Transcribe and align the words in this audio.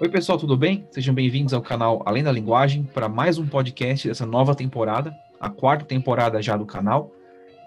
Oi, 0.00 0.08
pessoal, 0.08 0.38
tudo 0.38 0.56
bem? 0.56 0.86
Sejam 0.92 1.12
bem-vindos 1.12 1.52
ao 1.52 1.60
canal 1.60 2.04
Além 2.06 2.22
da 2.22 2.30
Linguagem 2.30 2.84
para 2.84 3.08
mais 3.08 3.36
um 3.36 3.44
podcast 3.44 4.06
dessa 4.06 4.24
nova 4.24 4.54
temporada, 4.54 5.12
a 5.40 5.50
quarta 5.50 5.84
temporada 5.84 6.40
já 6.40 6.56
do 6.56 6.64
canal. 6.64 7.10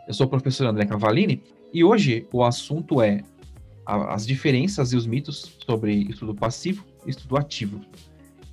Eu 0.07 0.13
sou 0.13 0.25
o 0.27 0.29
professor 0.29 0.65
André 0.65 0.85
Cavalini 0.85 1.43
e 1.73 1.83
hoje 1.83 2.25
o 2.31 2.41
assunto 2.41 3.01
é 3.01 3.21
as 3.85 4.25
diferenças 4.25 4.93
e 4.93 4.95
os 4.95 5.05
mitos 5.05 5.57
sobre 5.65 6.07
estudo 6.09 6.33
passivo 6.33 6.85
e 7.05 7.09
estudo 7.09 7.35
ativo. 7.35 7.81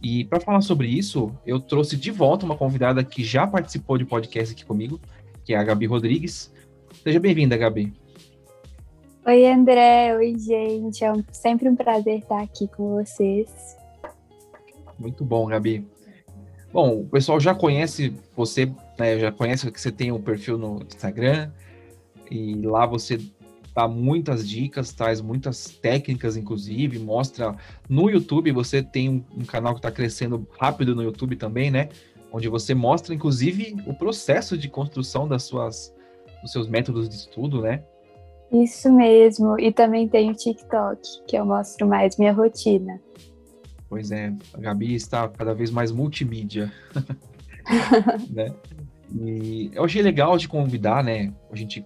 E 0.02 0.24
para 0.24 0.41
falar 0.41 0.60
sobre 0.60 0.88
isso, 0.88 1.33
eu 1.47 1.60
trouxe 1.60 1.97
de 1.97 2.10
volta 2.10 2.45
uma 2.45 2.56
convidada 2.56 3.05
que 3.05 3.23
já 3.23 3.47
participou 3.47 3.97
de 3.97 4.05
podcast 4.05 4.55
aqui 4.55 4.65
comigo, 4.65 5.01
que 5.45 5.55
é 5.55 5.56
a 5.56 5.62
Gabi 5.62 5.87
Rodrigues. 5.87 6.52
Seja 7.05 7.20
bem-vinda, 7.20 7.56
Gabi. 7.56 7.92
Oi, 9.29 9.45
André. 9.45 10.16
Oi, 10.16 10.38
gente. 10.38 11.05
É 11.05 11.12
sempre 11.32 11.69
um 11.69 11.77
prazer 11.77 12.20
estar 12.20 12.41
aqui 12.41 12.66
com 12.66 12.95
vocês. 12.95 13.77
Muito 14.98 15.23
bom, 15.23 15.45
Gabi. 15.45 15.86
Bom, 16.73 17.00
o 17.00 17.05
pessoal 17.06 17.38
já 17.38 17.55
conhece 17.55 18.14
você, 18.34 18.72
né, 18.98 19.19
já 19.19 19.30
conhece 19.30 19.70
que 19.70 19.78
você 19.78 19.92
tem 19.92 20.10
um 20.10 20.22
perfil 20.22 20.56
no 20.56 20.83
Instagram 20.83 21.50
e 22.30 22.55
lá 22.62 22.86
você 22.86 23.20
dá 23.74 23.86
muitas 23.86 24.48
dicas, 24.48 24.95
traz 24.95 25.20
muitas 25.20 25.66
técnicas, 25.66 26.34
inclusive, 26.34 26.98
mostra 26.98 27.55
no 27.86 28.08
YouTube, 28.08 28.50
você 28.50 28.83
tem 28.83 29.10
um, 29.10 29.22
um 29.36 29.45
canal 29.45 29.74
que 29.74 29.80
está 29.80 29.91
crescendo 29.91 30.48
rápido 30.58 30.97
no 30.97 31.02
YouTube 31.02 31.36
também, 31.36 31.70
né? 31.70 31.91
Onde 32.33 32.48
você 32.48 32.74
mostra, 32.74 33.14
inclusive, 33.14 33.77
o 33.86 33.92
processo 33.92 34.56
de 34.56 34.70
construção 34.70 35.28
das 35.28 35.42
suas, 35.42 35.95
dos 36.41 36.50
seus 36.50 36.66
métodos 36.66 37.10
de 37.10 37.14
estudo, 37.14 37.60
né? 37.60 37.84
Isso 38.52 38.93
mesmo. 38.93 39.59
E 39.59 39.73
também 39.73 40.09
tem 40.09 40.30
o 40.30 40.34
TikTok, 40.34 41.01
que 41.27 41.37
eu 41.37 41.45
mostro 41.45 41.87
mais 41.87 42.16
minha 42.16 42.33
rotina. 42.33 43.00
Pois 43.89 44.11
é, 44.11 44.33
a 44.53 44.59
Gabi 44.59 44.95
está 44.95 45.28
cada 45.28 45.55
vez 45.55 45.70
mais 45.70 45.91
multimídia. 45.91 46.72
né? 48.31 48.55
E 49.14 49.70
eu 49.72 49.84
achei 49.84 50.03
legal 50.03 50.37
de 50.37 50.48
convidar, 50.48 51.03
né? 51.03 51.33
A 51.50 51.56
gente, 51.56 51.84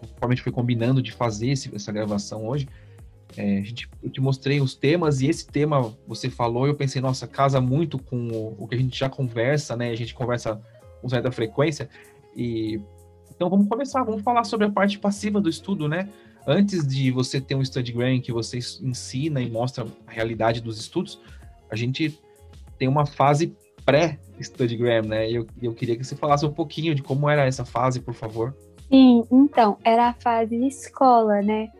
conforme 0.00 0.32
a 0.32 0.36
gente 0.36 0.42
foi 0.42 0.52
combinando 0.52 1.02
de 1.02 1.12
fazer 1.12 1.50
esse, 1.50 1.74
essa 1.74 1.92
gravação 1.92 2.46
hoje, 2.46 2.66
é, 3.36 3.58
a 3.58 3.62
gente, 3.62 3.88
eu 4.02 4.10
te 4.10 4.20
mostrei 4.20 4.60
os 4.60 4.74
temas 4.74 5.20
e 5.20 5.28
esse 5.28 5.46
tema 5.46 5.94
você 6.06 6.28
falou 6.28 6.66
e 6.66 6.70
eu 6.70 6.74
pensei, 6.74 7.00
nossa, 7.00 7.26
casa 7.26 7.60
muito 7.60 7.98
com 7.98 8.28
o, 8.28 8.56
o 8.58 8.68
que 8.68 8.74
a 8.74 8.78
gente 8.78 8.98
já 8.98 9.08
conversa, 9.08 9.76
né? 9.76 9.90
A 9.90 9.96
gente 9.96 10.14
conversa 10.14 10.60
com 11.00 11.08
certa 11.08 11.30
frequência. 11.30 11.88
E 12.36 12.80
então 13.34 13.48
vamos 13.48 13.68
começar, 13.68 14.02
vamos 14.02 14.22
falar 14.22 14.44
sobre 14.44 14.66
a 14.66 14.70
parte 14.70 14.98
passiva 14.98 15.40
do 15.40 15.48
estudo, 15.48 15.88
né? 15.88 16.08
Antes 16.46 16.86
de 16.86 17.10
você 17.10 17.40
ter 17.40 17.54
um 17.54 17.62
StudyGram 17.62 18.20
que 18.20 18.32
você 18.32 18.58
ensina 18.80 19.40
e 19.40 19.50
mostra 19.50 19.86
a 20.06 20.10
realidade 20.10 20.60
dos 20.60 20.78
estudos, 20.78 21.20
a 21.70 21.76
gente 21.76 22.20
tem 22.78 22.88
uma 22.88 23.06
fase 23.06 23.54
pré-StudyGram, 23.84 25.08
né? 25.08 25.30
E 25.30 25.36
eu, 25.36 25.46
eu 25.60 25.74
queria 25.74 25.96
que 25.96 26.04
você 26.04 26.16
falasse 26.16 26.44
um 26.44 26.52
pouquinho 26.52 26.94
de 26.94 27.02
como 27.02 27.28
era 27.28 27.46
essa 27.46 27.64
fase, 27.64 28.00
por 28.00 28.14
favor. 28.14 28.54
Sim, 28.88 29.24
então, 29.30 29.78
era 29.84 30.08
a 30.08 30.14
fase 30.14 30.58
de 30.58 30.66
escola, 30.66 31.40
né? 31.40 31.70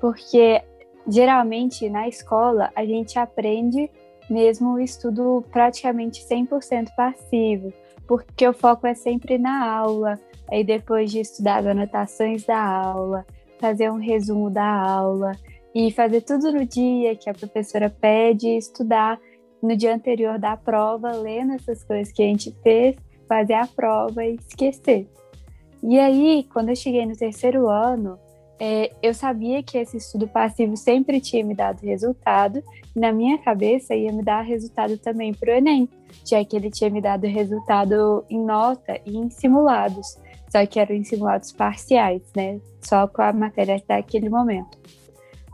Porque 0.00 0.62
geralmente 1.06 1.88
na 1.90 2.08
escola 2.08 2.70
a 2.74 2.84
gente 2.84 3.18
aprende 3.18 3.90
mesmo 4.30 4.74
o 4.74 4.80
estudo 4.80 5.44
praticamente 5.50 6.24
100% 6.24 6.94
passivo, 6.96 7.72
porque 8.06 8.46
o 8.46 8.52
foco 8.52 8.86
é 8.86 8.94
sempre 8.94 9.36
na 9.36 9.68
aula, 9.68 10.18
Aí 10.52 10.62
depois 10.62 11.10
de 11.10 11.18
estudar 11.18 11.60
as 11.60 11.66
anotações 11.66 12.44
da 12.44 12.62
aula, 12.62 13.24
fazer 13.58 13.90
um 13.90 13.96
resumo 13.96 14.50
da 14.50 14.62
aula 14.62 15.32
e 15.74 15.90
fazer 15.90 16.20
tudo 16.20 16.52
no 16.52 16.66
dia 16.66 17.16
que 17.16 17.30
a 17.30 17.32
professora 17.32 17.88
pede, 17.88 18.48
estudar 18.58 19.18
no 19.62 19.74
dia 19.74 19.94
anterior 19.94 20.38
da 20.38 20.54
prova, 20.54 21.10
lendo 21.12 21.54
essas 21.54 21.82
coisas 21.82 22.12
que 22.12 22.22
a 22.22 22.26
gente 22.26 22.54
fez, 22.62 22.96
fazer 23.26 23.54
a 23.54 23.66
prova 23.66 24.26
e 24.26 24.34
esquecer. 24.34 25.08
E 25.82 25.98
aí, 25.98 26.46
quando 26.52 26.68
eu 26.68 26.76
cheguei 26.76 27.06
no 27.06 27.16
terceiro 27.16 27.70
ano, 27.70 28.18
é, 28.60 28.92
eu 29.02 29.14
sabia 29.14 29.62
que 29.62 29.78
esse 29.78 29.96
estudo 29.96 30.28
passivo 30.28 30.76
sempre 30.76 31.18
tinha 31.18 31.42
me 31.42 31.54
dado 31.54 31.80
resultado, 31.80 32.62
e 32.94 33.00
na 33.00 33.10
minha 33.10 33.38
cabeça 33.38 33.94
ia 33.94 34.12
me 34.12 34.22
dar 34.22 34.42
resultado 34.42 34.98
também 34.98 35.32
para 35.32 35.54
o 35.54 35.56
Enem, 35.56 35.88
já 36.26 36.44
que 36.44 36.54
ele 36.54 36.70
tinha 36.70 36.90
me 36.90 37.00
dado 37.00 37.26
resultado 37.26 38.22
em 38.28 38.38
nota 38.38 39.00
e 39.06 39.16
em 39.16 39.30
simulados 39.30 40.20
só 40.52 40.66
que 40.66 40.78
eram 40.78 40.94
em 40.94 41.02
simulados 41.02 41.50
parciais, 41.50 42.20
né? 42.36 42.60
Só 42.82 43.08
com 43.08 43.22
a 43.22 43.32
matéria 43.32 43.82
daquele 43.88 44.28
momento. 44.28 44.78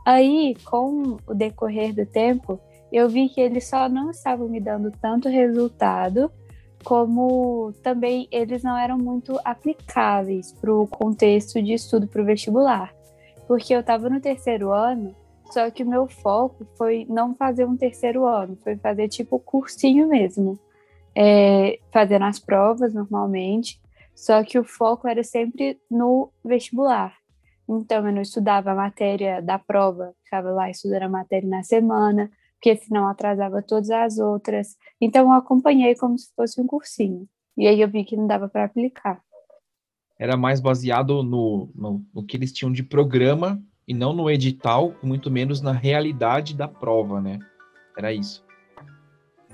Aí, 0.05 0.57
com 0.65 1.19
o 1.25 1.35
decorrer 1.35 1.95
do 1.95 2.05
tempo, 2.05 2.59
eu 2.91 3.09
vi 3.09 3.29
que 3.29 3.41
eles 3.41 3.69
só 3.69 3.89
não 3.89 4.11
estavam 4.11 4.49
me 4.49 4.59
dando 4.59 4.91
tanto 4.91 5.29
resultado, 5.29 6.33
como 6.83 7.73
também 7.81 8.27
eles 8.33 8.65
não 8.65 8.77
eram 8.77 8.99
muito 8.99 9.39
aplicáveis 9.45 10.51
para 10.53 10.75
o 10.75 10.89
contexto 10.89 11.63
de 11.63 11.75
estudo 11.75 12.09
para 12.09 12.21
o 12.21 12.25
vestibular. 12.25 12.93
Porque 13.47 13.73
eu 13.73 13.81
estava 13.81 14.11
no 14.11 14.21
terceiro 14.21 14.73
ano, 14.73 15.15
só 15.53 15.71
que 15.71 15.85
o 15.85 15.89
meu 15.89 16.09
foco 16.09 16.67
foi 16.77 17.07
não 17.09 17.37
fazer 17.37 17.65
um 17.65 17.77
terceiro 17.77 18.27
ano, 18.27 18.59
foi 18.65 18.77
fazer 18.77 19.09
tipo 19.09 19.39
cursinho 19.39 20.09
mesmo. 20.09 20.59
É, 21.15 21.79
fazendo 21.93 22.25
as 22.25 22.39
provas 22.39 22.95
normalmente, 22.95 23.81
só 24.19 24.43
que 24.43 24.59
o 24.59 24.65
foco 24.65 25.07
era 25.07 25.23
sempre 25.23 25.81
no 25.89 26.33
vestibular. 26.45 27.17
Então, 27.69 28.05
eu 28.05 28.13
não 28.13 28.21
estudava 28.21 28.73
a 28.73 28.75
matéria 28.75 29.41
da 29.41 29.61
prova, 29.61 30.13
ficava 30.25 30.51
lá 30.51 30.69
estudando 30.69 31.05
a 31.05 31.09
matéria 31.09 31.49
na 31.49 31.63
semana, 31.63 32.29
porque 32.55 32.75
senão 32.75 33.07
atrasava 33.07 33.63
todas 33.63 33.91
as 33.91 34.19
outras. 34.19 34.77
Então, 35.01 35.27
eu 35.27 35.33
acompanhei 35.35 35.95
como 35.95 36.19
se 36.19 36.35
fosse 36.35 36.61
um 36.61 36.67
cursinho. 36.67 37.29
E 37.57 37.69
aí 37.69 37.81
eu 37.81 37.89
vi 37.89 38.03
que 38.03 38.17
não 38.17 38.27
dava 38.27 38.49
para 38.49 38.65
aplicar. 38.65 39.23
Era 40.19 40.37
mais 40.37 40.61
baseado 40.61 41.23
no, 41.23 41.71
no, 41.73 42.05
no, 42.13 42.27
que 42.27 42.37
eles 42.37 42.53
tinham 42.53 42.73
de 42.73 42.83
programa 42.83 43.63
e 43.87 43.95
não 43.95 44.13
no 44.13 44.29
edital, 44.29 44.97
muito 45.01 45.31
menos 45.31 45.61
na 45.61 45.71
realidade 45.71 46.57
da 46.57 46.67
prova, 46.67 47.21
né? 47.21 47.39
Era 47.97 48.13
isso. 48.13 48.45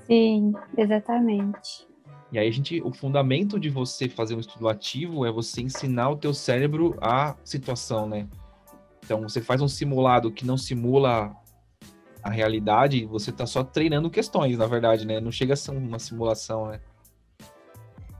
Sim, 0.07 0.53
exatamente. 0.75 1.87
E 2.31 2.39
aí 2.39 2.47
a 2.47 2.51
gente, 2.51 2.81
o 2.81 2.91
fundamento 2.91 3.59
de 3.59 3.69
você 3.69 4.09
fazer 4.09 4.35
um 4.35 4.39
estudo 4.39 4.67
ativo 4.67 5.25
é 5.25 5.31
você 5.31 5.61
ensinar 5.61 6.09
o 6.09 6.17
teu 6.17 6.33
cérebro 6.33 6.97
a 7.01 7.35
situação, 7.43 8.07
né? 8.07 8.27
Então 9.03 9.21
você 9.21 9.41
faz 9.41 9.61
um 9.61 9.67
simulado 9.67 10.31
que 10.31 10.45
não 10.45 10.57
simula 10.57 11.35
a 12.23 12.29
realidade, 12.29 13.05
você 13.05 13.29
está 13.29 13.45
só 13.45 13.63
treinando 13.63 14.09
questões, 14.09 14.57
na 14.57 14.65
verdade, 14.65 15.05
né? 15.05 15.19
Não 15.19 15.31
chega 15.31 15.53
a 15.53 15.57
ser 15.57 15.71
uma 15.71 15.99
simulação, 15.99 16.67
né? 16.67 16.79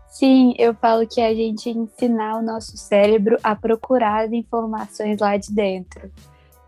Sim, 0.07 0.53
eu 0.57 0.73
falo 0.75 1.05
que 1.07 1.19
a 1.19 1.33
gente 1.33 1.69
ensinar 1.69 2.37
o 2.37 2.41
nosso 2.41 2.77
cérebro 2.77 3.37
a 3.43 3.55
procurar 3.55 4.25
as 4.25 4.31
informações 4.31 5.19
lá 5.19 5.35
de 5.35 5.51
dentro. 5.51 6.09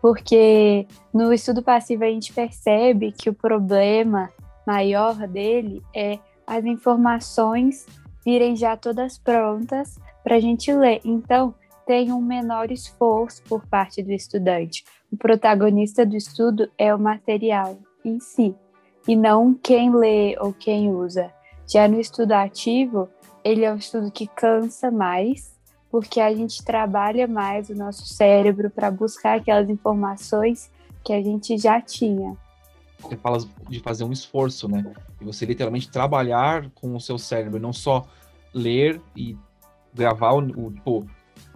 Porque 0.02 0.86
no 1.14 1.32
estudo 1.32 1.62
passivo 1.62 2.04
a 2.04 2.08
gente 2.08 2.32
percebe 2.32 3.10
que 3.12 3.30
o 3.30 3.34
problema 3.34 4.30
maior 4.66 5.26
dele 5.26 5.82
é 5.94 6.18
as 6.48 6.64
informações 6.64 7.86
virem 8.24 8.56
já 8.56 8.76
todas 8.76 9.18
prontas 9.18 9.98
para 10.24 10.36
a 10.36 10.40
gente 10.40 10.72
ler. 10.72 11.00
Então, 11.04 11.54
tem 11.86 12.10
um 12.10 12.20
menor 12.20 12.72
esforço 12.72 13.42
por 13.44 13.66
parte 13.66 14.02
do 14.02 14.12
estudante. 14.12 14.84
O 15.12 15.16
protagonista 15.16 16.04
do 16.04 16.16
estudo 16.16 16.70
é 16.76 16.94
o 16.94 16.98
material 16.98 17.78
em 18.04 18.18
si, 18.18 18.54
e 19.06 19.14
não 19.14 19.54
quem 19.54 19.94
lê 19.94 20.36
ou 20.38 20.52
quem 20.52 20.90
usa. 20.90 21.30
Já 21.66 21.86
no 21.86 22.00
estudo 22.00 22.32
ativo, 22.32 23.08
ele 23.44 23.64
é 23.64 23.72
um 23.72 23.76
estudo 23.76 24.10
que 24.10 24.26
cansa 24.26 24.90
mais, 24.90 25.54
porque 25.90 26.20
a 26.20 26.34
gente 26.34 26.64
trabalha 26.64 27.26
mais 27.26 27.68
o 27.68 27.74
nosso 27.74 28.06
cérebro 28.06 28.70
para 28.70 28.90
buscar 28.90 29.38
aquelas 29.38 29.68
informações 29.68 30.70
que 31.04 31.12
a 31.12 31.22
gente 31.22 31.56
já 31.56 31.80
tinha 31.80 32.36
você 32.98 33.16
fala 33.16 33.38
de 33.68 33.80
fazer 33.80 34.04
um 34.04 34.12
esforço, 34.12 34.68
né? 34.68 34.92
E 35.20 35.24
você 35.24 35.46
literalmente 35.46 35.90
trabalhar 35.90 36.70
com 36.70 36.94
o 36.94 37.00
seu 37.00 37.18
cérebro, 37.18 37.60
não 37.60 37.72
só 37.72 38.06
ler 38.52 39.00
e 39.16 39.36
gravar 39.94 40.32
o, 40.32 40.38
o 40.38 40.72
tipo, 40.72 41.06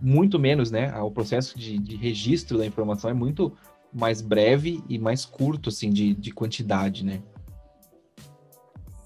muito 0.01 0.39
menos, 0.39 0.71
né? 0.71 0.97
O 1.01 1.11
processo 1.11 1.59
de, 1.59 1.79
de, 1.79 1.97
registro 1.97 2.59
da 2.59 2.67
informação 2.67 3.11
é 3.11 3.15
muito 3.15 3.53
mais 3.93 4.21
breve 4.21 4.83
e 4.89 4.99
mais 4.99 5.25
curto, 5.25 5.69
assim, 5.69 5.91
de, 5.91 6.15
de 6.15 6.31
quantidade, 6.31 7.05
né? 7.05 7.21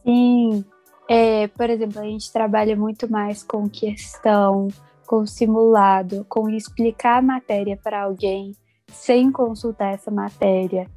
Sim. 0.04 0.64
É, 1.08 1.48
por 1.48 1.70
exemplo, 1.70 2.00
a 2.00 2.04
gente 2.04 2.32
trabalha 2.32 2.76
muito 2.76 3.10
mais 3.10 3.42
com 3.42 3.68
questão, 3.68 4.68
com 5.06 5.24
simulado, 5.24 6.24
com 6.28 6.48
explicar 6.50 7.18
a 7.18 7.22
matéria 7.22 7.76
para 7.76 8.02
alguém 8.02 8.52
sem 8.92 9.30
consultar 9.32 9.94
essa 9.94 10.10
matéria 10.10 10.88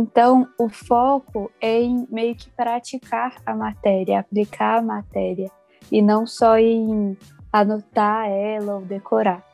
então, 0.00 0.48
o 0.58 0.68
foco 0.68 1.50
é 1.60 1.82
em 1.82 2.06
meio 2.10 2.34
que 2.34 2.48
praticar 2.50 3.40
a 3.44 3.54
matéria, 3.54 4.20
aplicar 4.20 4.78
a 4.78 4.82
matéria, 4.82 5.50
e 5.90 6.00
não 6.00 6.26
só 6.26 6.58
em 6.58 7.16
anotar 7.52 8.28
ela 8.28 8.76
ou 8.76 8.82
decorar. 8.82 9.44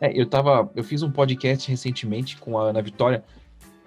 É, 0.00 0.12
eu 0.12 0.28
tava, 0.28 0.70
eu 0.74 0.84
fiz 0.84 1.02
um 1.02 1.10
podcast 1.10 1.70
recentemente 1.70 2.36
com 2.36 2.58
a 2.58 2.64
Ana 2.64 2.82
Vitória 2.82 3.24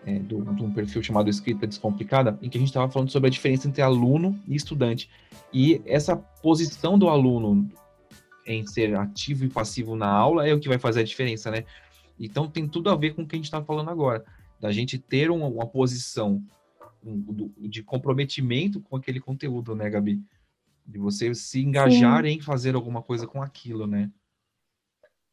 é, 0.06 0.20
de 0.20 0.36
um 0.36 0.72
perfil 0.72 1.04
chamado 1.04 1.30
Escrita 1.30 1.68
Descomplicada, 1.68 2.38
em 2.42 2.50
que 2.50 2.58
a 2.58 2.60
gente 2.60 2.70
estava 2.70 2.90
falando 2.92 3.12
sobre 3.12 3.28
a 3.28 3.32
diferença 3.32 3.68
entre 3.68 3.82
aluno 3.82 4.40
e 4.48 4.56
estudante. 4.56 5.10
E 5.54 5.82
essa 5.86 6.16
posição 6.16 6.98
do 6.98 7.10
aluno 7.10 7.70
em 8.46 8.66
ser 8.66 8.96
ativo 8.96 9.44
e 9.44 9.50
passivo 9.50 9.96
na 9.96 10.10
aula 10.10 10.48
é 10.48 10.54
o 10.54 10.60
que 10.60 10.70
vai 10.70 10.80
fazer 10.80 11.02
a 11.02 11.04
diferença, 11.04 11.52
né? 11.52 11.66
Então 12.20 12.48
tem 12.48 12.68
tudo 12.68 12.90
a 12.90 12.96
ver 12.96 13.14
com 13.14 13.22
o 13.22 13.28
que 13.28 13.36
a 13.36 13.38
gente 13.38 13.46
está 13.46 13.62
falando 13.62 13.90
agora, 13.90 14.24
da 14.60 14.72
gente 14.72 14.98
ter 14.98 15.30
uma, 15.30 15.48
uma 15.48 15.68
posição 15.68 16.44
de 17.58 17.84
comprometimento 17.84 18.82
com 18.82 18.96
aquele 18.96 19.20
conteúdo, 19.20 19.76
né, 19.76 19.90
Gabi? 19.90 20.22
De 20.86 20.98
você 20.98 21.34
se 21.34 21.62
engajar 21.62 22.24
Sim. 22.24 22.30
em 22.30 22.42
fazer 22.42 22.76
alguma 22.76 23.02
coisa 23.02 23.28
com 23.28 23.42
aquilo, 23.42 23.86
né? 23.86 24.12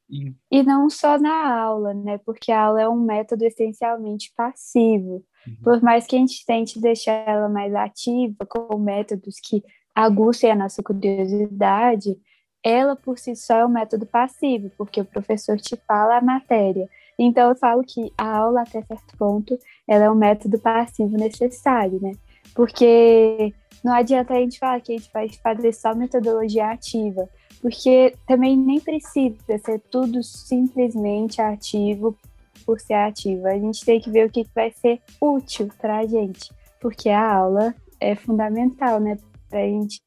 E... 0.08 0.34
e 0.50 0.62
não 0.62 0.90
só 0.90 1.18
na 1.18 1.58
aula, 1.58 1.94
né? 1.94 2.18
Porque 2.18 2.52
a 2.52 2.62
aula 2.62 2.82
é 2.82 2.88
um 2.88 3.00
método 3.00 3.44
essencialmente 3.44 4.32
passivo. 4.36 5.24
Uhum. 5.46 5.56
Por 5.62 5.82
mais 5.82 6.06
que 6.06 6.16
a 6.16 6.18
gente 6.18 6.44
tente 6.44 6.80
deixar 6.80 7.26
ela 7.26 7.48
mais 7.48 7.74
ativa, 7.74 8.44
com 8.46 8.78
métodos 8.78 9.36
que 9.40 9.62
aguçem 9.94 10.50
a 10.50 10.56
nossa 10.56 10.82
curiosidade, 10.82 12.18
ela 12.62 12.96
por 12.96 13.18
si 13.18 13.36
só 13.36 13.58
é 13.58 13.66
um 13.66 13.70
método 13.70 14.06
passivo, 14.06 14.70
porque 14.76 15.00
o 15.00 15.04
professor 15.04 15.58
te 15.58 15.76
fala 15.86 16.18
a 16.18 16.22
matéria. 16.22 16.88
Então 17.18 17.50
eu 17.50 17.56
falo 17.56 17.82
que 17.82 18.12
a 18.18 18.38
aula 18.38 18.62
até 18.62 18.82
certo 18.82 19.16
ponto 19.16 19.58
ela 19.86 20.04
é 20.04 20.10
um 20.10 20.14
método 20.14 20.58
passivo 20.58 21.16
necessário, 21.16 22.00
né? 22.00 22.12
Porque 22.54 23.52
não 23.82 23.92
adianta 23.92 24.34
a 24.34 24.38
gente 24.38 24.58
falar 24.58 24.80
que 24.80 24.94
a 24.94 24.96
gente 24.96 25.10
vai 25.12 25.28
fazer 25.28 25.72
só 25.72 25.94
metodologia 25.94 26.70
ativa, 26.70 27.28
porque 27.60 28.14
também 28.26 28.56
nem 28.56 28.80
precisa 28.80 29.36
ser 29.58 29.80
tudo 29.90 30.22
simplesmente 30.22 31.40
ativo 31.40 32.16
por 32.64 32.80
ser 32.80 32.94
ativo. 32.94 33.46
A 33.46 33.58
gente 33.58 33.84
tem 33.84 34.00
que 34.00 34.10
ver 34.10 34.26
o 34.26 34.30
que 34.30 34.46
vai 34.54 34.70
ser 34.70 35.00
útil 35.20 35.68
para 35.78 35.98
a 35.98 36.06
gente, 36.06 36.50
porque 36.80 37.10
a 37.10 37.34
aula 37.34 37.74
é 38.00 38.14
fundamental, 38.14 39.00
né? 39.00 39.18
Para 39.48 39.60
a 39.60 39.66
gente 39.66 40.02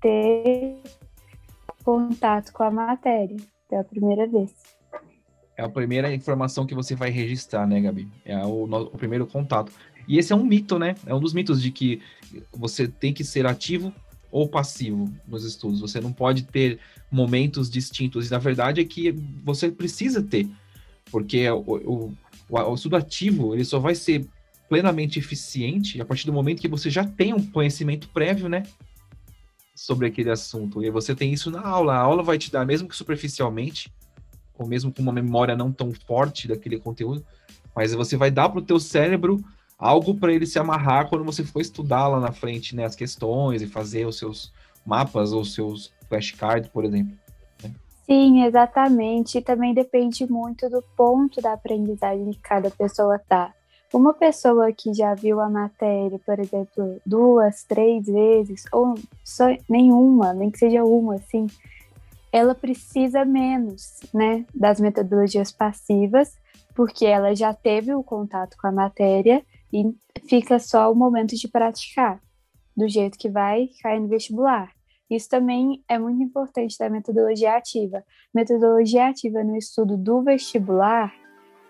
ter 0.00 0.80
contato 1.84 2.52
com 2.52 2.62
a 2.62 2.70
matéria 2.70 3.36
pela 3.68 3.84
primeira 3.84 4.26
vez. 4.26 4.52
É 5.60 5.62
a 5.62 5.68
primeira 5.68 6.10
informação 6.14 6.64
que 6.64 6.74
você 6.74 6.94
vai 6.94 7.10
registrar, 7.10 7.66
né, 7.66 7.78
Gabi? 7.82 8.08
É 8.24 8.34
o, 8.38 8.64
o, 8.64 8.96
primeiro 8.96 9.26
contato. 9.26 9.70
E 10.08 10.16
esse 10.16 10.32
é 10.32 10.36
um 10.36 10.42
mito, 10.42 10.78
né? 10.78 10.94
É 11.04 11.14
um 11.14 11.20
dos 11.20 11.34
mitos 11.34 11.60
de 11.60 11.70
que 11.70 12.00
você 12.50 12.88
tem 12.88 13.12
que 13.12 13.22
ser 13.22 13.46
ativo 13.46 13.92
ou 14.32 14.48
passivo 14.48 15.12
nos 15.28 15.44
estudos. 15.44 15.82
Você 15.82 16.00
não 16.00 16.14
pode 16.14 16.44
ter 16.44 16.78
momentos 17.10 17.68
distintos. 17.68 18.26
E 18.26 18.30
na 18.30 18.38
verdade 18.38 18.80
é 18.80 18.84
que 18.86 19.12
você 19.44 19.70
precisa 19.70 20.22
ter, 20.22 20.48
porque 21.10 21.46
o, 21.50 21.58
o, 21.58 22.14
o 22.48 22.74
estudo 22.74 22.96
ativo 22.96 23.54
ele 23.54 23.64
só 23.66 23.78
vai 23.78 23.94
ser 23.94 24.26
plenamente 24.66 25.18
eficiente 25.18 26.00
a 26.00 26.06
partir 26.06 26.24
do 26.24 26.32
momento 26.32 26.62
que 26.62 26.68
você 26.68 26.88
já 26.88 27.04
tem 27.04 27.34
um 27.34 27.44
conhecimento 27.50 28.08
prévio, 28.08 28.48
né? 28.48 28.62
Sobre 29.74 30.06
aquele 30.06 30.30
assunto. 30.30 30.82
E 30.82 30.90
você 30.90 31.14
tem 31.14 31.34
isso 31.34 31.50
na 31.50 31.60
aula. 31.60 31.92
A 31.92 31.98
aula 31.98 32.22
vai 32.22 32.38
te 32.38 32.50
dar, 32.50 32.64
mesmo 32.64 32.88
que 32.88 32.96
superficialmente, 32.96 33.92
ou 34.60 34.66
mesmo 34.66 34.92
com 34.92 35.00
uma 35.00 35.12
memória 35.12 35.56
não 35.56 35.72
tão 35.72 35.90
forte 35.92 36.46
daquele 36.46 36.78
conteúdo, 36.78 37.24
mas 37.74 37.94
você 37.94 38.16
vai 38.16 38.30
dar 38.30 38.50
para 38.50 38.58
o 38.58 38.64
teu 38.64 38.78
cérebro 38.78 39.42
algo 39.78 40.14
para 40.14 40.32
ele 40.32 40.46
se 40.46 40.58
amarrar 40.58 41.08
quando 41.08 41.24
você 41.24 41.42
for 41.42 41.60
estudar 41.60 42.06
lá 42.08 42.20
na 42.20 42.30
frente 42.30 42.76
né, 42.76 42.84
as 42.84 42.94
questões 42.94 43.62
e 43.62 43.66
fazer 43.66 44.06
os 44.06 44.18
seus 44.18 44.52
mapas 44.84 45.32
ou 45.32 45.44
seus 45.44 45.90
flashcards, 46.08 46.68
por 46.68 46.84
exemplo. 46.84 47.16
Né? 47.62 47.70
Sim, 48.04 48.44
exatamente. 48.44 49.38
E 49.38 49.40
também 49.40 49.72
depende 49.72 50.30
muito 50.30 50.68
do 50.68 50.82
ponto 50.94 51.40
da 51.40 51.54
aprendizagem 51.54 52.32
que 52.32 52.40
cada 52.40 52.70
pessoa 52.70 53.16
está. 53.16 53.54
Uma 53.92 54.12
pessoa 54.12 54.70
que 54.72 54.92
já 54.92 55.14
viu 55.14 55.40
a 55.40 55.48
matéria, 55.48 56.20
por 56.24 56.38
exemplo, 56.38 57.00
duas, 57.04 57.64
três 57.64 58.06
vezes, 58.06 58.64
ou 58.70 58.94
só 59.24 59.46
nenhuma, 59.68 60.32
nem 60.32 60.50
que 60.50 60.58
seja 60.58 60.84
uma, 60.84 61.14
assim, 61.14 61.46
ela 62.32 62.54
precisa 62.54 63.24
menos, 63.24 64.00
né, 64.14 64.44
das 64.54 64.80
metodologias 64.80 65.50
passivas, 65.50 66.38
porque 66.74 67.04
ela 67.04 67.34
já 67.34 67.52
teve 67.52 67.94
o 67.94 68.02
contato 68.02 68.56
com 68.56 68.68
a 68.68 68.72
matéria 68.72 69.44
e 69.72 69.84
fica 70.28 70.58
só 70.58 70.90
o 70.90 70.94
momento 70.94 71.34
de 71.34 71.48
praticar, 71.48 72.20
do 72.76 72.88
jeito 72.88 73.18
que 73.18 73.28
vai 73.28 73.68
cair 73.82 74.00
no 74.00 74.08
vestibular. 74.08 74.70
Isso 75.10 75.28
também 75.28 75.82
é 75.88 75.98
muito 75.98 76.22
importante 76.22 76.78
da 76.78 76.88
metodologia 76.88 77.56
ativa. 77.56 78.04
Metodologia 78.32 79.08
ativa 79.08 79.42
no 79.42 79.56
estudo 79.56 79.96
do 79.96 80.22
vestibular, 80.22 81.12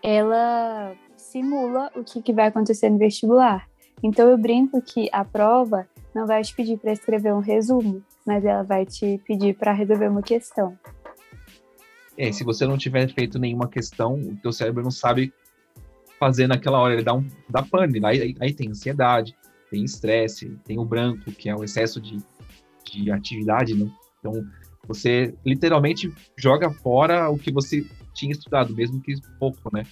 ela 0.02 0.94
simula 1.16 1.90
o 1.96 2.04
que, 2.04 2.20
que 2.20 2.34
vai 2.34 2.48
acontecer 2.48 2.90
no 2.90 2.98
vestibular. 2.98 3.66
Então 4.02 4.28
eu 4.28 4.36
brinco 4.36 4.80
que 4.82 5.08
a 5.10 5.24
prova 5.24 5.88
não 6.14 6.26
vai 6.26 6.42
te 6.42 6.54
pedir 6.54 6.78
para 6.78 6.92
escrever 6.92 7.32
um 7.32 7.40
resumo, 7.40 8.02
mas 8.30 8.44
ela 8.44 8.62
vai 8.62 8.86
te 8.86 9.20
pedir 9.26 9.56
para 9.56 9.72
resolver 9.72 10.08
uma 10.08 10.22
questão. 10.22 10.78
É, 12.16 12.30
se 12.30 12.44
você 12.44 12.64
não 12.64 12.78
tiver 12.78 13.12
feito 13.12 13.40
nenhuma 13.40 13.68
questão, 13.68 14.14
o 14.14 14.36
teu 14.36 14.52
cérebro 14.52 14.84
não 14.84 14.90
sabe 14.90 15.32
fazer 16.16 16.46
naquela 16.46 16.78
hora, 16.78 16.94
ele 16.94 17.02
dá 17.02 17.12
um 17.12 17.26
dá 17.48 17.60
pane, 17.60 18.00
aí, 18.06 18.36
aí 18.38 18.54
tem 18.54 18.68
ansiedade, 18.68 19.36
tem 19.68 19.82
estresse, 19.82 20.56
tem 20.64 20.78
o 20.78 20.84
branco, 20.84 21.32
que 21.32 21.48
é 21.48 21.56
o 21.56 21.64
excesso 21.64 22.00
de, 22.00 22.18
de 22.84 23.10
atividade, 23.10 23.74
né? 23.74 23.90
Então, 24.20 24.32
você 24.86 25.34
literalmente 25.44 26.14
joga 26.36 26.70
fora 26.70 27.28
o 27.30 27.36
que 27.36 27.50
você 27.50 27.84
tinha 28.14 28.30
estudado, 28.30 28.72
mesmo 28.76 29.00
que 29.00 29.14
pouco, 29.40 29.74
né? 29.74 29.82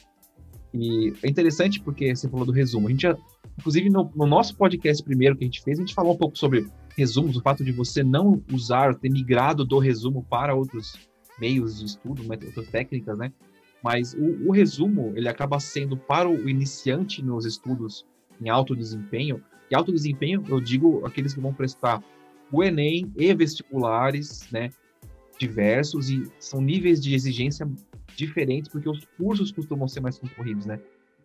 E 0.72 1.12
é 1.24 1.28
interessante 1.28 1.80
porque 1.80 2.14
você 2.14 2.28
falou 2.28 2.46
do 2.46 2.52
resumo. 2.52 2.86
A 2.86 2.90
gente 2.92 3.02
já, 3.02 3.16
inclusive 3.58 3.90
no, 3.90 4.12
no, 4.14 4.26
nosso 4.26 4.56
podcast 4.56 5.02
primeiro 5.02 5.36
que 5.36 5.42
a 5.42 5.46
gente 5.46 5.62
fez, 5.62 5.78
a 5.78 5.82
gente 5.82 5.94
falou 5.94 6.14
um 6.14 6.18
pouco 6.18 6.38
sobre 6.38 6.68
resumos, 6.98 7.36
o 7.36 7.40
fato 7.40 7.62
de 7.64 7.70
você 7.70 8.02
não 8.02 8.42
usar, 8.52 8.92
ter 8.96 9.08
migrado 9.08 9.64
do 9.64 9.78
resumo 9.78 10.26
para 10.28 10.52
outros 10.52 10.98
meios 11.38 11.78
de 11.78 11.86
estudo, 11.86 12.24
outras 12.28 12.68
técnicas, 12.68 13.16
né? 13.16 13.32
Mas 13.80 14.14
o, 14.14 14.48
o 14.48 14.50
resumo, 14.50 15.12
ele 15.14 15.28
acaba 15.28 15.60
sendo 15.60 15.96
para 15.96 16.28
o 16.28 16.48
iniciante 16.48 17.22
nos 17.22 17.46
estudos 17.46 18.04
em 18.40 18.48
alto 18.48 18.74
desempenho, 18.74 19.40
e 19.70 19.76
alto 19.76 19.92
desempenho, 19.92 20.42
eu 20.48 20.60
digo 20.60 21.06
aqueles 21.06 21.32
que 21.32 21.40
vão 21.40 21.54
prestar 21.54 22.02
o 22.50 22.64
Enem 22.64 23.12
e 23.16 23.32
vestibulares, 23.32 24.50
né? 24.50 24.70
Diversos, 25.38 26.10
e 26.10 26.28
são 26.40 26.60
níveis 26.60 27.00
de 27.00 27.14
exigência 27.14 27.70
diferentes, 28.16 28.68
porque 28.72 28.88
os 28.88 29.04
cursos 29.16 29.52
costumam 29.52 29.86
ser 29.86 30.00
mais 30.00 30.18
concorridos, 30.18 30.66
né? 30.66 30.80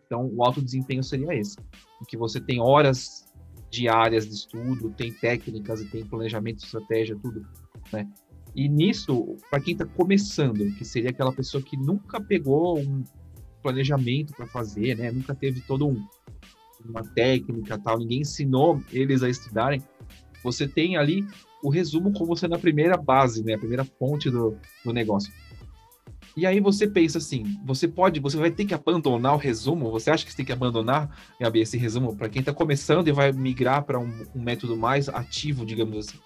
Então, 0.06 0.30
o 0.36 0.44
alto 0.44 0.62
desempenho 0.62 1.04
seria 1.04 1.34
esse, 1.34 1.58
em 2.00 2.06
que 2.06 2.16
você 2.16 2.40
tem 2.40 2.62
horas 2.62 3.33
diárias 3.74 4.28
de 4.28 4.36
estudo, 4.36 4.92
tem 4.92 5.12
técnicas 5.12 5.82
e 5.82 5.86
tem 5.86 6.06
planejamento, 6.06 6.64
estratégia, 6.64 7.18
tudo, 7.20 7.46
né? 7.92 8.08
E 8.56 8.70
nisso, 8.70 9.36
para 9.50 9.60
quem 9.60 9.74
está 9.74 9.84
começando, 9.84 10.72
que 10.78 10.86
seria 10.86 11.10
aquela 11.10 11.34
pessoa 11.34 11.62
que 11.64 11.76
nunca 11.76 12.22
pegou 12.22 12.80
um 12.80 13.04
planejamento 13.64 14.34
para 14.36 14.46
fazer, 14.46 14.96
né? 14.96 15.12
Nunca 15.12 15.34
teve 15.34 15.62
todo 15.62 15.88
um 15.88 16.06
uma 16.86 17.02
técnica 17.02 17.78
tal, 17.78 17.98
ninguém 17.98 18.22
ensinou 18.22 18.84
eles 18.92 19.24
a 19.24 19.30
estudarem. 19.30 19.82
Você 20.44 20.68
tem 20.68 20.98
ali 20.98 21.26
o 21.64 21.70
resumo 21.70 22.12
como 22.12 22.36
sendo 22.36 22.56
a 22.56 22.60
primeira 22.60 22.98
base, 22.98 23.42
né? 23.42 23.54
A 23.54 23.58
primeira 23.58 23.86
fonte 23.86 24.30
do, 24.30 24.58
do 24.84 24.92
negócio. 24.92 25.32
E 26.36 26.48
aí 26.48 26.60
você 26.60 26.88
pensa 26.88 27.20
assim, 27.20 27.60
você 27.64 27.88
pode, 27.88 28.20
você 28.20 28.38
vai 28.38 28.50
ter 28.50 28.66
que 28.66 28.74
abandonar 28.74 29.36
o 29.36 29.38
resumo? 29.38 29.92
Você 29.92 30.10
acha 30.10 30.26
que 30.26 30.32
você 30.32 30.38
tem 30.38 30.46
que 30.46 30.52
abandonar, 30.52 31.16
Gabi, 31.40 31.62
esse 31.62 31.78
resumo 31.78 32.16
para 32.16 32.28
quem 32.28 32.40
está 32.40 32.52
começando 32.52 33.08
e 33.08 33.12
vai 33.12 33.32
migrar 33.32 33.84
para 33.84 34.00
um, 34.00 34.26
um, 34.36 34.42
método 34.42 34.76
mais 34.76 35.08
ativo, 35.10 35.64
digamos 35.66 36.08
assim? 36.08 36.18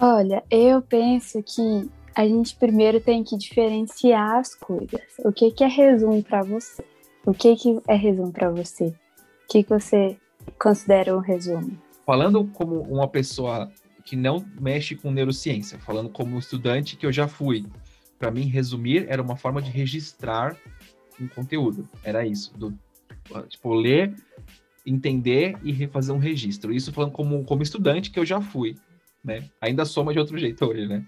Olha, 0.00 0.42
eu 0.48 0.80
penso 0.80 1.42
que 1.42 1.90
a 2.14 2.26
gente 2.26 2.54
primeiro 2.54 3.00
tem 3.00 3.24
que 3.24 3.36
diferenciar 3.36 4.36
as 4.36 4.54
coisas. 4.54 5.00
O 5.24 5.32
que, 5.32 5.50
que 5.50 5.64
é 5.64 5.68
resumo 5.68 6.22
para 6.22 6.42
você? 6.42 6.84
O 7.26 7.32
que, 7.32 7.56
que 7.56 7.80
é 7.88 7.94
resumo 7.94 8.32
para 8.32 8.50
você? 8.50 8.86
O 8.86 9.48
que, 9.48 9.64
que 9.64 9.70
você 9.70 10.16
considera 10.58 11.16
um 11.16 11.20
resumo? 11.20 11.76
Falando 12.06 12.44
como 12.52 12.80
uma 12.82 13.08
pessoa 13.08 13.70
que 14.04 14.16
não 14.16 14.44
mexe 14.60 14.96
com 14.96 15.10
neurociência, 15.10 15.78
falando 15.78 16.08
como 16.08 16.38
estudante 16.38 16.96
que 16.96 17.06
eu 17.06 17.12
já 17.12 17.28
fui, 17.28 17.64
para 18.22 18.30
mim, 18.30 18.42
resumir 18.42 19.04
era 19.08 19.20
uma 19.20 19.34
forma 19.34 19.60
de 19.60 19.68
registrar 19.68 20.56
um 21.20 21.26
conteúdo. 21.26 21.88
Era 22.04 22.24
isso. 22.24 22.56
Do, 22.56 22.72
tipo, 23.48 23.74
ler, 23.74 24.14
entender 24.86 25.58
e 25.60 25.72
refazer 25.72 26.14
um 26.14 26.20
registro. 26.20 26.72
Isso 26.72 26.92
falando 26.92 27.10
como, 27.10 27.44
como 27.44 27.64
estudante 27.64 28.12
que 28.12 28.20
eu 28.20 28.24
já 28.24 28.40
fui, 28.40 28.76
né? 29.24 29.48
Ainda 29.60 29.84
soma 29.84 30.12
de 30.12 30.20
outro 30.20 30.38
jeito 30.38 30.64
hoje, 30.64 30.86
né? 30.86 31.04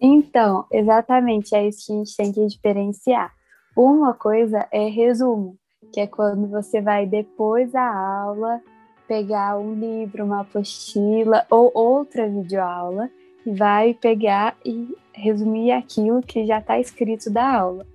Então, 0.00 0.66
exatamente, 0.72 1.54
é 1.54 1.68
isso 1.68 1.86
que 1.86 1.92
a 1.92 1.96
gente 1.96 2.16
tem 2.16 2.32
que 2.32 2.46
diferenciar. 2.48 3.32
Uma 3.76 4.12
coisa 4.12 4.66
é 4.72 4.88
resumo, 4.88 5.56
que 5.92 6.00
é 6.00 6.08
quando 6.08 6.48
você 6.48 6.80
vai 6.80 7.06
depois 7.06 7.70
da 7.70 7.86
aula 7.88 8.60
pegar 9.06 9.56
um 9.56 9.74
livro, 9.74 10.24
uma 10.24 10.40
apostila 10.40 11.46
ou 11.48 11.70
outra 11.72 12.28
videoaula 12.28 13.08
e 13.46 13.52
vai 13.52 13.94
pegar 13.94 14.56
e 14.64 14.88
resumir 15.18 15.72
aquilo 15.72 16.22
que 16.22 16.46
já 16.46 16.58
está 16.58 16.78
escrito 16.78 17.30
da 17.30 17.58
aula. 17.58 17.86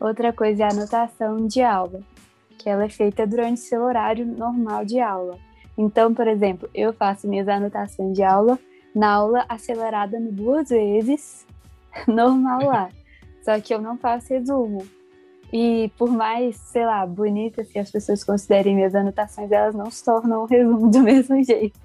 Outra 0.00 0.32
coisa 0.32 0.62
é 0.62 0.66
a 0.66 0.70
anotação 0.70 1.46
de 1.46 1.60
aula, 1.60 2.00
que 2.58 2.68
ela 2.68 2.84
é 2.84 2.88
feita 2.88 3.26
durante 3.26 3.60
seu 3.60 3.82
horário 3.82 4.24
normal 4.24 4.84
de 4.84 5.00
aula. 5.00 5.38
Então, 5.76 6.14
por 6.14 6.26
exemplo, 6.26 6.68
eu 6.74 6.92
faço 6.92 7.28
minhas 7.28 7.48
anotações 7.48 8.14
de 8.14 8.22
aula 8.22 8.58
na 8.94 9.12
aula 9.12 9.44
acelerada 9.48 10.18
duas 10.20 10.68
vezes, 10.68 11.46
normal 12.08 12.64
lá. 12.64 12.88
Só 13.42 13.60
que 13.60 13.74
eu 13.74 13.80
não 13.80 13.96
faço 13.96 14.32
resumo. 14.32 14.86
E 15.52 15.90
por 15.98 16.10
mais, 16.10 16.56
sei 16.56 16.86
lá, 16.86 17.04
bonitas 17.04 17.68
que 17.68 17.78
as 17.78 17.90
pessoas 17.90 18.22
considerem 18.22 18.74
minhas 18.74 18.94
anotações, 18.94 19.50
elas 19.50 19.74
não 19.74 19.90
se 19.90 20.04
tornam 20.04 20.42
um 20.42 20.46
resumo 20.46 20.90
do 20.90 21.00
mesmo 21.02 21.42
jeito. 21.42 21.78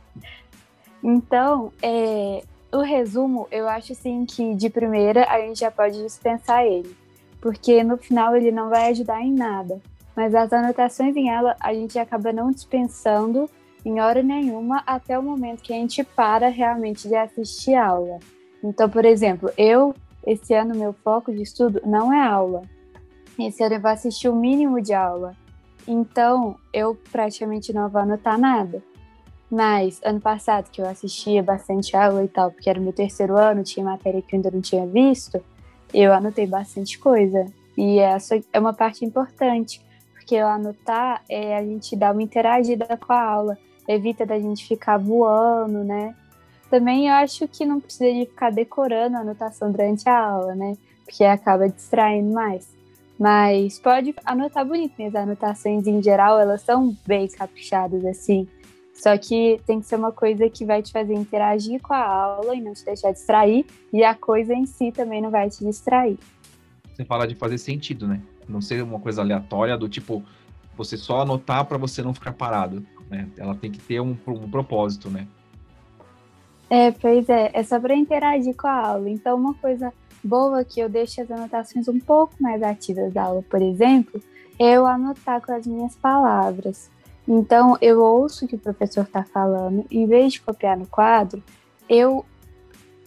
Então, 1.03 1.71
é, 1.81 2.43
o 2.77 2.81
resumo, 2.81 3.47
eu 3.51 3.67
acho 3.67 3.93
assim 3.93 4.25
que 4.25 4.53
de 4.55 4.69
primeira 4.69 5.25
a 5.29 5.39
gente 5.39 5.59
já 5.59 5.71
pode 5.71 6.01
dispensar 6.01 6.65
ele, 6.65 6.95
porque 7.41 7.83
no 7.83 7.97
final 7.97 8.35
ele 8.35 8.51
não 8.51 8.69
vai 8.69 8.89
ajudar 8.89 9.21
em 9.21 9.33
nada. 9.33 9.81
Mas 10.15 10.33
as 10.33 10.51
anotações 10.53 11.15
em 11.15 11.29
ela 11.29 11.55
a 11.59 11.73
gente 11.73 11.99
acaba 11.99 12.31
não 12.31 12.51
dispensando 12.51 13.49
em 13.85 13.99
hora 14.01 14.23
nenhuma 14.23 14.81
até 14.85 15.17
o 15.17 15.23
momento 15.23 15.61
que 15.61 15.73
a 15.73 15.75
gente 15.75 16.03
para 16.03 16.47
realmente 16.47 17.07
de 17.07 17.15
assistir 17.15 17.75
aula. 17.75 18.19
Então, 18.63 18.89
por 18.89 19.05
exemplo, 19.05 19.51
eu, 19.57 19.93
esse 20.25 20.53
ano, 20.53 20.75
meu 20.75 20.91
foco 20.91 21.31
de 21.31 21.43
estudo 21.43 21.81
não 21.85 22.11
é 22.11 22.25
aula. 22.25 22.63
Esse 23.37 23.63
ano 23.63 23.75
eu 23.75 23.81
vou 23.81 23.91
assistir 23.91 24.27
o 24.27 24.35
mínimo 24.35 24.81
de 24.81 24.93
aula. 24.93 25.35
Então, 25.87 26.55
eu 26.73 26.97
praticamente 27.11 27.71
não 27.71 27.89
vou 27.89 28.01
anotar 28.01 28.39
nada. 28.39 28.81
Mas, 29.49 30.01
ano 30.03 30.19
passado, 30.19 30.69
que 30.71 30.81
eu 30.81 30.87
assistia 30.87 31.43
bastante 31.43 31.95
aula 31.95 32.23
e 32.23 32.27
tal, 32.27 32.51
porque 32.51 32.69
era 32.69 32.79
meu 32.79 32.93
terceiro 32.93 33.37
ano, 33.37 33.63
tinha 33.63 33.85
matéria 33.85 34.21
que 34.21 34.35
eu 34.35 34.37
ainda 34.37 34.51
não 34.51 34.61
tinha 34.61 34.85
visto, 34.85 35.39
eu 35.93 36.11
anotei 36.13 36.47
bastante 36.47 36.97
coisa. 36.97 37.45
E 37.77 37.99
essa 37.99 38.39
é 38.51 38.59
uma 38.59 38.73
parte 38.73 39.05
importante, 39.05 39.81
porque 40.13 40.37
anotar 40.37 41.21
é 41.29 41.55
a 41.57 41.63
gente 41.63 41.95
dar 41.95 42.13
uma 42.13 42.23
interagida 42.23 42.97
com 42.97 43.13
a 43.13 43.21
aula, 43.21 43.57
evita 43.87 44.25
da 44.25 44.39
gente 44.39 44.67
ficar 44.67 44.97
voando, 44.97 45.83
né? 45.83 46.15
Também 46.69 47.07
eu 47.07 47.13
acho 47.13 47.47
que 47.47 47.65
não 47.65 47.79
precisa 47.79 48.11
de 48.11 48.25
ficar 48.25 48.51
decorando 48.51 49.17
a 49.17 49.19
anotação 49.19 49.71
durante 49.71 50.09
a 50.09 50.17
aula, 50.17 50.55
né? 50.55 50.75
Porque 51.05 51.23
acaba 51.23 51.69
distraindo 51.69 52.33
mais. 52.33 52.73
Mas 53.19 53.79
pode 53.79 54.13
anotar 54.25 54.65
bonito, 54.65 54.95
minhas 54.97 55.15
anotações 55.15 55.87
em 55.87 56.01
geral, 56.01 56.39
elas 56.39 56.61
são 56.61 56.95
bem 57.05 57.27
caprichadas 57.27 58.03
assim. 58.03 58.47
Só 58.95 59.15
que 59.17 59.61
tem 59.67 59.79
que 59.79 59.85
ser 59.85 59.97
uma 59.97 60.11
coisa 60.11 60.49
que 60.49 60.65
vai 60.65 60.81
te 60.81 60.91
fazer 60.91 61.13
interagir 61.13 61.79
com 61.81 61.93
a 61.93 62.03
aula 62.03 62.55
e 62.55 62.61
não 62.61 62.73
te 62.73 62.83
deixar 62.83 63.11
distrair, 63.11 63.65
e 63.93 64.03
a 64.03 64.15
coisa 64.15 64.53
em 64.53 64.65
si 64.65 64.91
também 64.91 65.21
não 65.21 65.29
vai 65.29 65.47
te 65.49 65.63
distrair. 65.63 66.17
Você 66.91 67.05
fala 67.05 67.27
de 67.27 67.35
fazer 67.35 67.59
sentido, 67.59 68.07
né? 68.07 68.21
Não 68.47 68.61
ser 68.61 68.81
uma 68.81 68.99
coisa 68.99 69.21
aleatória 69.21 69.77
do 69.77 69.87
tipo 69.87 70.23
você 70.77 70.97
só 70.97 71.21
anotar 71.21 71.63
para 71.65 71.77
você 71.77 72.01
não 72.01 72.13
ficar 72.13 72.33
parado 72.33 72.85
né? 73.09 73.27
Ela 73.37 73.55
tem 73.55 73.71
que 73.71 73.79
ter 73.79 73.99
um, 73.99 74.17
um 74.27 74.49
propósito, 74.49 75.09
né? 75.09 75.27
É, 76.69 76.91
pois 76.91 77.29
é, 77.29 77.51
é 77.53 77.63
só 77.63 77.79
para 77.79 77.95
interagir 77.95 78.55
com 78.55 78.67
a 78.67 78.87
aula. 78.87 79.09
Então, 79.09 79.37
uma 79.37 79.53
coisa 79.53 79.93
boa 80.23 80.63
que 80.65 80.79
eu 80.79 80.89
deixo 80.89 81.21
as 81.21 81.29
anotações 81.29 81.87
um 81.87 81.99
pouco 81.99 82.33
mais 82.39 82.63
ativas 82.63 83.13
da 83.13 83.23
aula, 83.23 83.43
por 83.43 83.61
exemplo, 83.61 84.21
é 84.57 84.71
eu 84.71 84.87
anotar 84.87 85.41
com 85.41 85.53
as 85.53 85.67
minhas 85.67 85.95
palavras. 85.95 86.89
Então, 87.27 87.77
eu 87.81 88.01
ouço 88.01 88.45
o 88.45 88.47
que 88.47 88.55
o 88.55 88.59
professor 88.59 89.03
está 89.03 89.23
falando, 89.23 89.85
em 89.89 90.05
vez 90.05 90.33
de 90.33 90.41
copiar 90.41 90.77
no 90.77 90.85
quadro, 90.85 91.43
eu 91.89 92.25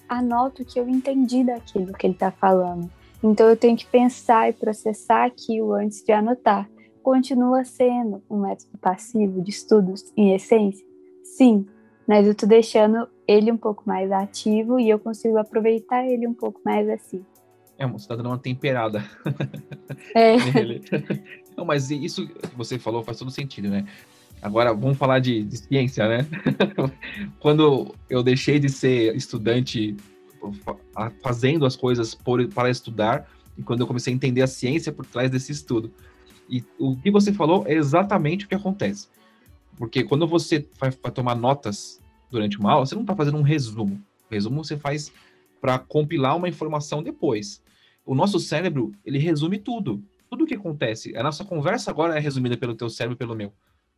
anoto 0.09 0.63
o 0.63 0.65
que 0.65 0.79
eu 0.79 0.89
entendi 0.89 1.45
daquilo 1.45 1.93
que 1.93 2.07
ele 2.07 2.15
está 2.15 2.31
falando. 2.31 2.91
Então, 3.23 3.49
eu 3.49 3.57
tenho 3.57 3.77
que 3.77 3.87
pensar 3.87 4.49
e 4.49 4.53
processar 4.53 5.25
aquilo 5.25 5.73
antes 5.73 6.03
de 6.03 6.13
anotar 6.13 6.69
continua 7.09 7.65
sendo 7.65 8.23
um 8.29 8.41
método 8.41 8.77
passivo 8.79 9.41
de 9.41 9.49
estudos 9.49 10.13
em 10.15 10.35
essência? 10.35 10.87
Sim, 11.25 11.65
mas 12.07 12.27
eu 12.27 12.33
estou 12.33 12.47
deixando 12.47 13.09
ele 13.27 13.51
um 13.51 13.57
pouco 13.57 13.83
mais 13.87 14.13
ativo 14.13 14.79
e 14.79 14.91
eu 14.91 14.99
consigo 14.99 15.39
aproveitar 15.39 16.07
ele 16.07 16.27
um 16.27 16.35
pouco 16.35 16.61
mais 16.63 16.87
assim. 16.87 17.25
É, 17.79 17.87
dando 17.87 18.27
uma 18.27 18.39
temperada. 18.39 19.05
É. 20.15 20.37
Não, 21.57 21.65
mas 21.65 21.91
isso 21.91 22.27
que 22.27 22.57
você 22.57 22.79
falou 22.79 23.05
faz 23.05 23.19
todo 23.19 23.31
sentido, 23.31 23.69
né? 23.69 23.87
Agora 24.43 24.75
vamos 24.75 24.99
falar 24.99 25.21
de, 25.21 25.43
de 25.45 25.57
ciência, 25.57 26.09
né? 26.09 26.27
Quando 27.41 27.95
eu 28.11 28.23
deixei 28.23 28.59
de 28.59 28.69
ser 28.69 29.15
estudante 29.17 29.97
fazendo 31.23 31.67
as 31.67 31.77
coisas 31.77 32.15
por, 32.15 32.47
para 32.49 32.71
estudar, 32.71 33.29
e 33.57 33.63
quando 33.63 33.81
eu 33.81 33.87
comecei 33.89 34.13
a 34.13 34.17
entender 34.17 34.41
a 34.41 34.47
ciência 34.47 34.93
por 34.93 35.05
trás 35.05 35.31
desse 35.31 35.51
estudo. 35.51 35.93
E 36.49 36.65
o 36.79 36.97
que 36.97 37.11
você 37.11 37.33
falou 37.33 37.65
é 37.67 37.75
exatamente 37.75 38.45
o 38.45 38.49
que 38.49 38.55
acontece. 38.55 39.09
Porque 39.77 40.05
quando 40.05 40.27
você 40.29 40.67
vai, 40.79 40.91
vai 40.91 41.13
tomar 41.13 41.35
notas 41.35 42.01
durante 42.31 42.59
uma 42.59 42.71
aula, 42.71 42.87
você 42.87 42.95
não 42.95 43.03
está 43.03 43.17
fazendo 43.17 43.37
um 43.37 43.43
resumo. 43.43 44.01
O 44.31 44.35
resumo 44.35 44.65
você 44.65 44.77
faz 44.77 45.13
para 45.61 45.79
compilar 45.79 46.37
uma 46.37 46.49
informação 46.49 47.03
depois. 47.03 47.61
O 48.09 48.15
nosso 48.15 48.41
cérebro, 48.41 48.95
ele 49.05 49.19
resume 49.19 49.59
tudo. 49.59 50.03
Tudo 50.31 50.45
o 50.45 50.47
que 50.47 50.55
acontece. 50.55 51.15
A 51.15 51.23
nossa 51.23 51.45
conversa 51.45 51.91
agora 51.91 52.17
é 52.17 52.19
resumida 52.19 52.57
pelo 52.57 52.75
teu 52.75 52.89
cérebro 52.89 53.17
e 53.17 53.19
pelo 53.19 53.35
meu. 53.35 53.53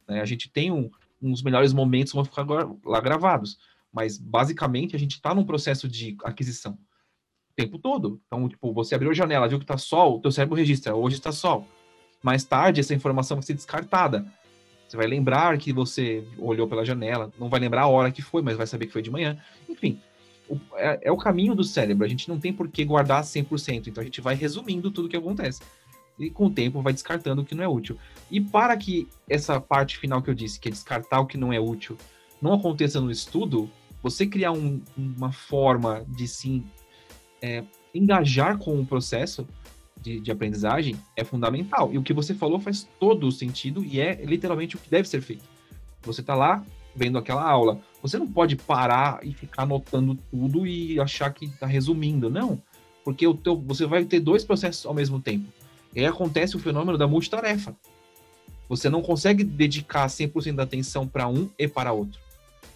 Né? 0.08 0.20
A 0.20 0.24
gente 0.24 0.50
tem 0.50 0.72
um, 0.72 0.90
uns 1.22 1.44
melhores 1.44 1.72
momentos 1.72 2.12
vão 2.12 2.24
ficar 2.24 2.42
agora, 2.42 2.68
lá 2.84 3.00
gravados. 3.00 3.56
Mas, 3.92 4.18
basicamente, 4.18 4.96
a 4.96 4.98
gente 4.98 5.12
está 5.12 5.32
num 5.32 5.44
processo 5.44 5.88
de 5.88 6.16
aquisição 6.24 6.72
o 6.72 7.54
tempo 7.54 7.78
todo. 7.78 8.20
Então, 8.26 8.48
tipo, 8.48 8.72
você 8.72 8.96
abriu 8.96 9.12
a 9.12 9.14
janela, 9.14 9.46
viu 9.46 9.58
que 9.58 9.64
está 9.64 9.78
sol, 9.78 10.16
o 10.16 10.20
teu 10.20 10.32
cérebro 10.32 10.56
registra, 10.56 10.92
hoje 10.92 11.14
está 11.14 11.30
sol 11.30 11.64
mais 12.20 12.44
tarde, 12.44 12.80
essa 12.80 12.92
informação 12.92 13.36
vai 13.36 13.44
ser 13.44 13.54
descartada. 13.54 14.26
Você 14.88 14.96
vai 14.96 15.06
lembrar 15.06 15.56
que 15.56 15.72
você 15.72 16.26
olhou 16.36 16.66
pela 16.66 16.84
janela, 16.84 17.32
não 17.38 17.48
vai 17.48 17.60
lembrar 17.60 17.82
a 17.82 17.88
hora 17.88 18.10
que 18.10 18.22
foi, 18.22 18.42
mas 18.42 18.56
vai 18.56 18.66
saber 18.66 18.86
que 18.86 18.92
foi 18.92 19.02
de 19.02 19.10
manhã. 19.10 19.38
Enfim, 19.68 20.00
é, 20.74 21.00
é, 21.04 21.12
o 21.12 21.16
caminho 21.16 21.54
do 21.54 21.64
cérebro. 21.64 22.04
A 22.04 22.08
gente 22.08 22.28
não 22.28 22.38
tem 22.38 22.52
por 22.52 22.68
que 22.68 22.84
guardar 22.84 23.22
100%, 23.22 23.88
então 23.88 24.00
a 24.00 24.04
gente 24.04 24.20
vai 24.20 24.34
resumindo 24.34 24.90
tudo 24.90 25.06
o 25.06 25.08
que 25.08 25.16
acontece. 25.16 25.60
E 26.18 26.30
com 26.30 26.46
o 26.46 26.50
tempo 26.50 26.82
vai 26.82 26.92
descartando 26.92 27.42
o 27.42 27.44
que 27.44 27.54
não 27.54 27.64
é 27.64 27.68
útil. 27.68 27.96
E 28.30 28.40
para 28.40 28.76
que 28.76 29.08
essa 29.28 29.60
parte 29.60 29.98
final 29.98 30.20
que 30.20 30.28
eu 30.28 30.34
disse, 30.34 30.60
que 30.60 30.68
é 30.68 30.72
descartar 30.72 31.20
o 31.20 31.26
que 31.26 31.38
não 31.38 31.52
é 31.52 31.58
útil, 31.58 31.96
não 32.40 32.52
aconteça 32.52 33.00
no 33.00 33.10
estudo, 33.10 33.70
você 34.02 34.26
criar 34.26 34.52
um, 34.52 34.80
uma 34.96 35.32
forma 35.32 36.04
de 36.08 36.26
sim 36.26 36.64
é, 37.40 37.64
engajar 37.94 38.58
com 38.58 38.78
o 38.80 38.86
processo 38.86 39.46
de, 40.00 40.20
de, 40.20 40.30
aprendizagem 40.30 40.96
é 41.16 41.24
fundamental. 41.24 41.92
E 41.92 41.98
o 41.98 42.02
que 42.02 42.12
você 42.12 42.34
falou 42.34 42.58
faz 42.58 42.88
todo 42.98 43.26
o 43.26 43.32
sentido 43.32 43.84
e 43.84 44.00
é 44.00 44.14
literalmente 44.24 44.76
o 44.76 44.78
que 44.78 44.90
deve 44.90 45.08
ser 45.08 45.20
feito. 45.20 45.44
Você 46.02 46.22
está 46.22 46.34
lá 46.34 46.64
vendo 46.94 47.18
aquela 47.18 47.42
aula. 47.42 47.80
Você 48.02 48.18
não 48.18 48.26
pode 48.26 48.56
parar 48.56 49.20
e 49.22 49.32
ficar 49.32 49.62
anotando 49.62 50.18
tudo 50.30 50.66
e 50.66 50.98
achar 51.00 51.32
que 51.32 51.46
está 51.46 51.66
resumindo. 51.66 52.30
Não. 52.30 52.60
Porque 53.04 53.26
o 53.26 53.34
teu, 53.34 53.56
você 53.56 53.86
vai 53.86 54.04
ter 54.04 54.20
dois 54.20 54.44
processos 54.44 54.86
ao 54.86 54.94
mesmo 54.94 55.20
tempo. 55.20 55.46
E 55.94 56.00
aí 56.00 56.06
acontece 56.06 56.56
o 56.56 56.58
fenômeno 56.58 56.96
da 56.96 57.06
multitarefa. 57.06 57.74
Você 58.68 58.88
não 58.88 59.02
consegue 59.02 59.42
dedicar 59.42 60.06
100% 60.06 60.54
da 60.54 60.62
atenção 60.62 61.06
para 61.06 61.26
um 61.26 61.48
e 61.58 61.66
para 61.66 61.92
outro. 61.92 62.20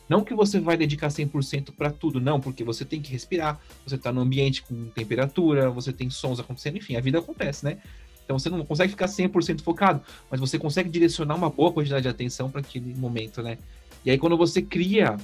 Não 0.09 0.25
que 0.25 0.35
você 0.35 0.61
vai 0.61 0.77
dedicar 0.77 1.09
100% 1.09 1.73
para 1.73 1.91
tudo, 1.91 2.21
não, 2.21 2.41
porque 2.41 2.63
você 2.63 2.85
tem 2.85 3.01
que 3.01 3.11
respirar, 3.11 3.59
você 3.87 3.95
está 3.95 4.13
no 4.13 4.21
ambiente 4.21 4.63
com 4.63 4.87
temperatura, 4.89 5.71
você 5.71 5.93
tem 5.93 6.11
sons 6.11 6.39
acontecendo, 6.39 6.77
enfim, 6.77 6.97
a 6.97 7.01
vida 7.01 7.19
acontece, 7.19 7.65
né? 7.65 7.79
Então 8.25 8.39
você 8.39 8.51
não 8.51 8.65
consegue 8.65 8.91
ficar 8.91 9.07
100% 9.07 9.61
focado, 9.63 10.03
mas 10.31 10.41
você 10.41 10.59
consegue 10.59 10.89
direcionar 10.89 11.35
uma 11.35 11.51
boa 11.51 11.73
quantidade 11.73 12.03
de 12.03 12.09
atenção 12.09 12.51
para 12.51 12.61
aquele 12.61 12.95
momento, 12.95 13.43
né? 13.43 13.59
E 14.05 14.11
aí 14.11 14.19
quando 14.19 14.37
você 14.37 14.61
cria 14.61 15.17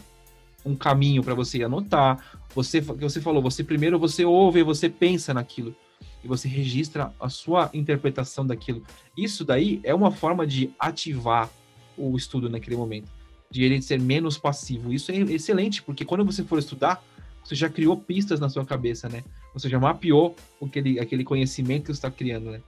um 0.64 0.74
caminho 0.74 1.22
para 1.22 1.34
você 1.34 1.62
anotar, 1.62 2.40
você 2.54 2.80
que 2.80 3.02
você 3.02 3.20
falou, 3.20 3.42
você 3.42 3.64
primeiro 3.64 3.98
você 3.98 4.24
ouve, 4.24 4.62
você 4.62 4.88
pensa 4.88 5.32
naquilo 5.32 5.74
e 6.22 6.28
você 6.28 6.48
registra 6.48 7.12
a 7.18 7.28
sua 7.28 7.70
interpretação 7.72 8.46
daquilo. 8.46 8.82
Isso 9.16 9.44
daí 9.44 9.80
é 9.82 9.94
uma 9.94 10.10
forma 10.10 10.46
de 10.46 10.70
ativar 10.78 11.48
o 11.96 12.16
estudo 12.16 12.48
naquele 12.48 12.76
momento 12.76 13.10
de 13.50 13.64
ele 13.64 13.82
ser 13.82 13.98
menos 13.98 14.38
passivo. 14.38 14.92
Isso 14.92 15.10
é 15.10 15.16
excelente, 15.16 15.82
porque 15.82 16.04
quando 16.04 16.24
você 16.24 16.44
for 16.44 16.58
estudar, 16.58 17.02
você 17.42 17.54
já 17.54 17.68
criou 17.68 17.96
pistas 17.96 18.38
na 18.38 18.48
sua 18.48 18.64
cabeça, 18.64 19.08
né? 19.08 19.24
Você 19.52 19.68
já 19.68 19.78
mapeou 19.80 20.36
aquele, 20.62 21.00
aquele 21.00 21.24
conhecimento 21.24 21.82
que 21.82 21.86
você 21.88 21.98
está 21.98 22.10
criando, 22.10 22.52
né? 22.52 22.60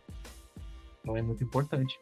Então 1.01 1.17
é 1.17 1.23
muito 1.23 1.45
importante. 1.45 1.99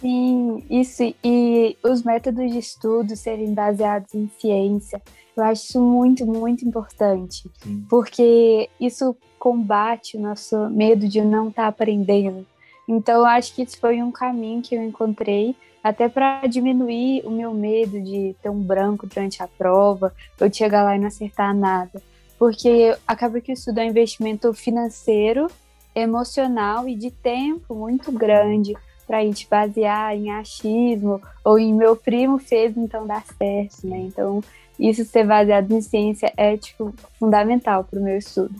Sim, 0.00 0.64
isso. 0.70 1.02
E 1.22 1.76
os 1.82 2.02
métodos 2.02 2.50
de 2.50 2.58
estudo 2.58 3.14
serem 3.14 3.52
baseados 3.52 4.14
em 4.14 4.28
ciência, 4.38 5.00
eu 5.36 5.44
acho 5.44 5.64
isso 5.64 5.80
muito, 5.80 6.26
muito 6.26 6.64
importante. 6.64 7.50
Sim. 7.62 7.84
Porque 7.88 8.68
isso 8.80 9.16
combate 9.38 10.16
o 10.16 10.20
nosso 10.20 10.68
medo 10.70 11.06
de 11.06 11.20
não 11.22 11.48
estar 11.48 11.62
tá 11.62 11.68
aprendendo. 11.68 12.46
Então, 12.88 13.20
eu 13.20 13.26
acho 13.26 13.54
que 13.54 13.62
isso 13.62 13.78
foi 13.78 14.02
um 14.02 14.10
caminho 14.10 14.62
que 14.62 14.74
eu 14.74 14.82
encontrei 14.82 15.54
até 15.82 16.08
para 16.08 16.46
diminuir 16.46 17.22
o 17.24 17.30
meu 17.30 17.54
medo 17.54 18.00
de 18.00 18.34
ter 18.42 18.50
um 18.50 18.60
branco 18.60 19.06
durante 19.06 19.42
a 19.42 19.48
prova, 19.48 20.12
eu 20.38 20.52
chegar 20.52 20.82
lá 20.82 20.96
e 20.96 20.98
não 20.98 21.06
acertar 21.06 21.54
nada. 21.54 22.02
Porque 22.38 22.94
acaba 23.06 23.40
que 23.40 23.52
o 23.52 23.54
estudo 23.54 23.78
é 23.78 23.84
um 23.84 23.90
investimento 23.90 24.52
financeiro, 24.52 25.46
emocional 25.94 26.88
e 26.88 26.94
de 26.94 27.10
tempo 27.10 27.74
muito 27.74 28.10
grande 28.12 28.74
para 29.10 29.18
a 29.18 29.24
gente 29.24 29.48
basear 29.50 30.14
em 30.14 30.30
achismo 30.30 31.20
ou 31.44 31.58
em 31.58 31.74
meu 31.74 31.96
primo 31.96 32.38
fez, 32.38 32.76
então 32.76 33.04
dá 33.04 33.20
certo, 33.20 33.84
né? 33.84 33.98
Então, 34.02 34.40
isso 34.78 35.04
ser 35.04 35.26
baseado 35.26 35.72
em 35.72 35.80
ciência 35.80 36.32
é, 36.36 36.56
tipo, 36.56 36.94
fundamental 37.18 37.82
para 37.82 37.98
o 37.98 38.02
meu 38.04 38.16
estudo. 38.16 38.54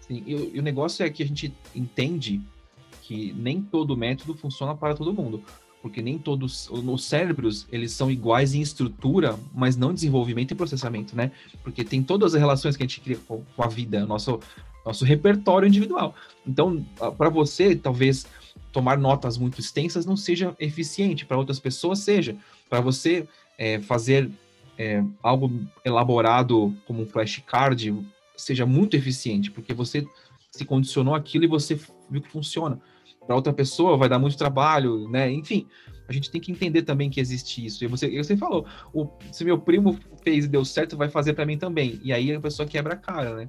Sim, 0.00 0.20
e, 0.26 0.56
e 0.56 0.58
o 0.58 0.62
negócio 0.62 1.06
é 1.06 1.10
que 1.10 1.22
a 1.22 1.26
gente 1.26 1.54
entende 1.76 2.40
que 3.02 3.32
nem 3.34 3.62
todo 3.62 3.96
método 3.96 4.34
funciona 4.34 4.74
para 4.74 4.96
todo 4.96 5.14
mundo 5.14 5.40
porque 5.80 6.00
nem 6.00 6.18
todos 6.18 6.70
os 6.70 7.04
cérebros 7.04 7.66
eles 7.70 7.92
são 7.92 8.10
iguais 8.10 8.54
em 8.54 8.62
estrutura, 8.62 9.38
mas 9.54 9.76
não 9.76 9.90
em 9.90 9.94
desenvolvimento 9.94 10.50
e 10.50 10.54
processamento, 10.54 11.14
né? 11.14 11.30
Porque 11.62 11.84
tem 11.84 12.02
todas 12.02 12.34
as 12.34 12.40
relações 12.40 12.74
que 12.74 12.82
a 12.82 12.86
gente 12.86 13.02
cria 13.02 13.18
com 13.28 13.44
a 13.58 13.68
vida, 13.68 14.06
nosso 14.06 14.40
nosso 14.84 15.04
repertório 15.04 15.68
individual. 15.68 16.14
Então, 16.46 16.84
para 17.18 17.28
você, 17.28 17.76
talvez 17.76 18.26
tomar 18.74 18.98
notas 18.98 19.38
muito 19.38 19.58
extensas 19.58 20.04
não 20.04 20.16
seja 20.16 20.54
eficiente, 20.58 21.24
para 21.24 21.38
outras 21.38 21.58
pessoas 21.58 22.00
seja. 22.00 22.36
Para 22.68 22.80
você 22.80 23.26
é, 23.56 23.80
fazer 23.80 24.30
é, 24.76 25.02
algo 25.22 25.50
elaborado 25.84 26.76
como 26.86 27.02
um 27.02 27.06
flashcard 27.06 27.96
seja 28.36 28.66
muito 28.66 28.96
eficiente, 28.96 29.50
porque 29.50 29.72
você 29.72 30.04
se 30.50 30.64
condicionou 30.64 31.14
aquilo 31.14 31.44
e 31.44 31.48
você 31.48 31.78
viu 32.10 32.20
que 32.20 32.28
funciona 32.28 32.80
para 33.26 33.36
outra 33.36 33.52
pessoa 33.52 33.96
vai 33.96 34.08
dar 34.08 34.18
muito 34.18 34.36
trabalho, 34.36 35.08
né? 35.08 35.30
Enfim, 35.30 35.66
a 36.08 36.12
gente 36.12 36.30
tem 36.30 36.40
que 36.40 36.52
entender 36.52 36.82
também 36.82 37.10
que 37.10 37.20
existe 37.20 37.64
isso. 37.64 37.82
E 37.84 37.86
você, 37.86 38.22
você 38.22 38.36
falou, 38.36 38.66
o, 38.92 39.08
se 39.32 39.44
meu 39.44 39.58
primo 39.58 39.98
fez 40.22 40.44
e 40.44 40.48
deu 40.48 40.64
certo, 40.64 40.96
vai 40.96 41.08
fazer 41.08 41.32
para 41.32 41.46
mim 41.46 41.56
também. 41.56 42.00
E 42.02 42.12
aí 42.12 42.34
a 42.34 42.40
pessoa 42.40 42.68
quebra 42.68 42.94
a 42.94 42.96
cara, 42.96 43.34
né? 43.34 43.48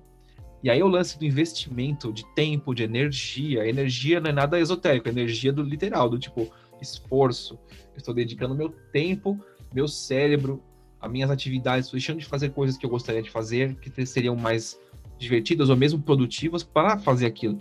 E 0.65 0.69
aí 0.71 0.81
o 0.81 0.87
lance 0.87 1.19
do 1.19 1.23
investimento 1.23 2.11
de 2.11 2.25
tempo, 2.33 2.73
de 2.73 2.81
energia. 2.81 3.69
Energia 3.69 4.19
não 4.19 4.31
é 4.31 4.33
nada 4.33 4.59
esotérico, 4.59 5.07
é 5.07 5.11
energia 5.11 5.53
do 5.53 5.61
literal, 5.61 6.09
do 6.09 6.17
tipo 6.17 6.51
esforço. 6.81 7.53
Eu 7.93 7.97
estou 7.97 8.15
dedicando 8.15 8.55
meu 8.55 8.69
tempo, 8.91 9.39
meu 9.71 9.87
cérebro, 9.87 10.59
as 10.99 11.11
minhas 11.11 11.29
atividades, 11.29 11.85
estou 11.85 11.99
deixando 11.99 12.17
de 12.17 12.25
fazer 12.25 12.49
coisas 12.49 12.79
que 12.79 12.83
eu 12.83 12.89
gostaria 12.89 13.21
de 13.21 13.29
fazer, 13.29 13.75
que 13.75 14.05
seriam 14.07 14.35
mais 14.35 14.79
divertidas 15.19 15.69
ou 15.69 15.75
mesmo 15.75 16.01
produtivas 16.01 16.63
para 16.63 16.97
fazer 16.97 17.27
aquilo. 17.27 17.59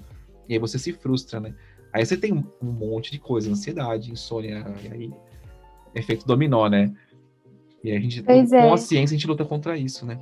E 0.48 0.54
aí 0.54 0.58
você 0.58 0.78
se 0.78 0.90
frustra, 0.94 1.38
né? 1.38 1.54
Aí 1.92 2.06
você 2.06 2.16
tem 2.16 2.32
um 2.32 2.72
monte 2.72 3.12
de 3.12 3.18
coisa, 3.18 3.50
ansiedade, 3.50 4.10
insônia, 4.10 4.64
e 4.82 4.88
aí 4.88 5.14
efeito 5.94 6.26
dominó, 6.26 6.70
né? 6.70 6.90
E 7.82 7.92
a 7.92 8.00
gente, 8.00 8.22
pois 8.22 8.48
com 8.48 8.56
é. 8.56 8.72
a 8.72 8.78
ciência, 8.78 9.14
a 9.14 9.18
gente 9.18 9.26
luta 9.26 9.44
contra 9.44 9.76
isso, 9.76 10.06
né? 10.06 10.18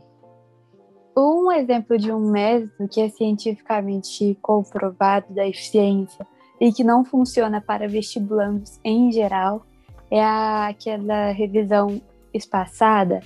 Um 1.17 1.53
exemplo 1.53 1.99
de 1.99 2.11
um 2.11 2.31
método 2.31 2.89
que 2.89 3.01
é 3.01 3.09
cientificamente 3.09 4.37
comprovado 4.41 5.33
da 5.35 5.47
eficiência 5.47 6.27
e 6.61 6.73
que 6.73 6.83
não 6.83 7.05
funciona 7.05 7.61
para 7.61 7.89
vestibulandos 7.89 8.81
em 8.85 9.13
geral 9.13 9.67
é 10.11 10.23
aquela 10.23 11.31
revisão 11.33 12.01
espaçada 12.33 13.21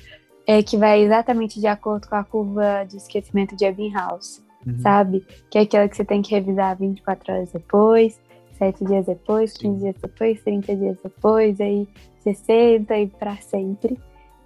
é, 0.47 0.63
que 0.63 0.77
vai 0.77 1.03
exatamente 1.03 1.61
de 1.61 1.67
acordo 1.67 2.09
com 2.09 2.15
a 2.15 2.25
curva 2.25 2.85
de 2.85 2.97
esquecimento 2.97 3.57
de 3.57 3.65
Ebbinghaus, 3.65 4.43
uhum. 4.65 4.79
sabe? 4.79 5.27
Que 5.51 5.59
é 5.59 5.63
aquela 5.63 5.89
que 5.89 5.97
você 5.97 6.05
tem 6.05 6.23
que 6.23 6.31
revisar 6.31 6.79
24 6.79 7.33
horas 7.33 7.53
depois, 7.53 8.21
sete 8.57 8.85
dias 8.85 9.07
depois, 9.07 9.53
15 9.55 9.81
dias 9.81 9.97
depois, 10.01 10.43
30 10.43 10.77
dias 10.77 10.97
depois, 11.03 11.61
aí 11.61 11.89
60 12.21 12.97
e 12.97 13.07
para 13.09 13.37
sempre. 13.39 13.99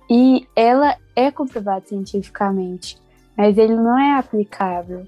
E 0.09 0.47
ela 0.57 0.97
é 1.15 1.31
comprovada 1.31 1.85
cientificamente, 1.87 2.99
mas 3.41 3.57
ele 3.57 3.75
não 3.75 3.99
é 3.99 4.19
aplicável, 4.19 5.07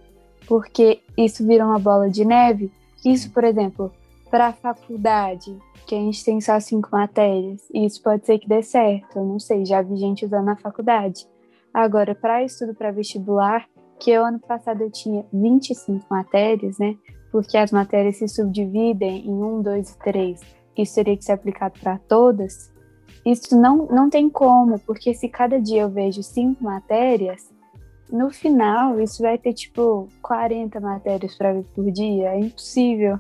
porque 0.49 1.03
isso 1.19 1.47
vira 1.47 1.67
uma 1.67 1.79
bola 1.79 2.09
de 2.09 2.25
neve. 2.25 2.73
Isso, 3.05 3.31
por 3.31 3.45
exemplo, 3.45 3.93
para 4.31 4.47
a 4.47 4.53
faculdade, 4.55 5.55
que 5.87 5.95
a 5.95 5.99
gente 5.99 6.25
tem 6.25 6.41
só 6.41 6.59
cinco 6.59 6.89
matérias, 6.91 7.61
isso 7.75 8.03
pode 8.03 8.25
ser 8.25 8.39
que 8.39 8.49
dê 8.49 8.62
certo, 8.62 9.19
eu 9.19 9.25
não 9.26 9.39
sei, 9.39 9.67
já 9.67 9.83
vi 9.83 9.97
gente 9.97 10.25
usando 10.25 10.47
na 10.47 10.56
faculdade. 10.56 11.26
Agora, 11.75 12.15
para 12.15 12.43
estudo 12.43 12.75
para 12.75 12.91
vestibular, 12.91 13.69
que 14.00 14.11
eu 14.11 14.25
ano 14.25 14.39
passado 14.39 14.80
eu 14.80 14.91
tinha 14.91 15.26
25 15.30 16.06
matérias, 16.09 16.78
né? 16.78 16.97
porque 17.30 17.59
as 17.59 17.71
matérias 17.71 18.17
se 18.17 18.28
subdividem 18.28 19.26
em 19.26 19.43
um, 19.43 19.61
dois 19.61 19.91
e 19.91 19.99
três, 19.99 20.41
isso 20.75 20.95
teria 20.95 21.19
que 21.19 21.25
ser 21.26 21.33
aplicado 21.33 21.78
para 21.78 21.99
todas, 21.99 22.73
isso 23.26 23.61
não, 23.61 23.89
não 23.89 24.09
tem 24.09 24.30
como, 24.30 24.78
porque 24.80 25.13
se 25.13 25.28
cada 25.28 25.61
dia 25.61 25.83
eu 25.83 25.91
vejo 25.91 26.23
cinco 26.23 26.65
matérias, 26.65 27.51
no 28.13 28.31
final 28.31 29.01
isso 29.01 29.23
vai 29.23 29.39
ter 29.39 29.55
tipo 29.55 30.09
40 30.21 30.79
matérias 30.79 31.35
para 31.35 31.55
ver 31.55 31.65
por 31.75 31.91
dia, 31.91 32.29
é 32.29 32.39
impossível. 32.39 33.19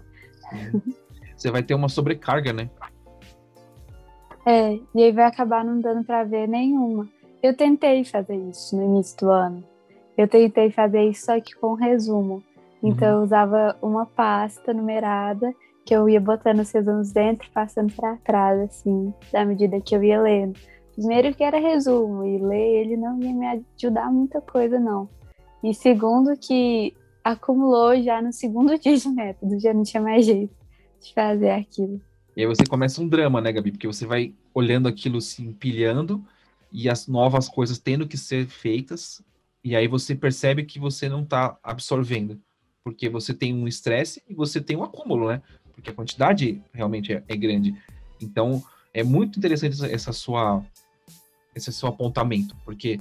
Você 1.34 1.50
vai 1.50 1.62
ter 1.62 1.74
uma 1.74 1.88
sobrecarga, 1.88 2.52
né? 2.52 2.70
É, 4.44 4.78
e 4.94 5.02
aí 5.02 5.12
vai 5.12 5.24
acabar 5.24 5.64
não 5.64 5.80
dando 5.80 6.04
para 6.04 6.24
ver 6.24 6.46
nenhuma. 6.46 7.08
Eu 7.42 7.56
tentei 7.56 8.04
fazer 8.04 8.36
isso 8.36 8.76
no 8.76 8.84
início 8.84 9.16
do 9.18 9.30
ano. 9.30 9.64
Eu 10.16 10.28
tentei 10.28 10.70
fazer 10.70 11.02
isso 11.04 11.26
só 11.26 11.40
que 11.40 11.54
com 11.56 11.74
resumo. 11.74 12.42
Então 12.82 13.08
uhum. 13.08 13.18
eu 13.18 13.24
usava 13.24 13.76
uma 13.80 14.04
pasta 14.04 14.74
numerada 14.74 15.52
que 15.84 15.94
eu 15.94 16.08
ia 16.08 16.20
botando 16.20 16.60
os 16.60 16.70
resumos 16.70 17.12
dentro, 17.12 17.50
passando 17.52 17.92
para 17.94 18.16
trás, 18.18 18.60
assim, 18.60 19.12
da 19.32 19.44
medida 19.44 19.80
que 19.80 19.96
eu 19.96 20.04
ia 20.04 20.20
lendo. 20.20 20.58
Primeiro 20.94 21.34
que 21.34 21.42
era 21.42 21.58
resumo, 21.58 22.24
e 22.24 22.38
ler 22.38 22.82
ele 22.82 22.96
não 22.96 23.18
ia 23.20 23.32
me 23.32 23.64
ajudar 23.76 24.10
muita 24.12 24.40
coisa, 24.40 24.78
não. 24.78 25.08
E 25.62 25.72
segundo 25.74 26.36
que 26.36 26.94
acumulou 27.24 28.00
já 28.02 28.20
no 28.20 28.32
segundo 28.32 28.76
dia 28.78 28.96
de 28.96 29.08
método, 29.08 29.58
já 29.58 29.72
não 29.72 29.82
tinha 29.82 30.02
mais 30.02 30.26
jeito 30.26 30.54
de 31.00 31.14
fazer 31.14 31.50
aquilo. 31.50 32.00
E 32.36 32.40
aí 32.42 32.46
você 32.46 32.64
começa 32.64 33.00
um 33.00 33.08
drama, 33.08 33.40
né, 33.40 33.52
Gabi? 33.52 33.72
Porque 33.72 33.86
você 33.86 34.06
vai 34.06 34.34
olhando 34.54 34.88
aquilo 34.88 35.20
se 35.20 35.42
empilhando 35.42 36.22
e 36.70 36.88
as 36.88 37.06
novas 37.06 37.48
coisas 37.48 37.78
tendo 37.78 38.06
que 38.06 38.16
ser 38.16 38.46
feitas, 38.46 39.22
e 39.62 39.76
aí 39.76 39.86
você 39.86 40.14
percebe 40.14 40.64
que 40.64 40.78
você 40.78 41.08
não 41.08 41.22
está 41.22 41.56
absorvendo 41.62 42.40
porque 42.84 43.08
você 43.08 43.32
tem 43.32 43.54
um 43.54 43.68
estresse 43.68 44.22
e 44.28 44.34
você 44.34 44.60
tem 44.60 44.76
um 44.76 44.82
acúmulo, 44.82 45.28
né? 45.28 45.42
Porque 45.72 45.90
a 45.90 45.94
quantidade 45.94 46.60
realmente 46.72 47.12
é, 47.12 47.22
é 47.28 47.36
grande. 47.36 47.74
Então, 48.20 48.62
é 48.92 49.02
muito 49.02 49.38
interessante 49.38 49.84
essa 49.84 50.12
sua, 50.12 50.64
esse 51.54 51.72
seu 51.72 51.88
apontamento, 51.88 52.56
porque 52.64 53.00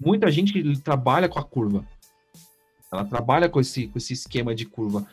muita 0.00 0.30
gente 0.30 0.78
trabalha 0.80 1.28
com 1.28 1.38
a 1.38 1.44
curva. 1.44 1.84
Ela 2.90 3.04
trabalha 3.04 3.48
com 3.48 3.60
esse, 3.60 3.86
com 3.86 3.98
esse 3.98 4.12
esquema 4.12 4.54
de 4.54 4.64
curva. 4.64 5.06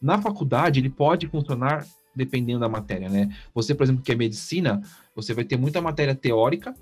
Na 0.00 0.20
faculdade, 0.20 0.80
ele 0.80 0.90
pode 0.90 1.26
funcionar 1.26 1.86
dependendo 2.14 2.60
da 2.60 2.68
matéria, 2.68 3.08
né? 3.08 3.34
Você, 3.54 3.74
por 3.74 3.84
exemplo, 3.84 4.02
que 4.02 4.12
é 4.12 4.14
medicina, 4.14 4.82
você 5.16 5.34
vai 5.34 5.44
ter 5.44 5.56
muita 5.56 5.80
matéria 5.80 6.14
teórica 6.14 6.74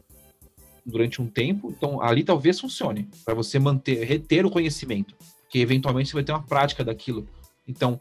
durante 0.84 1.22
um 1.22 1.28
tempo, 1.28 1.70
então 1.70 2.02
ali 2.02 2.24
talvez 2.24 2.58
funcione 2.60 3.08
para 3.24 3.34
você 3.34 3.58
manter, 3.58 4.04
reter 4.04 4.44
o 4.44 4.50
conhecimento 4.50 5.14
que 5.52 5.58
eventualmente 5.58 6.08
você 6.08 6.14
vai 6.14 6.24
ter 6.24 6.32
uma 6.32 6.42
prática 6.42 6.82
daquilo. 6.82 7.28
Então, 7.68 8.00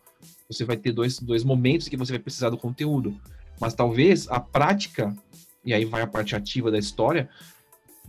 você 0.50 0.64
vai 0.64 0.78
ter 0.78 0.94
dois, 0.94 1.20
dois 1.20 1.44
momentos 1.44 1.90
que 1.90 1.98
você 1.98 2.14
vai 2.14 2.20
precisar 2.20 2.50
do 2.50 2.58
conteúdo. 2.58 3.20
Mas 3.60 3.74
talvez 3.74 4.26
a 4.30 4.40
prática, 4.40 5.14
e 5.64 5.74
aí 5.74 5.86
vai 5.86 6.02
a 6.02 6.08
parte 6.08 6.36
ativa 6.36 6.72
da 6.72 6.78
história, 6.78 7.30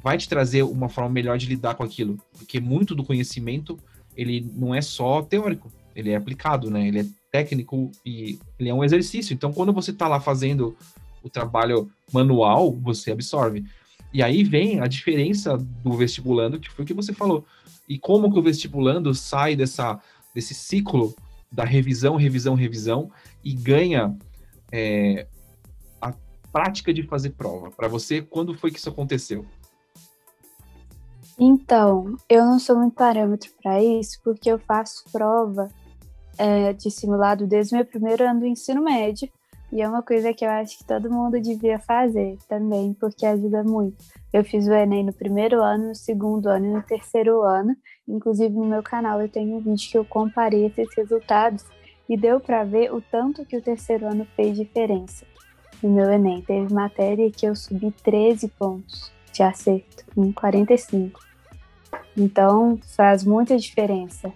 vai 0.03 0.19
te 0.19 0.29
trazer 0.29 0.63
uma 0.63 0.89
forma 0.89 1.11
melhor 1.11 1.39
de 1.39 1.47
lidar 1.47 1.75
com 1.75 1.83
aquilo. 1.83 2.19
Porque 2.37 2.61
muito 2.61 2.95
do 2.95 3.05
conhecimento, 3.05 3.79
ele 4.17 4.51
não 4.55 4.75
é 4.75 4.81
só 4.81 5.23
teórico, 5.23 5.71
ele 5.95 6.11
é 6.11 6.17
aplicado, 6.17 6.71
né? 6.71 6.89
Ele 6.89 7.01
é 7.01 7.07
técnico 7.31 7.91
e 8.05 8.39
ele 8.59 8.69
é 8.69 8.75
um 8.75 8.83
exercício. 8.83 9.35
Então, 9.35 9.53
quando 9.53 9.73
você 9.73 9.91
está 9.91 10.09
lá 10.09 10.21
fazendo 10.21 10.77
o 11.23 11.31
trabalho 11.31 11.91
manual, 12.13 12.73
você 12.73 13.13
absorve. 13.13 13.65
E 14.13 14.23
aí 14.23 14.43
vem 14.45 14.81
a 14.81 14.87
diferença 14.87 15.57
do 15.57 15.93
vestibulando, 15.93 16.59
que 16.59 16.71
foi 16.71 16.85
o 16.85 16.87
que 16.87 16.95
você 16.95 17.13
falou 17.13 17.47
e 17.89 17.99
como 17.99 18.33
que 18.33 18.39
o 18.39 18.43
vestibulando 18.43 19.15
sai 19.15 19.57
dessa, 19.57 20.01
desse 20.35 20.55
ciclo 20.55 21.15
da 21.51 21.65
revisão, 21.65 22.17
revisão, 22.17 22.55
revisão 22.55 23.11
e 23.45 23.53
ganha 23.53 24.17
é, 24.71 25.27
prática 26.53 26.93
de 26.93 27.03
fazer 27.03 27.31
prova. 27.31 27.71
Para 27.71 27.89
você, 27.89 28.21
quando 28.21 28.55
foi 28.55 28.71
que 28.71 28.79
isso 28.79 28.91
aconteceu? 28.91 29.45
Então, 31.39 32.17
eu 32.29 32.45
não 32.45 32.59
sou 32.59 32.77
muito 32.77 32.95
parâmetro 32.95 33.51
para 33.63 33.83
isso, 33.83 34.21
porque 34.23 34.51
eu 34.51 34.59
faço 34.59 35.05
prova 35.11 35.69
é, 36.37 36.73
de 36.73 36.91
simulado 36.91 37.47
desde 37.47 37.75
o 37.75 37.79
meu 37.79 37.87
primeiro 37.87 38.29
ano 38.29 38.41
do 38.41 38.47
ensino 38.47 38.83
médio, 38.83 39.29
e 39.73 39.81
é 39.81 39.89
uma 39.89 40.03
coisa 40.03 40.35
que 40.35 40.45
eu 40.45 40.51
acho 40.51 40.77
que 40.77 40.85
todo 40.85 41.11
mundo 41.11 41.41
devia 41.41 41.79
fazer 41.79 42.37
também, 42.47 42.93
porque 42.93 43.25
ajuda 43.25 43.65
muito. 43.65 43.97
Eu 44.31 44.45
fiz 44.45 44.67
o 44.67 44.73
Enem 44.73 45.07
no 45.07 45.15
primeiro 45.15 45.63
ano, 45.63 45.89
no 45.89 45.95
segundo 45.95 46.47
ano 46.49 46.67
e 46.67 46.75
no 46.75 46.83
terceiro 46.83 47.41
ano. 47.41 47.75
Inclusive, 48.07 48.55
no 48.55 48.67
meu 48.67 48.83
canal 48.83 49.23
eu 49.23 49.31
tenho 49.31 49.57
um 49.57 49.61
vídeo 49.61 49.91
que 49.91 49.97
eu 49.97 50.05
comparei 50.05 50.67
esses 50.67 50.95
resultados 50.95 51.65
e 52.07 52.19
deu 52.19 52.39
para 52.39 52.65
ver 52.65 52.93
o 52.93 53.01
tanto 53.01 53.47
que 53.47 53.57
o 53.57 53.63
terceiro 53.63 54.07
ano 54.07 54.27
fez 54.37 54.59
diferença 54.59 55.25
no 55.83 55.91
meu 55.91 56.11
Enem. 56.11 56.43
Teve 56.43 56.73
matéria 56.73 57.31
que 57.31 57.47
eu 57.47 57.55
subi 57.55 57.91
13 58.03 58.49
pontos 58.49 59.13
de 59.33 59.43
acerto 59.43 60.05
em 60.17 60.31
45. 60.33 61.21
Então, 62.17 62.79
faz 62.97 63.25
muita 63.25 63.57
diferença. 63.57 64.33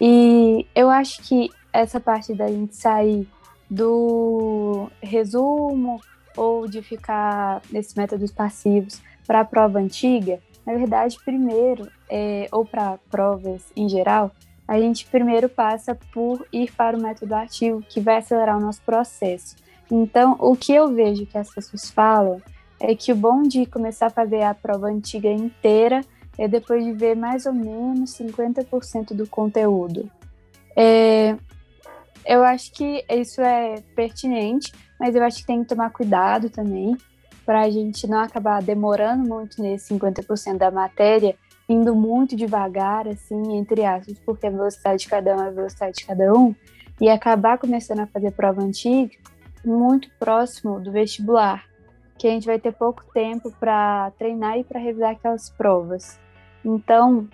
E 0.00 0.66
eu 0.74 0.90
acho 0.90 1.22
que 1.22 1.50
essa 1.72 1.98
parte 1.98 2.34
da 2.34 2.48
gente 2.48 2.76
sair 2.76 3.28
do 3.68 4.88
resumo 5.02 6.00
ou 6.36 6.68
de 6.68 6.82
ficar 6.82 7.62
nesses 7.70 7.94
métodos 7.94 8.30
passivos 8.30 9.00
para 9.26 9.40
a 9.40 9.44
prova 9.44 9.78
antiga, 9.78 10.40
na 10.64 10.74
verdade, 10.74 11.16
primeiro, 11.24 11.88
é, 12.08 12.48
ou 12.52 12.64
para 12.64 12.98
provas 13.10 13.62
em 13.74 13.88
geral, 13.88 14.30
a 14.66 14.78
gente 14.80 15.06
primeiro 15.06 15.48
passa 15.48 15.96
por 16.12 16.46
ir 16.52 16.72
para 16.72 16.96
o 16.96 17.00
método 17.00 17.34
ativo, 17.34 17.82
que 17.82 18.00
vai 18.00 18.16
acelerar 18.16 18.56
o 18.56 18.60
nosso 18.60 18.82
processo. 18.82 19.56
Então, 19.90 20.36
o 20.40 20.56
que 20.56 20.72
eu 20.72 20.92
vejo 20.92 21.26
que 21.26 21.38
as 21.38 21.52
pessoas 21.52 21.90
falam 21.90 22.42
é 22.80 22.94
que 22.94 23.12
o 23.12 23.16
bom 23.16 23.42
de 23.42 23.66
começar 23.66 24.06
a 24.06 24.10
fazer 24.10 24.42
a 24.42 24.54
prova 24.54 24.88
antiga 24.88 25.30
inteira 25.30 26.00
é 26.38 26.46
depois 26.46 26.84
de 26.84 26.92
ver 26.92 27.16
mais 27.16 27.46
ou 27.46 27.52
menos 27.52 28.12
50% 28.18 29.14
do 29.14 29.26
conteúdo. 29.26 30.10
É, 30.76 31.36
eu 32.26 32.42
acho 32.42 32.72
que 32.72 33.04
isso 33.08 33.40
é 33.40 33.76
pertinente, 33.94 34.72
mas 35.00 35.14
eu 35.14 35.22
acho 35.22 35.38
que 35.38 35.46
tem 35.46 35.62
que 35.62 35.68
tomar 35.68 35.90
cuidado 35.90 36.50
também 36.50 36.96
para 37.46 37.62
a 37.62 37.70
gente 37.70 38.06
não 38.08 38.18
acabar 38.18 38.60
demorando 38.60 39.26
muito 39.26 39.62
nesse 39.62 39.94
50% 39.94 40.58
da 40.58 40.70
matéria, 40.70 41.36
indo 41.68 41.94
muito 41.94 42.34
devagar, 42.34 43.06
assim, 43.06 43.56
entre 43.56 43.84
aspas, 43.84 44.18
porque 44.26 44.48
a 44.48 44.50
velocidade 44.50 45.02
de 45.02 45.08
cada 45.08 45.36
um 45.36 45.42
é 45.42 45.46
a 45.46 45.50
velocidade 45.50 45.98
de 45.98 46.06
cada 46.06 46.34
um, 46.34 46.54
e 47.00 47.08
acabar 47.08 47.56
começando 47.56 48.00
a 48.00 48.06
fazer 48.06 48.32
prova 48.32 48.62
antiga 48.62 49.14
muito 49.66 50.08
próximo 50.18 50.80
do 50.80 50.92
vestibular, 50.92 51.64
que 52.18 52.26
a 52.26 52.30
gente 52.30 52.46
vai 52.46 52.58
ter 52.58 52.72
pouco 52.72 53.04
tempo 53.12 53.50
para 53.58 54.10
treinar 54.18 54.58
e 54.58 54.64
para 54.64 54.80
revisar 54.80 55.12
aquelas 55.12 55.50
provas. 55.50 56.18
Então, 56.64 57.28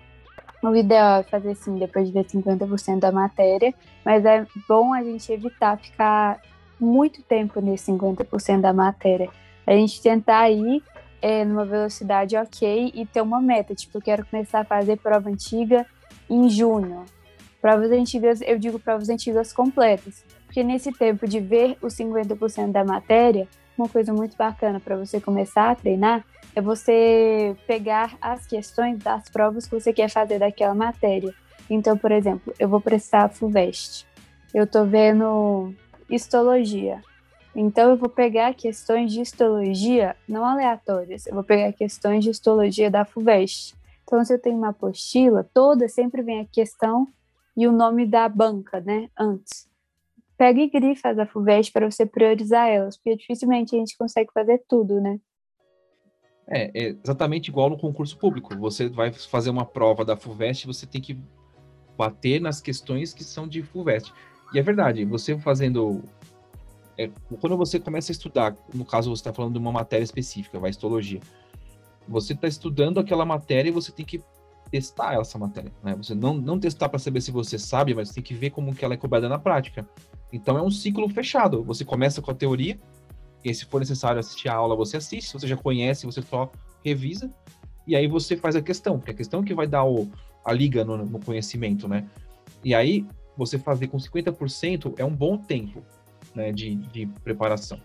o 0.62 0.74
ideal 0.74 1.20
é 1.20 1.22
fazer 1.22 1.50
assim, 1.50 1.76
depois 1.76 2.06
de 2.06 2.12
ver 2.12 2.24
50% 2.24 2.98
da 2.98 3.12
matéria, 3.12 3.74
mas 4.04 4.24
é 4.24 4.46
bom 4.68 4.92
a 4.92 5.02
gente 5.02 5.32
evitar 5.32 5.78
ficar 5.78 6.40
muito 6.80 7.22
tempo 7.22 7.60
nesse 7.60 7.90
50% 7.92 8.60
da 8.60 8.72
matéria. 8.72 9.28
A 9.66 9.72
gente 9.72 10.02
tentar 10.02 10.50
ir 10.50 10.82
é, 11.20 11.44
numa 11.44 11.64
velocidade 11.64 12.36
ok 12.36 12.92
e 12.94 13.06
ter 13.06 13.20
uma 13.20 13.40
meta. 13.40 13.74
Tipo, 13.74 13.98
eu 13.98 14.02
quero 14.02 14.26
começar 14.26 14.60
a 14.60 14.64
fazer 14.64 14.98
prova 14.98 15.30
antiga 15.30 15.86
em 16.28 16.48
junho. 16.48 17.04
Provas 17.60 17.92
antigas, 17.92 18.40
eu 18.40 18.58
digo 18.58 18.78
provas 18.80 19.08
antigas 19.08 19.52
completas. 19.52 20.24
Porque 20.52 20.62
nesse 20.62 20.92
tempo 20.92 21.26
de 21.26 21.40
ver 21.40 21.78
os 21.80 21.94
50% 21.94 22.72
da 22.72 22.84
matéria, 22.84 23.48
uma 23.76 23.88
coisa 23.88 24.12
muito 24.12 24.36
bacana 24.36 24.78
para 24.78 24.98
você 24.98 25.18
começar 25.18 25.70
a 25.70 25.74
treinar 25.74 26.26
é 26.54 26.60
você 26.60 27.56
pegar 27.66 28.18
as 28.20 28.46
questões 28.46 28.98
das 28.98 29.30
provas 29.30 29.64
que 29.64 29.80
você 29.80 29.94
quer 29.94 30.10
fazer 30.10 30.38
daquela 30.38 30.74
matéria. 30.74 31.34
Então, 31.70 31.96
por 31.96 32.12
exemplo, 32.12 32.52
eu 32.58 32.68
vou 32.68 32.82
prestar 32.82 33.30
FUVEST. 33.30 34.06
Eu 34.52 34.64
estou 34.64 34.84
vendo 34.84 35.74
histologia. 36.10 37.00
Então, 37.56 37.88
eu 37.88 37.96
vou 37.96 38.10
pegar 38.10 38.52
questões 38.52 39.10
de 39.10 39.22
histologia 39.22 40.14
não 40.28 40.44
aleatórias. 40.44 41.26
Eu 41.26 41.32
vou 41.32 41.44
pegar 41.44 41.72
questões 41.72 42.24
de 42.24 42.28
histologia 42.28 42.90
da 42.90 43.06
FUVEST. 43.06 43.74
Então, 44.02 44.22
se 44.22 44.34
eu 44.34 44.38
tenho 44.38 44.58
uma 44.58 44.68
apostila, 44.68 45.48
toda 45.54 45.88
sempre 45.88 46.20
vem 46.20 46.40
a 46.40 46.44
questão 46.44 47.08
e 47.56 47.66
o 47.66 47.72
nome 47.72 48.04
da 48.04 48.28
banca, 48.28 48.82
né, 48.82 49.08
antes. 49.18 49.71
Pega 50.42 50.60
e 50.60 50.68
grifa 50.68 51.10
as 51.10 51.30
FUVEST 51.30 51.72
para 51.72 51.88
você 51.88 52.04
priorizar 52.04 52.68
elas, 52.68 52.96
porque 52.96 53.14
dificilmente 53.14 53.76
a 53.76 53.78
gente 53.78 53.96
consegue 53.96 54.28
fazer 54.34 54.60
tudo, 54.68 55.00
né? 55.00 55.20
É, 56.48 56.64
é, 56.74 56.96
exatamente 57.00 57.46
igual 57.46 57.70
no 57.70 57.78
concurso 57.78 58.18
público. 58.18 58.58
Você 58.58 58.88
vai 58.88 59.12
fazer 59.12 59.50
uma 59.50 59.64
prova 59.64 60.04
da 60.04 60.16
FUVEST, 60.16 60.66
você 60.66 60.84
tem 60.84 61.00
que 61.00 61.16
bater 61.96 62.40
nas 62.40 62.60
questões 62.60 63.14
que 63.14 63.22
são 63.22 63.46
de 63.46 63.62
FUVEST. 63.62 64.12
E 64.52 64.58
é 64.58 64.62
verdade, 64.62 65.04
você 65.04 65.38
fazendo. 65.38 66.02
É, 66.98 67.08
quando 67.40 67.56
você 67.56 67.78
começa 67.78 68.10
a 68.10 68.14
estudar, 68.14 68.56
no 68.74 68.84
caso 68.84 69.14
você 69.14 69.20
está 69.20 69.32
falando 69.32 69.52
de 69.52 69.60
uma 69.60 69.70
matéria 69.70 70.02
específica, 70.02 70.58
vai 70.58 70.70
histologia. 70.70 71.20
Você 72.08 72.32
está 72.32 72.48
estudando 72.48 72.98
aquela 72.98 73.24
matéria 73.24 73.68
e 73.68 73.72
você 73.72 73.92
tem 73.92 74.04
que 74.04 74.20
testar 74.72 75.20
essa 75.20 75.38
matéria. 75.38 75.70
Né? 75.84 75.94
Você 75.94 76.16
não, 76.16 76.34
não 76.34 76.58
testar 76.58 76.88
para 76.88 76.98
saber 76.98 77.20
se 77.20 77.30
você 77.30 77.60
sabe, 77.60 77.94
mas 77.94 78.10
tem 78.10 78.24
que 78.24 78.34
ver 78.34 78.50
como 78.50 78.74
que 78.74 78.84
ela 78.84 78.94
é 78.94 78.96
cobrada 78.96 79.28
na 79.28 79.38
prática. 79.38 79.88
Então 80.32 80.56
é 80.56 80.62
um 80.62 80.70
ciclo 80.70 81.08
fechado. 81.08 81.62
Você 81.64 81.84
começa 81.84 82.22
com 82.22 82.30
a 82.30 82.34
teoria, 82.34 82.78
e 83.44 83.52
se 83.52 83.64
for 83.66 83.80
necessário 83.80 84.20
assistir 84.20 84.48
a 84.48 84.54
aula, 84.54 84.76
você 84.76 84.96
assiste. 84.96 85.28
Se 85.28 85.34
você 85.34 85.46
já 85.46 85.56
conhece, 85.56 86.06
você 86.06 86.22
só 86.22 86.50
revisa. 86.84 87.30
E 87.86 87.96
aí 87.96 88.06
você 88.06 88.36
faz 88.36 88.54
a 88.54 88.62
questão, 88.62 88.98
porque 88.98 89.10
a 89.10 89.14
questão 89.14 89.42
que 89.42 89.54
vai 89.54 89.66
dar 89.66 89.84
o, 89.84 90.08
a 90.44 90.52
liga 90.52 90.84
no, 90.84 90.96
no 90.98 91.18
conhecimento, 91.18 91.88
né? 91.88 92.08
E 92.64 92.74
aí, 92.74 93.04
você 93.36 93.58
fazer 93.58 93.88
com 93.88 93.98
50% 93.98 94.94
é 94.96 95.04
um 95.04 95.14
bom 95.14 95.36
tempo 95.36 95.82
né, 96.34 96.52
de, 96.52 96.76
de 96.76 97.06
preparação. 97.24 97.80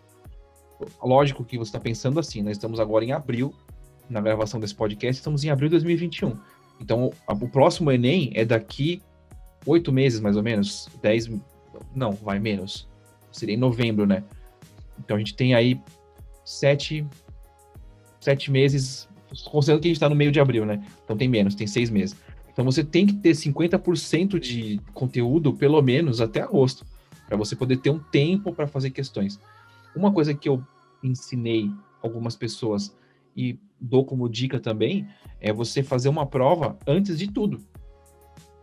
Lógico 1.02 1.44
que 1.44 1.58
você 1.58 1.70
está 1.70 1.80
pensando 1.80 2.20
assim, 2.20 2.40
nós 2.40 2.46
né? 2.46 2.52
estamos 2.52 2.80
agora 2.80 3.04
em 3.04 3.12
abril, 3.12 3.54
na 4.08 4.22
gravação 4.22 4.60
desse 4.60 4.76
podcast, 4.76 5.20
estamos 5.20 5.44
em 5.44 5.50
abril 5.50 5.70
de 5.70 5.74
2021. 5.74 6.38
Então, 6.80 7.12
o 7.28 7.50
próximo 7.50 7.92
Enem 7.92 8.32
é 8.36 8.46
daqui 8.46 9.02
oito 9.66 9.92
meses, 9.92 10.20
mais 10.20 10.38
ou 10.38 10.44
menos, 10.44 10.88
dez, 11.02 11.28
não, 11.94 12.12
vai 12.12 12.40
menos, 12.40 12.88
seria 13.32 13.56
em 13.56 13.60
novembro, 13.60 14.06
né? 14.06 14.24
Então 15.00 15.16
a 15.16 15.20
gente 15.20 15.36
tem 15.36 15.54
aí 15.54 15.80
sete, 16.44 17.06
sete 18.20 18.52
meses, 18.52 19.08
considerando 19.46 19.82
que 19.82 19.88
a 19.88 19.90
gente 19.90 19.98
está 19.98 20.10
no 20.10 20.16
meio 20.16 20.32
de 20.32 20.40
abril, 20.40 20.66
né? 20.66 20.84
Então 21.04 21.18
tem 21.18 21.28
menos, 21.28 21.56
tem 21.56 21.68
seis 21.68 21.90
meses. 21.90 22.16
Então 22.52 22.66
você 22.66 22.84
tem 22.84 23.06
que 23.06 23.14
ter 23.14 23.32
50% 23.32 24.40
de 24.40 24.82
conteúdo, 24.94 25.54
pelo 25.54 25.82
menos, 25.82 26.20
até 26.20 26.42
agosto, 26.42 26.86
para 27.28 27.38
você 27.38 27.56
poder 27.56 27.78
ter 27.78 27.92
um 27.92 28.00
tempo 28.00 28.52
para 28.54 28.68
fazer 28.68 28.90
questões. 28.90 29.40
Uma 29.96 30.12
coisa 30.12 30.34
que 30.34 30.50
eu 30.50 30.64
ensinei 31.04 31.72
algumas 32.02 32.36
pessoas 32.36 32.96
e 33.36 33.60
dou 33.80 34.04
como 34.04 34.28
dica 34.28 34.60
também 34.60 35.08
é 35.40 35.54
você 35.54 35.84
fazer 35.84 36.10
uma 36.10 36.26
prova 36.26 36.78
antes 36.88 37.20
de 37.20 37.28
tudo. 37.30 37.62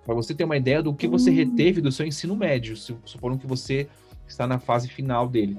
Para 0.04 0.14
você 0.14 0.34
ter 0.34 0.44
uma 0.44 0.56
ideia 0.56 0.82
do 0.82 0.94
que 0.94 1.08
você 1.08 1.30
hum. 1.30 1.34
reteve 1.34 1.80
do 1.80 1.90
seu 1.90 2.06
ensino 2.06 2.36
médio, 2.36 2.76
supondo 2.76 3.38
que 3.38 3.46
você 3.46 3.88
está 4.26 4.46
na 4.46 4.58
fase 4.58 4.88
final 4.88 5.28
dele. 5.28 5.58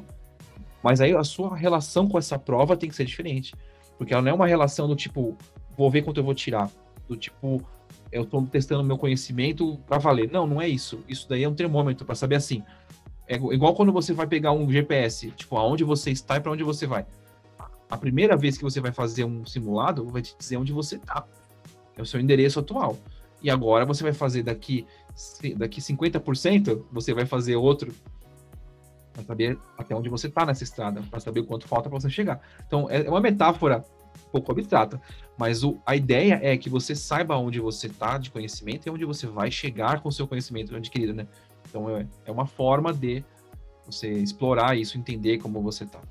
Mas 0.84 1.02
aí 1.02 1.16
a 1.16 1.24
sua 1.24 1.56
relação 1.56 2.08
com 2.08 2.18
essa 2.18 2.38
prova 2.38 2.78
tem 2.78 2.90
que 2.90 2.96
ser 2.96 3.06
diferente. 3.06 3.56
Porque 3.98 4.14
ela 4.14 4.22
não 4.22 4.32
é 4.32 4.34
uma 4.34 4.48
relação 4.48 4.88
do 4.88 4.96
tipo, 4.96 5.36
vou 5.76 5.90
ver 5.90 6.04
quanto 6.04 6.20
eu 6.20 6.24
vou 6.24 6.36
tirar. 6.36 6.70
Do 7.08 7.16
tipo, 7.16 7.64
eu 8.12 8.24
estou 8.24 8.46
testando 8.46 8.84
meu 8.84 8.98
conhecimento 8.98 9.80
para 9.88 9.98
valer. 9.98 10.32
Não, 10.32 10.46
não 10.46 10.62
é 10.62 10.68
isso. 10.68 11.04
Isso 11.08 11.28
daí 11.28 11.44
é 11.44 11.50
um 11.50 11.56
termômetro 11.56 12.06
para 12.06 12.16
saber 12.16 12.36
assim. 12.36 12.64
É 13.28 13.36
igual 13.36 13.74
quando 13.74 13.92
você 13.92 14.14
vai 14.14 14.28
pegar 14.28 14.52
um 14.52 14.70
GPS, 14.70 15.32
tipo, 15.32 15.58
aonde 15.58 15.84
você 15.84 16.12
está 16.12 16.38
e 16.38 16.40
para 16.40 16.52
onde 16.52 16.64
você 16.64 16.86
vai. 16.86 17.06
A 17.90 17.98
primeira 17.98 18.38
vez 18.38 18.58
que 18.58 18.64
você 18.64 18.80
vai 18.80 18.92
fazer 18.92 19.24
um 19.24 19.46
simulado, 19.46 20.06
vai 20.06 20.22
te 20.22 20.36
dizer 20.38 20.58
onde 20.58 20.72
você 20.72 20.98
está. 20.98 21.26
É 21.98 22.02
o 22.02 22.06
seu 22.06 22.20
endereço 22.20 22.60
atual. 22.60 22.98
E 23.46 23.50
agora 23.52 23.86
você 23.86 24.02
vai 24.02 24.12
fazer 24.12 24.42
daqui, 24.42 24.88
daqui 25.56 25.80
50%, 25.80 26.84
você 26.92 27.14
vai 27.14 27.28
fazer 27.28 27.56
outro 27.56 27.94
para 29.14 29.24
saber 29.24 29.60
até 29.78 29.96
onde 29.96 30.10
você 30.10 30.26
está 30.26 30.48
nessa 30.48 30.64
estrada, 30.64 31.00
para 31.12 31.20
saber 31.20 31.42
o 31.42 31.46
quanto 31.46 31.68
falta 31.68 31.88
para 31.88 32.00
você 32.00 32.10
chegar. 32.10 32.42
Então, 32.66 32.90
é, 32.90 33.06
é 33.06 33.10
uma 33.10 33.22
metáfora 33.22 33.86
um 34.28 34.32
pouco 34.32 34.52
abstrata, 34.52 35.00
mas 35.38 35.64
o, 35.64 35.80
a 35.86 35.96
ideia 35.96 36.40
é 36.42 36.58
que 36.58 36.72
você 36.72 36.96
saiba 36.96 37.38
onde 37.38 37.60
você 37.60 37.86
está 37.86 38.18
de 38.18 38.32
conhecimento 38.32 38.88
e 38.88 38.90
onde 38.90 39.06
você 39.06 39.28
vai 39.28 39.52
chegar 39.52 40.02
com 40.02 40.10
o 40.10 40.12
seu 40.12 40.28
conhecimento 40.28 40.76
adquirido, 40.76 41.14
né? 41.14 41.28
Então, 41.70 41.88
é, 41.88 42.08
é 42.26 42.32
uma 42.32 42.48
forma 42.48 42.92
de 42.92 43.24
você 43.86 44.12
explorar 44.12 44.76
isso, 44.76 44.98
entender 44.98 45.38
como 45.38 45.62
você 45.62 45.84
está. 45.84 46.02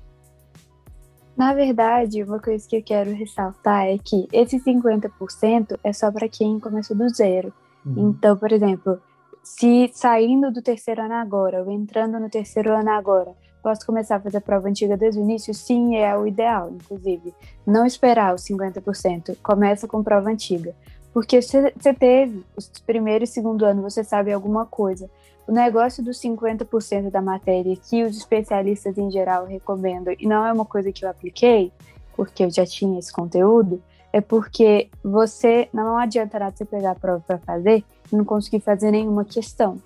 Na 1.35 1.53
verdade, 1.53 2.23
uma 2.23 2.39
coisa 2.39 2.67
que 2.67 2.77
eu 2.77 2.83
quero 2.83 3.13
ressaltar 3.13 3.87
é 3.87 3.97
que 3.97 4.27
esse 4.31 4.57
50% 4.59 5.77
é 5.83 5.91
só 5.91 6.11
para 6.11 6.29
quem 6.29 6.59
começou 6.59 6.95
do 6.95 7.09
zero. 7.09 7.53
Uhum. 7.85 8.09
Então, 8.09 8.37
por 8.37 8.51
exemplo, 8.51 9.01
se 9.43 9.91
saindo 9.93 10.51
do 10.51 10.61
terceiro 10.61 11.01
ano 11.01 11.13
agora, 11.13 11.61
ou 11.61 11.71
entrando 11.71 12.19
no 12.19 12.29
terceiro 12.29 12.73
ano 12.73 12.89
agora, 12.89 13.35
posso 13.61 13.85
começar 13.85 14.15
a 14.15 14.19
fazer 14.19 14.37
a 14.37 14.41
prova 14.41 14.69
antiga 14.69 14.95
desde 14.95 15.19
o 15.19 15.23
início? 15.23 15.53
Sim, 15.53 15.97
é 15.97 16.17
o 16.17 16.25
ideal, 16.25 16.71
inclusive. 16.71 17.33
Não 17.65 17.85
esperar 17.85 18.33
os 18.33 18.43
50%, 18.43 19.37
começa 19.43 19.87
com 19.87 20.03
prova 20.03 20.29
antiga. 20.29 20.73
Porque 21.13 21.41
você 21.41 21.71
teve 21.97 22.43
os 22.55 22.67
primeiro 22.85 23.23
e 23.23 23.27
segundo 23.27 23.65
ano, 23.65 23.81
você 23.81 24.03
sabe 24.03 24.33
alguma 24.33 24.65
coisa. 24.65 25.09
O 25.47 25.51
negócio 25.51 26.03
dos 26.03 26.19
50% 26.19 27.11
da 27.11 27.21
matéria 27.21 27.75
que 27.75 28.03
os 28.03 28.17
especialistas 28.17 28.97
em 28.97 29.11
geral 29.11 29.45
recomendam, 29.45 30.15
e 30.19 30.27
não 30.27 30.45
é 30.45 30.51
uma 30.51 30.65
coisa 30.65 30.91
que 30.91 31.05
eu 31.05 31.09
apliquei, 31.09 31.71
porque 32.15 32.43
eu 32.43 32.49
já 32.49 32.65
tinha 32.65 32.97
esse 32.97 33.13
conteúdo, 33.13 33.81
é 34.11 34.21
porque 34.21 34.89
você 35.03 35.69
não 35.73 35.97
adianta 35.97 36.39
nada 36.39 36.55
você 36.55 36.65
pegar 36.65 36.91
a 36.91 36.95
prova 36.95 37.23
para 37.27 37.37
fazer 37.37 37.83
e 38.11 38.15
não 38.15 38.23
conseguir 38.23 38.61
fazer 38.61 38.89
nenhuma 38.89 39.25
questão. 39.25 39.77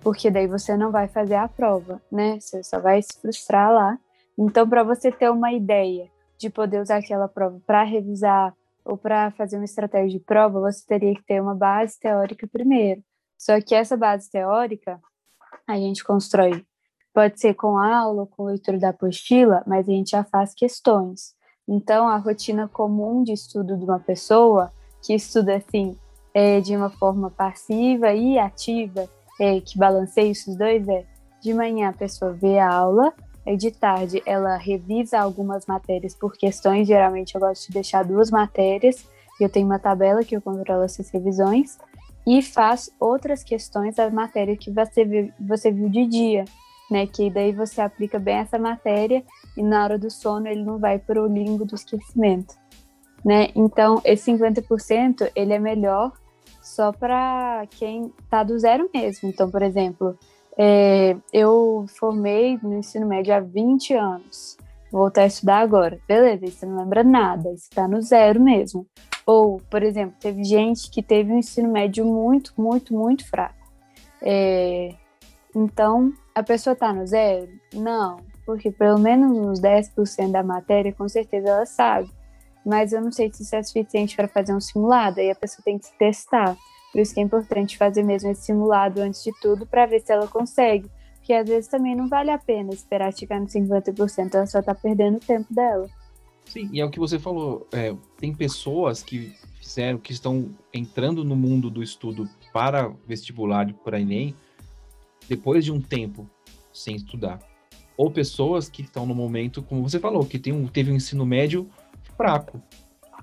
Porque 0.00 0.30
daí 0.30 0.48
você 0.48 0.76
não 0.76 0.90
vai 0.90 1.06
fazer 1.06 1.36
a 1.36 1.46
prova, 1.46 2.02
né? 2.10 2.38
Você 2.40 2.62
só 2.64 2.80
vai 2.80 3.00
se 3.00 3.18
frustrar 3.20 3.72
lá. 3.72 3.96
Então, 4.36 4.68
para 4.68 4.82
você 4.82 5.12
ter 5.12 5.30
uma 5.30 5.52
ideia 5.52 6.08
de 6.36 6.50
poder 6.50 6.82
usar 6.82 6.96
aquela 6.96 7.28
prova 7.28 7.60
para 7.64 7.84
revisar 7.84 8.52
ou 8.84 8.96
para 8.96 9.30
fazer 9.30 9.56
uma 9.56 9.64
estratégia 9.64 10.18
de 10.18 10.24
prova, 10.24 10.60
você 10.60 10.84
teria 10.84 11.14
que 11.14 11.22
ter 11.22 11.40
uma 11.40 11.54
base 11.54 11.98
teórica 12.00 12.48
primeiro. 12.48 13.00
Só 13.42 13.60
que 13.60 13.74
essa 13.74 13.96
base 13.96 14.30
teórica, 14.30 15.00
a 15.66 15.74
gente 15.74 16.04
constrói. 16.04 16.64
Pode 17.12 17.40
ser 17.40 17.54
com 17.54 17.76
aula, 17.76 18.24
com 18.24 18.44
leitura 18.44 18.78
da 18.78 18.90
apostila, 18.90 19.64
mas 19.66 19.88
a 19.88 19.92
gente 19.92 20.12
já 20.12 20.22
faz 20.22 20.54
questões. 20.54 21.34
Então, 21.66 22.08
a 22.08 22.18
rotina 22.18 22.68
comum 22.68 23.24
de 23.24 23.32
estudo 23.32 23.76
de 23.76 23.84
uma 23.84 23.98
pessoa 23.98 24.72
que 25.02 25.12
estuda 25.12 25.56
assim 25.56 25.98
é, 26.32 26.60
de 26.60 26.76
uma 26.76 26.88
forma 26.88 27.32
passiva 27.32 28.14
e 28.14 28.38
ativa, 28.38 29.10
é, 29.40 29.60
que 29.60 29.76
balanceia 29.76 30.30
esses 30.30 30.56
dois, 30.56 30.86
é 30.86 31.04
de 31.42 31.52
manhã 31.52 31.88
a 31.88 31.92
pessoa 31.92 32.32
vê 32.32 32.60
a 32.60 32.72
aula, 32.72 33.12
e 33.44 33.56
de 33.56 33.72
tarde 33.72 34.22
ela 34.24 34.56
revisa 34.56 35.18
algumas 35.18 35.66
matérias 35.66 36.14
por 36.14 36.34
questões, 36.34 36.86
geralmente 36.86 37.34
eu 37.34 37.40
gosto 37.40 37.66
de 37.66 37.72
deixar 37.72 38.04
duas 38.04 38.30
matérias, 38.30 39.04
eu 39.40 39.48
tenho 39.48 39.66
uma 39.66 39.80
tabela 39.80 40.22
que 40.22 40.36
eu 40.36 40.40
controlo 40.40 40.84
essas 40.84 41.10
revisões, 41.10 41.76
e 42.26 42.40
faz 42.42 42.90
outras 43.00 43.42
questões 43.42 43.96
da 43.96 44.10
matéria 44.10 44.56
que 44.56 44.70
você 44.70 45.04
viu, 45.04 45.32
você 45.40 45.70
viu 45.70 45.88
de 45.88 46.06
dia, 46.06 46.44
né? 46.90 47.06
Que 47.06 47.30
daí 47.30 47.52
você 47.52 47.80
aplica 47.80 48.18
bem 48.18 48.36
essa 48.36 48.58
matéria 48.58 49.24
e 49.56 49.62
na 49.62 49.84
hora 49.84 49.98
do 49.98 50.10
sono 50.10 50.46
ele 50.46 50.62
não 50.62 50.78
vai 50.78 50.98
para 50.98 51.22
o 51.22 51.26
limbo 51.26 51.64
do 51.64 51.74
esquecimento, 51.74 52.54
né? 53.24 53.48
Então, 53.54 54.00
esse 54.04 54.30
50% 54.30 55.30
ele 55.34 55.52
é 55.52 55.58
melhor 55.58 56.12
só 56.62 56.92
para 56.92 57.66
quem 57.70 58.12
está 58.22 58.42
do 58.42 58.58
zero 58.58 58.88
mesmo. 58.94 59.28
Então, 59.28 59.50
por 59.50 59.62
exemplo, 59.62 60.16
é, 60.56 61.16
eu 61.32 61.86
formei 61.98 62.58
no 62.62 62.78
ensino 62.78 63.06
médio 63.06 63.34
há 63.34 63.40
20 63.40 63.94
anos. 63.94 64.56
Voltar 64.92 65.22
a 65.22 65.26
estudar 65.26 65.60
agora. 65.60 65.98
Beleza, 66.06 66.46
você 66.46 66.66
não 66.66 66.76
lembra 66.76 67.02
nada, 67.02 67.44
você 67.44 67.64
está 67.64 67.88
no 67.88 68.02
zero 68.02 68.38
mesmo. 68.38 68.86
Ou, 69.24 69.58
por 69.70 69.82
exemplo, 69.82 70.14
teve 70.20 70.44
gente 70.44 70.90
que 70.90 71.02
teve 71.02 71.32
um 71.32 71.38
ensino 71.38 71.72
médio 71.72 72.04
muito, 72.04 72.52
muito, 72.58 72.92
muito 72.92 73.26
fraco. 73.28 73.56
É, 74.20 74.94
então, 75.56 76.12
a 76.34 76.42
pessoa 76.42 76.74
está 76.74 76.92
no 76.92 77.06
zero? 77.06 77.48
Não, 77.72 78.18
porque 78.44 78.70
pelo 78.70 78.98
menos 78.98 79.30
uns 79.38 79.60
10% 79.60 80.30
da 80.30 80.42
matéria, 80.42 80.92
com 80.92 81.08
certeza 81.08 81.48
ela 81.48 81.66
sabe. 81.66 82.10
Mas 82.64 82.92
eu 82.92 83.00
não 83.00 83.10
sei 83.10 83.32
se 83.32 83.42
isso 83.42 83.56
é 83.56 83.62
suficiente 83.62 84.14
para 84.14 84.28
fazer 84.28 84.54
um 84.54 84.60
simulado, 84.60 85.20
aí 85.20 85.30
a 85.30 85.34
pessoa 85.34 85.64
tem 85.64 85.78
que 85.78 85.86
se 85.86 85.96
testar. 85.96 86.54
Por 86.92 87.00
isso 87.00 87.14
que 87.14 87.20
é 87.20 87.22
importante 87.22 87.78
fazer 87.78 88.02
mesmo 88.02 88.30
esse 88.30 88.42
simulado 88.42 89.00
antes 89.00 89.24
de 89.24 89.32
tudo 89.40 89.66
para 89.66 89.86
ver 89.86 90.00
se 90.00 90.12
ela 90.12 90.28
consegue. 90.28 90.90
Porque 91.22 91.32
às 91.34 91.48
vezes 91.48 91.70
também 91.70 91.94
não 91.94 92.08
vale 92.08 92.32
a 92.32 92.38
pena 92.38 92.74
esperar 92.74 93.16
chegar 93.16 93.38
no 93.38 93.46
50%, 93.46 94.34
ela 94.34 94.44
só 94.44 94.58
está 94.58 94.74
perdendo 94.74 95.18
o 95.18 95.20
tempo 95.20 95.46
dela. 95.54 95.88
Sim, 96.46 96.68
e 96.72 96.80
é 96.80 96.84
o 96.84 96.90
que 96.90 96.98
você 96.98 97.16
falou. 97.16 97.68
É, 97.72 97.94
tem 98.18 98.34
pessoas 98.34 99.04
que 99.04 99.32
fizeram, 99.60 100.00
que 100.00 100.12
estão 100.12 100.50
entrando 100.74 101.24
no 101.24 101.36
mundo 101.36 101.70
do 101.70 101.80
estudo 101.80 102.28
para 102.52 102.92
vestibular 103.06 103.70
e 103.70 103.72
para 103.72 104.00
Enem 104.00 104.34
depois 105.28 105.64
de 105.64 105.70
um 105.70 105.80
tempo 105.80 106.28
sem 106.72 106.96
estudar. 106.96 107.38
Ou 107.96 108.10
pessoas 108.10 108.68
que 108.68 108.82
estão 108.82 109.06
no 109.06 109.14
momento, 109.14 109.62
como 109.62 109.88
você 109.88 110.00
falou, 110.00 110.26
que 110.26 110.40
tem 110.40 110.52
um, 110.52 110.66
teve 110.66 110.90
um 110.90 110.96
ensino 110.96 111.24
médio 111.24 111.70
fraco. 112.16 112.60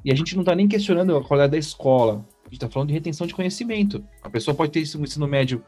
E 0.06 0.10
a 0.10 0.16
gente 0.16 0.36
não 0.36 0.42
está 0.44 0.56
nem 0.56 0.70
questionando 0.70 1.18
a 1.18 1.22
qualidade 1.22 1.52
da 1.52 1.58
escola. 1.58 2.26
A 2.44 2.46
gente 2.46 2.54
está 2.54 2.70
falando 2.70 2.88
de 2.88 2.94
retenção 2.94 3.28
de 3.28 3.36
conhecimento. 3.36 4.02
A 4.24 4.30
pessoa 4.30 4.56
pode 4.56 4.72
ter 4.72 4.98
um 4.98 5.04
ensino 5.04 5.28
médio 5.28 5.62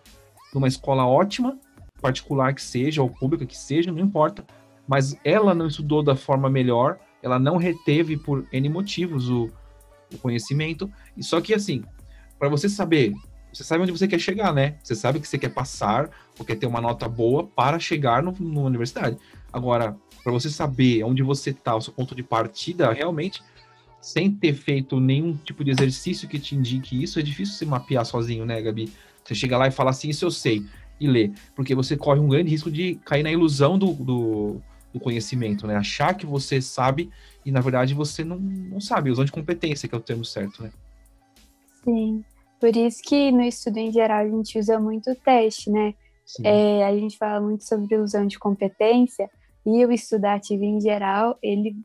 numa 0.53 0.69
escola 0.69 1.05
ótima, 1.05 1.59
particular 2.01 2.53
que 2.53 2.61
seja, 2.61 3.01
ou 3.01 3.09
pública 3.09 3.45
que 3.45 3.57
seja, 3.57 3.91
não 3.91 3.99
importa. 3.99 4.43
Mas 4.87 5.15
ela 5.23 5.53
não 5.53 5.67
estudou 5.67 6.03
da 6.03 6.15
forma 6.15 6.49
melhor 6.49 6.99
ela 7.21 7.37
não 7.37 7.57
reteve 7.57 8.17
por 8.17 8.45
N 8.51 8.69
motivos 8.69 9.29
o, 9.29 9.49
o 10.13 10.17
conhecimento. 10.17 10.91
E 11.15 11.23
só 11.23 11.39
que 11.39 11.53
assim, 11.53 11.83
para 12.39 12.49
você 12.49 12.67
saber, 12.67 13.13
você 13.53 13.63
sabe 13.63 13.83
onde 13.83 13.91
você 13.91 14.07
quer 14.07 14.19
chegar, 14.19 14.53
né? 14.53 14.77
Você 14.83 14.95
sabe 14.95 15.19
que 15.19 15.27
você 15.27 15.37
quer 15.37 15.49
passar 15.49 16.09
ou 16.39 16.45
quer 16.45 16.55
ter 16.55 16.65
uma 16.65 16.81
nota 16.81 17.07
boa 17.07 17.45
para 17.45 17.79
chegar 17.79 18.23
no, 18.23 18.33
universidade. 18.65 19.17
Agora, 19.51 19.95
para 20.23 20.31
você 20.31 20.49
saber 20.49 21.03
onde 21.03 21.21
você 21.21 21.51
está, 21.51 21.75
o 21.75 21.81
seu 21.81 21.93
ponto 21.93 22.15
de 22.15 22.23
partida, 22.23 22.91
realmente, 22.91 23.43
sem 23.99 24.31
ter 24.31 24.53
feito 24.53 24.99
nenhum 24.99 25.35
tipo 25.37 25.63
de 25.63 25.71
exercício 25.71 26.27
que 26.27 26.39
te 26.39 26.55
indique 26.55 27.01
isso, 27.01 27.19
é 27.19 27.21
difícil 27.21 27.55
se 27.55 27.65
mapear 27.65 28.05
sozinho, 28.05 28.45
né, 28.45 28.61
Gabi? 28.61 28.91
Você 29.23 29.35
chega 29.35 29.57
lá 29.57 29.67
e 29.67 29.71
fala 29.71 29.91
assim, 29.91 30.09
isso 30.09 30.25
eu 30.25 30.31
sei, 30.31 30.65
e 31.01 31.07
lê. 31.07 31.31
Porque 31.55 31.75
você 31.75 31.97
corre 31.97 32.19
um 32.19 32.29
grande 32.29 32.51
risco 32.51 32.71
de 32.71 32.95
cair 33.03 33.23
na 33.23 33.31
ilusão 33.31 33.77
do, 33.77 33.93
do 33.93 34.61
do 34.93 34.99
conhecimento, 34.99 35.65
né? 35.65 35.75
Achar 35.75 36.13
que 36.13 36.25
você 36.25 36.61
sabe 36.61 37.09
e, 37.45 37.51
na 37.51 37.61
verdade, 37.61 37.93
você 37.93 38.23
não, 38.23 38.37
não 38.37 38.79
sabe. 38.79 39.09
Usando 39.09 39.27
de 39.27 39.31
competência, 39.31 39.87
que 39.87 39.95
é 39.95 39.97
o 39.97 40.01
termo 40.01 40.25
certo, 40.25 40.63
né? 40.63 40.71
Sim. 41.83 42.23
Por 42.59 42.75
isso 42.75 43.01
que 43.01 43.31
no 43.31 43.41
estudo 43.41 43.77
em 43.77 43.91
geral 43.91 44.19
a 44.19 44.29
gente 44.29 44.59
usa 44.59 44.79
muito 44.79 45.15
teste, 45.15 45.69
né? 45.69 45.95
É, 46.43 46.85
a 46.85 46.95
gente 46.95 47.17
fala 47.17 47.41
muito 47.41 47.63
sobre 47.63 47.95
o 47.95 48.03
uso 48.03 48.25
de 48.27 48.37
competência 48.37 49.29
e 49.65 49.85
o 49.85 49.91
estudo 49.91 50.25
ativo 50.25 50.63
em 50.63 50.79
geral, 50.79 51.37
ele 51.41 51.75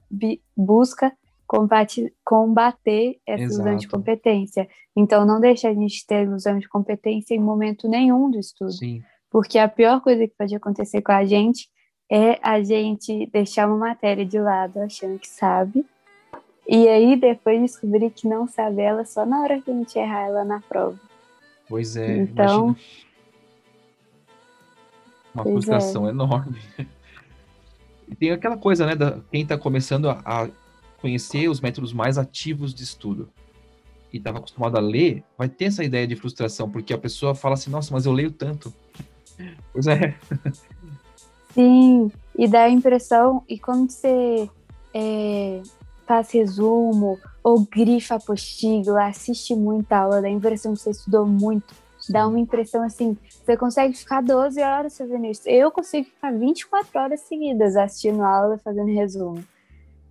busca 0.56 1.12
combate, 1.46 2.12
combater 2.24 3.18
essa 3.26 3.44
Exato. 3.44 3.60
ilusão 3.60 3.76
de 3.76 3.88
competência. 3.88 4.68
Então, 4.96 5.24
não 5.24 5.40
deixa 5.40 5.68
a 5.68 5.74
gente 5.74 6.06
ter 6.06 6.24
ilusão 6.24 6.58
de 6.58 6.68
competência 6.68 7.34
em 7.34 7.40
momento 7.40 7.88
nenhum 7.88 8.30
do 8.30 8.38
estudo. 8.38 8.72
Sim. 8.72 9.02
Porque 9.30 9.58
a 9.58 9.68
pior 9.68 10.00
coisa 10.00 10.26
que 10.26 10.34
pode 10.36 10.54
acontecer 10.54 11.02
com 11.02 11.12
a 11.12 11.24
gente 11.24 11.68
é 12.10 12.38
a 12.42 12.62
gente 12.62 13.26
deixar 13.32 13.66
uma 13.66 13.76
matéria 13.76 14.24
de 14.24 14.38
lado 14.38 14.78
achando 14.78 15.18
que 15.18 15.28
sabe, 15.28 15.84
e 16.68 16.88
aí 16.88 17.16
depois 17.16 17.60
descobrir 17.60 18.10
que 18.10 18.26
não 18.26 18.46
sabe 18.46 18.82
ela 18.82 19.04
só 19.04 19.24
na 19.24 19.40
hora 19.40 19.60
que 19.60 19.70
a 19.70 19.74
gente 19.74 19.96
errar 19.98 20.26
ela 20.26 20.44
na 20.44 20.60
prova. 20.60 20.98
Pois 21.68 21.96
é, 21.96 22.18
então. 22.18 22.68
Imagina. 22.68 22.86
Uma 25.34 25.42
pois 25.42 25.54
frustração 25.54 26.06
é. 26.06 26.10
enorme. 26.10 26.58
E 28.08 28.14
tem 28.14 28.30
aquela 28.30 28.56
coisa, 28.56 28.86
né, 28.86 28.94
da 28.94 29.18
quem 29.30 29.42
está 29.42 29.58
começando 29.58 30.08
a, 30.08 30.22
a, 30.24 30.48
conhecer 31.06 31.48
os 31.48 31.60
métodos 31.60 31.92
mais 31.92 32.18
ativos 32.18 32.74
de 32.74 32.82
estudo 32.82 33.28
e 34.12 34.16
estava 34.16 34.38
acostumado 34.38 34.76
a 34.76 34.80
ler, 34.80 35.22
vai 35.38 35.48
ter 35.48 35.66
essa 35.66 35.84
ideia 35.84 36.04
de 36.04 36.16
frustração, 36.16 36.68
porque 36.68 36.92
a 36.92 36.98
pessoa 36.98 37.32
fala 37.32 37.54
assim, 37.54 37.70
nossa, 37.70 37.94
mas 37.94 38.06
eu 38.06 38.12
leio 38.12 38.32
tanto. 38.32 38.72
Pois 39.70 39.86
é. 39.86 40.16
Sim, 41.52 42.10
e 42.38 42.48
dá 42.48 42.62
a 42.62 42.70
impressão, 42.70 43.44
e 43.46 43.58
quando 43.58 43.90
você 43.90 44.48
é, 44.94 45.60
faz 46.06 46.30
resumo, 46.30 47.18
ou 47.44 47.60
grifa 47.60 48.14
apostila, 48.14 49.08
assiste 49.08 49.54
muita 49.54 49.98
aula, 49.98 50.22
dá 50.22 50.28
a 50.28 50.30
impressão 50.30 50.72
que 50.72 50.80
você 50.80 50.90
estudou 50.90 51.26
muito. 51.26 51.74
Dá 52.08 52.26
uma 52.26 52.40
impressão 52.40 52.82
assim, 52.82 53.14
você 53.44 53.58
consegue 53.58 53.94
ficar 53.94 54.22
12 54.22 54.58
horas 54.62 54.96
fazendo 54.96 55.26
isso. 55.26 55.46
Eu 55.46 55.70
consigo 55.70 56.06
ficar 56.06 56.32
24 56.32 56.98
horas 56.98 57.20
seguidas 57.20 57.76
assistindo 57.76 58.22
aula, 58.22 58.56
fazendo 58.56 58.94
resumo. 58.94 59.44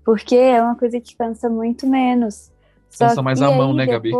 Porque 0.05 0.35
é 0.35 0.61
uma 0.61 0.75
coisa 0.75 1.01
que 1.01 1.15
cansa 1.15 1.49
muito 1.49 1.87
menos. 1.87 2.51
Cansa 2.97 3.23
mais 3.23 3.41
a 3.41 3.49
mão, 3.49 3.73
né, 3.73 3.87
Gabi? 3.87 4.11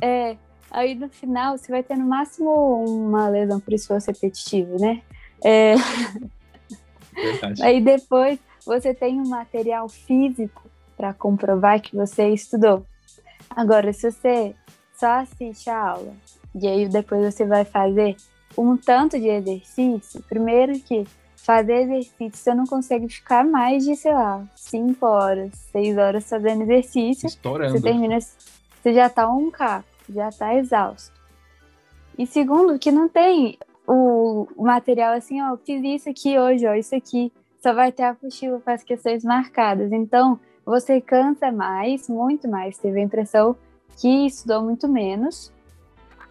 É, 0.00 0.36
aí 0.70 0.94
no 0.94 1.08
final 1.08 1.56
você 1.56 1.70
vai 1.70 1.82
ter 1.82 1.96
no 1.96 2.06
máximo 2.06 2.50
uma 2.84 3.28
lesão 3.28 3.60
por 3.60 3.72
esforço 3.74 4.10
repetitivo, 4.10 4.80
né? 4.80 5.02
É... 5.44 5.74
Aí 7.62 7.80
depois 7.80 8.40
você 8.66 8.92
tem 8.92 9.20
um 9.20 9.28
material 9.28 9.88
físico 9.88 10.62
para 10.96 11.12
comprovar 11.12 11.80
que 11.80 11.94
você 11.94 12.30
estudou. 12.30 12.84
Agora, 13.50 13.92
se 13.92 14.10
você 14.10 14.54
só 14.98 15.20
assiste 15.20 15.68
a 15.70 15.90
aula 15.90 16.14
e 16.54 16.66
aí 16.66 16.88
depois 16.88 17.32
você 17.32 17.44
vai 17.44 17.64
fazer 17.64 18.16
um 18.56 18.76
tanto 18.76 19.18
de 19.18 19.28
exercício, 19.28 20.22
primeiro 20.22 20.78
que 20.80 21.06
fazer 21.44 21.82
exercício 21.82 22.30
você 22.32 22.54
não 22.54 22.64
consegue 22.64 23.06
ficar 23.06 23.44
mais 23.44 23.84
de, 23.84 23.94
sei 23.94 24.14
lá, 24.14 24.42
5 24.56 25.06
horas, 25.06 25.52
6 25.72 25.98
horas 25.98 26.28
fazendo 26.28 26.62
exercício. 26.62 27.26
Estourando. 27.26 27.72
Você 27.72 27.82
termina, 27.82 28.18
você 28.18 28.94
já 28.94 29.10
tá 29.10 29.28
um 29.28 29.50
K, 29.50 29.84
já 30.08 30.30
tá 30.30 30.54
exausto. 30.54 31.12
E 32.16 32.26
segundo, 32.26 32.78
que 32.78 32.90
não 32.90 33.10
tem 33.10 33.58
o, 33.86 34.46
material 34.56 35.12
assim, 35.12 35.42
ó, 35.42 35.54
fiz 35.58 35.84
isso 35.84 36.08
aqui 36.08 36.38
hoje, 36.38 36.66
ó, 36.66 36.74
isso 36.74 36.96
aqui. 36.96 37.30
Só 37.62 37.74
vai 37.74 37.92
ter 37.92 38.04
a 38.04 38.10
apostila 38.10 38.58
com 38.60 38.70
as 38.70 38.82
questões 38.82 39.22
marcadas. 39.22 39.92
Então, 39.92 40.40
você 40.64 40.98
cansa 40.98 41.52
mais, 41.52 42.08
muito 42.08 42.48
mais. 42.48 42.78
Teve 42.78 43.00
a 43.00 43.04
impressão 43.04 43.54
que 43.98 44.26
estudou 44.26 44.62
muito 44.62 44.88
menos. 44.88 45.52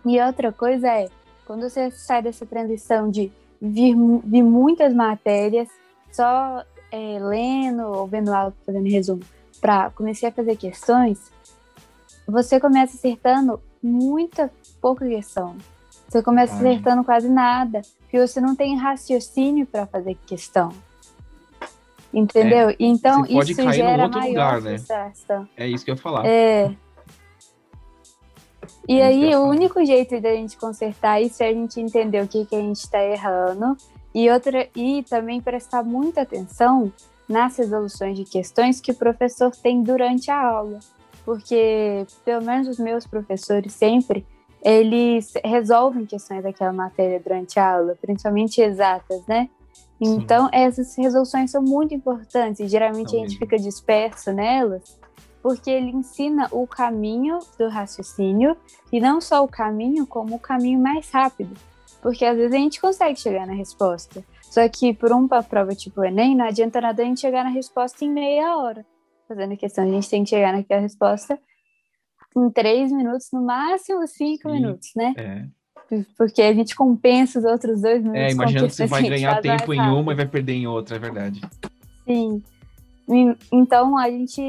E 0.05 0.19
outra 0.19 0.51
coisa 0.51 0.87
é, 0.87 1.07
quando 1.45 1.69
você 1.69 1.91
sai 1.91 2.23
dessa 2.23 2.45
transição 2.45 3.09
de 3.09 3.31
vir, 3.63 3.95
vir 4.25 4.43
muitas 4.43 4.93
matérias, 4.93 5.69
só 6.11 6.63
é, 6.91 7.17
lendo 7.19 7.83
ou 7.83 8.05
vendo 8.05 8.33
aula, 8.33 8.53
fazendo 8.65 8.89
resumo, 8.89 9.21
para 9.61 9.89
começar 9.91 10.27
a 10.27 10.31
fazer 10.31 10.57
questões, 10.57 11.31
você 12.27 12.59
começa 12.59 12.97
acertando 12.97 13.61
muita 13.81 14.51
pouca 14.81 15.07
questão. 15.07 15.55
Você 16.07 16.21
começa 16.21 16.55
acertando 16.55 17.03
quase 17.03 17.29
nada, 17.29 17.81
porque 18.01 18.19
você 18.19 18.39
não 18.39 18.55
tem 18.55 18.77
raciocínio 18.77 19.65
para 19.65 19.87
fazer 19.87 20.15
questão. 20.25 20.71
Entendeu? 22.13 22.69
É, 22.69 22.75
então 22.79 23.25
isso 23.25 23.71
gera 23.71 24.07
maior 24.07 24.27
lugar, 24.27 24.61
né? 24.61 24.75
É 25.57 25.67
isso 25.67 25.83
que 25.83 25.89
eu 25.89 25.95
ia 25.95 26.01
falar. 26.01 26.25
É. 26.27 26.75
E 28.87 29.01
aí, 29.01 29.33
o 29.35 29.43
único 29.43 29.83
jeito 29.85 30.19
da 30.19 30.33
gente 30.33 30.57
consertar 30.57 31.21
isso 31.21 31.41
é 31.41 31.47
a 31.47 31.53
gente 31.53 31.79
entender 31.79 32.21
o 32.21 32.27
que, 32.27 32.45
que 32.45 32.55
a 32.55 32.59
gente 32.59 32.79
está 32.79 33.01
errando 33.01 33.77
e, 34.13 34.29
outra, 34.29 34.67
e 34.75 35.03
também 35.03 35.39
prestar 35.39 35.83
muita 35.83 36.21
atenção 36.21 36.91
nas 37.27 37.57
resoluções 37.57 38.17
de 38.17 38.25
questões 38.25 38.81
que 38.81 38.91
o 38.91 38.95
professor 38.95 39.51
tem 39.51 39.81
durante 39.81 40.29
a 40.29 40.39
aula. 40.39 40.79
Porque, 41.23 42.05
pelo 42.25 42.43
menos 42.43 42.67
os 42.67 42.77
meus 42.77 43.07
professores 43.07 43.71
sempre, 43.71 44.25
eles 44.61 45.33
resolvem 45.43 46.05
questões 46.05 46.43
daquela 46.43 46.73
matéria 46.73 47.19
durante 47.19 47.57
a 47.57 47.75
aula, 47.75 47.97
principalmente 48.01 48.61
exatas, 48.61 49.25
né? 49.25 49.49
Então, 49.99 50.45
Sim. 50.45 50.51
essas 50.53 50.95
resoluções 50.97 51.51
são 51.51 51.61
muito 51.61 51.93
importantes 51.93 52.59
e 52.59 52.67
geralmente 52.67 53.15
a 53.15 53.19
gente 53.19 53.37
fica 53.37 53.57
disperso 53.57 54.33
nelas 54.33 54.99
porque 55.43 55.69
ele 55.69 55.91
ensina 55.91 56.47
o 56.53 56.65
caminho 56.65 57.37
do 57.59 57.67
raciocínio 57.67 58.55
e 58.89 59.01
não 59.01 59.19
só 59.19 59.43
o 59.43 59.47
caminho, 59.47 60.07
como 60.07 60.35
o 60.35 60.39
caminho 60.39 60.79
mais 60.79 61.11
rápido. 61.11 61.53
Porque 62.01 62.23
às 62.23 62.37
vezes 62.37 62.53
a 62.53 62.57
gente 62.57 62.79
consegue 62.79 63.19
chegar 63.19 63.45
na 63.45 63.53
resposta. 63.53 64.23
Só 64.41 64.67
que 64.69 64.93
por 64.93 65.11
uma 65.11 65.43
prova 65.43 65.75
tipo 65.75 65.99
o 65.99 66.05
Enem, 66.05 66.33
não 66.33 66.45
adianta 66.45 66.79
nada 66.79 67.03
a 67.03 67.05
gente 67.05 67.19
chegar 67.19 67.43
na 67.43 67.49
resposta 67.49 68.05
em 68.05 68.09
meia 68.09 68.55
hora. 68.55 68.85
Fazendo 69.27 69.53
a 69.53 69.57
questão, 69.57 69.83
a 69.83 69.87
gente 69.87 70.09
tem 70.09 70.23
que 70.23 70.29
chegar 70.29 70.53
naquela 70.53 70.81
resposta 70.81 71.37
em 72.37 72.49
três 72.49 72.91
minutos, 72.91 73.27
no 73.33 73.43
máximo 73.43 74.07
cinco 74.07 74.49
Sim, 74.49 74.53
minutos, 74.53 74.89
né? 74.95 75.13
É. 75.17 75.45
Porque 76.17 76.41
a 76.41 76.53
gente 76.53 76.73
compensa 76.73 77.39
os 77.39 77.45
outros 77.45 77.81
dois 77.81 78.01
minutos. 78.01 78.21
É, 78.21 78.31
imagina 78.31 78.67
que 78.67 78.73
você 78.73 78.87
vai 78.87 79.03
ganhar 79.03 79.41
tempo 79.41 79.73
em 79.73 79.81
uma 79.81 80.13
e 80.13 80.15
vai 80.15 80.25
perder 80.25 80.53
em 80.53 80.67
outra, 80.67 80.95
é 80.95 80.99
verdade. 80.99 81.41
Sim. 82.05 82.41
Então 83.51 83.97
a 83.97 84.09
gente. 84.09 84.41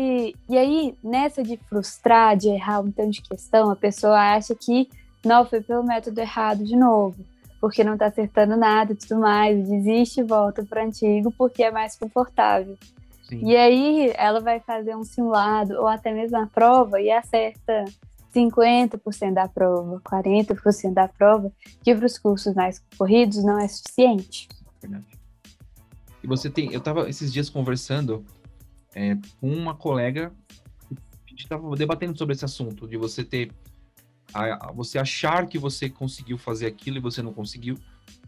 E 0.48 0.56
aí, 0.56 0.96
nessa 1.02 1.42
de 1.42 1.56
frustrar, 1.68 2.36
de 2.36 2.48
errar 2.48 2.80
um 2.80 2.90
tanto 2.90 3.10
de 3.10 3.22
questão, 3.22 3.70
a 3.70 3.76
pessoa 3.76 4.18
acha 4.34 4.54
que 4.54 4.88
não 5.24 5.44
foi 5.44 5.60
pelo 5.60 5.84
método 5.84 6.20
errado 6.20 6.64
de 6.64 6.76
novo, 6.76 7.16
porque 7.60 7.82
não 7.82 7.94
está 7.94 8.06
acertando 8.06 8.56
nada 8.56 8.92
e 8.92 8.96
tudo 8.96 9.20
mais, 9.20 9.68
desiste 9.68 10.20
e 10.20 10.24
volta 10.24 10.64
para 10.64 10.84
antigo 10.84 11.32
porque 11.36 11.62
é 11.62 11.70
mais 11.70 11.96
confortável. 11.96 12.76
Sim. 13.28 13.40
E 13.42 13.56
aí 13.56 14.12
ela 14.16 14.40
vai 14.40 14.60
fazer 14.60 14.94
um 14.94 15.02
simulado 15.02 15.74
ou 15.74 15.88
até 15.88 16.12
mesmo 16.12 16.36
a 16.36 16.46
prova 16.46 17.00
e 17.00 17.10
acerta 17.10 17.86
50% 18.34 19.32
da 19.32 19.48
prova, 19.48 20.00
40% 20.00 20.92
da 20.92 21.08
prova, 21.08 21.50
que 21.82 21.94
para 21.94 22.06
os 22.06 22.18
cursos 22.18 22.54
mais 22.54 22.82
corridos 22.98 23.42
não 23.42 23.58
é 23.58 23.66
suficiente. 23.66 24.48
Verdade. 24.82 25.06
E 26.22 26.26
você 26.26 26.50
tem, 26.50 26.72
eu 26.72 26.78
estava 26.78 27.08
esses 27.08 27.32
dias 27.32 27.48
conversando 27.48 28.24
é, 28.94 29.16
com 29.40 29.52
uma 29.52 29.74
colega, 29.74 30.32
a 30.90 31.30
gente 31.30 31.42
estava 31.42 31.74
debatendo 31.76 32.16
sobre 32.16 32.34
esse 32.34 32.44
assunto, 32.44 32.86
de 32.86 32.96
você 32.96 33.24
ter, 33.24 33.50
a, 34.32 34.72
você 34.72 34.98
achar 34.98 35.46
que 35.46 35.58
você 35.58 35.88
conseguiu 35.88 36.38
fazer 36.38 36.66
aquilo 36.66 36.96
e 36.96 37.00
você 37.00 37.22
não 37.22 37.32
conseguiu, 37.32 37.76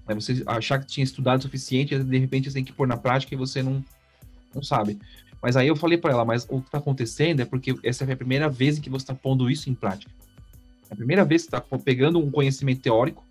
né? 0.07 0.15
você 0.15 0.43
achar 0.47 0.79
que 0.81 0.87
tinha 0.87 1.05
estudado 1.05 1.41
o 1.41 1.43
suficiente 1.43 1.95
e 1.95 2.03
de 2.03 2.19
repente 2.19 2.51
você 2.51 2.55
tem 2.55 2.65
que 2.65 2.73
pôr 2.73 2.87
na 2.87 2.97
prática 2.97 3.35
e 3.35 3.39
você 3.39 3.63
não, 3.63 3.85
não 4.55 4.63
sabe. 4.63 4.99
Mas 5.41 5.57
aí 5.57 5.69
eu 5.69 5.77
falei 5.77 5.99
para 5.99 6.13
ela, 6.13 6.25
mas 6.25 6.45
o 6.51 6.61
que 6.61 6.69
está 6.69 6.79
acontecendo 6.79 7.41
é 7.41 7.45
porque 7.45 7.75
essa 7.85 8.05
é 8.05 8.13
a 8.13 8.17
primeira 8.17 8.49
vez 8.49 8.79
em 8.79 8.81
que 8.81 8.91
você 8.91 9.05
está 9.05 9.15
pondo 9.15 9.49
isso 9.51 9.71
em 9.71 9.75
prática. 9.75 10.11
É 10.91 10.95
a 10.95 10.97
primeira 10.97 11.25
vez 11.25 11.43
que 11.43 11.55
está 11.55 11.61
pegando 11.79 12.19
um 12.19 12.31
conhecimento 12.31 12.81
teórico 12.81 13.25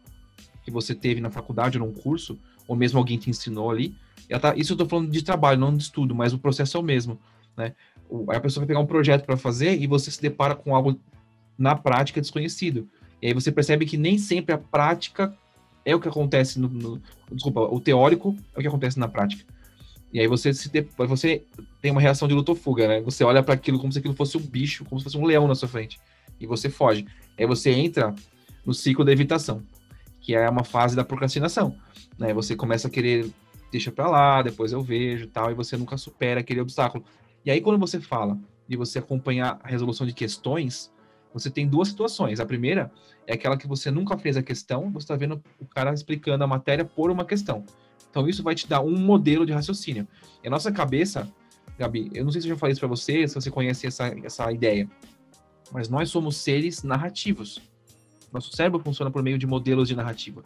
que 0.63 0.71
você 0.71 0.95
teve 0.95 1.19
na 1.19 1.30
faculdade 1.30 1.78
ou 1.78 1.86
num 1.86 1.93
curso, 1.93 2.39
ou 2.67 2.76
mesmo 2.76 2.98
alguém 2.98 3.17
te 3.17 3.30
ensinou 3.30 3.69
ali, 3.69 3.95
Tá, 4.39 4.53
isso 4.55 4.73
eu 4.73 4.75
estou 4.75 4.88
falando 4.88 5.11
de 5.11 5.23
trabalho, 5.23 5.59
não 5.59 5.75
de 5.75 5.83
estudo, 5.83 6.15
mas 6.15 6.33
o 6.33 6.39
processo 6.39 6.77
é 6.77 6.79
o 6.79 6.83
mesmo, 6.83 7.19
né? 7.55 7.73
O, 8.09 8.31
a 8.31 8.39
pessoa 8.39 8.61
vai 8.61 8.67
pegar 8.67 8.79
um 8.79 8.85
projeto 8.85 9.25
para 9.25 9.38
fazer 9.38 9.79
e 9.79 9.88
você 9.88 10.09
se 10.09 10.21
depara 10.21 10.55
com 10.55 10.75
algo 10.75 10.99
na 11.57 11.75
prática 11.75 12.19
desconhecido. 12.19 12.88
E 13.21 13.27
aí 13.27 13.33
você 13.33 13.51
percebe 13.51 13.85
que 13.85 13.97
nem 13.97 14.17
sempre 14.17 14.53
a 14.53 14.57
prática 14.57 15.35
é 15.83 15.95
o 15.95 15.99
que 15.99 16.07
acontece 16.07 16.59
no, 16.59 16.67
no 16.67 17.01
desculpa, 17.31 17.61
o 17.61 17.79
teórico 17.79 18.35
é 18.55 18.59
o 18.59 18.61
que 18.61 18.67
acontece 18.67 18.99
na 18.99 19.07
prática. 19.07 19.45
E 20.11 20.19
aí 20.19 20.27
você 20.27 20.53
se 20.53 20.69
você 20.97 21.43
tem 21.81 21.91
uma 21.91 22.01
reação 22.01 22.27
de 22.27 22.33
luta 22.33 22.51
ou 22.51 22.55
fuga, 22.55 22.88
né? 22.88 23.01
Você 23.01 23.23
olha 23.23 23.43
para 23.43 23.53
aquilo 23.53 23.79
como 23.79 23.91
se 23.91 23.99
aquilo 23.99 24.15
fosse 24.15 24.38
um 24.38 24.41
bicho, 24.41 24.85
como 24.85 24.99
se 24.99 25.03
fosse 25.03 25.17
um 25.17 25.25
leão 25.25 25.47
na 25.47 25.55
sua 25.55 25.67
frente, 25.67 25.99
e 26.39 26.47
você 26.47 26.69
foge. 26.69 27.05
Aí 27.38 27.45
você 27.45 27.71
entra 27.71 28.15
no 28.65 28.73
ciclo 28.73 29.05
da 29.05 29.11
evitação, 29.11 29.61
que 30.21 30.33
é 30.33 30.49
uma 30.49 30.63
fase 30.63 30.95
da 30.95 31.03
procrastinação, 31.03 31.75
né? 32.17 32.33
Você 32.33 32.55
começa 32.55 32.88
a 32.88 32.91
querer 32.91 33.29
deixa 33.75 33.91
para 33.91 34.09
lá, 34.09 34.41
depois 34.41 34.71
eu 34.71 34.81
vejo 34.81 35.27
tal, 35.27 35.51
e 35.51 35.53
você 35.53 35.75
nunca 35.75 35.97
supera 35.97 36.39
aquele 36.39 36.61
obstáculo. 36.61 37.03
E 37.43 37.51
aí, 37.51 37.59
quando 37.59 37.77
você 37.77 37.99
fala 37.99 38.39
de 38.67 38.77
você 38.77 38.99
acompanhar 38.99 39.59
a 39.61 39.67
resolução 39.67 40.07
de 40.07 40.13
questões, 40.13 40.91
você 41.33 41.49
tem 41.49 41.67
duas 41.67 41.89
situações. 41.89 42.39
A 42.39 42.45
primeira 42.45 42.89
é 43.27 43.33
aquela 43.33 43.57
que 43.57 43.67
você 43.67 43.91
nunca 43.91 44.17
fez 44.17 44.38
a 44.38 44.41
questão, 44.41 44.89
você 44.91 45.03
está 45.03 45.15
vendo 45.17 45.43
o 45.59 45.65
cara 45.65 45.93
explicando 45.93 46.41
a 46.41 46.47
matéria 46.47 46.85
por 46.85 47.11
uma 47.11 47.25
questão. 47.25 47.65
Então, 48.09 48.29
isso 48.29 48.41
vai 48.41 48.55
te 48.55 48.65
dar 48.65 48.79
um 48.79 48.97
modelo 48.97 49.45
de 49.45 49.51
raciocínio. 49.51 50.07
E 50.41 50.47
a 50.47 50.49
nossa 50.49 50.71
cabeça, 50.71 51.29
Gabi, 51.77 52.09
eu 52.13 52.23
não 52.23 52.31
sei 52.31 52.39
se 52.39 52.47
eu 52.47 52.55
já 52.55 52.57
falei 52.57 52.71
isso 52.71 52.79
para 52.79 52.88
você, 52.88 53.27
se 53.27 53.35
você 53.35 53.51
conhece 53.51 53.85
essa, 53.85 54.07
essa 54.23 54.49
ideia, 54.53 54.89
mas 55.69 55.89
nós 55.89 56.09
somos 56.09 56.38
seres 56.38 56.81
narrativos. 56.81 57.61
Nosso 58.31 58.55
cérebro 58.55 58.79
funciona 58.79 59.11
por 59.11 59.21
meio 59.21 59.38
de 59.38 59.45
modelos 59.45 59.89
de 59.89 59.95
narrativa. 59.97 60.41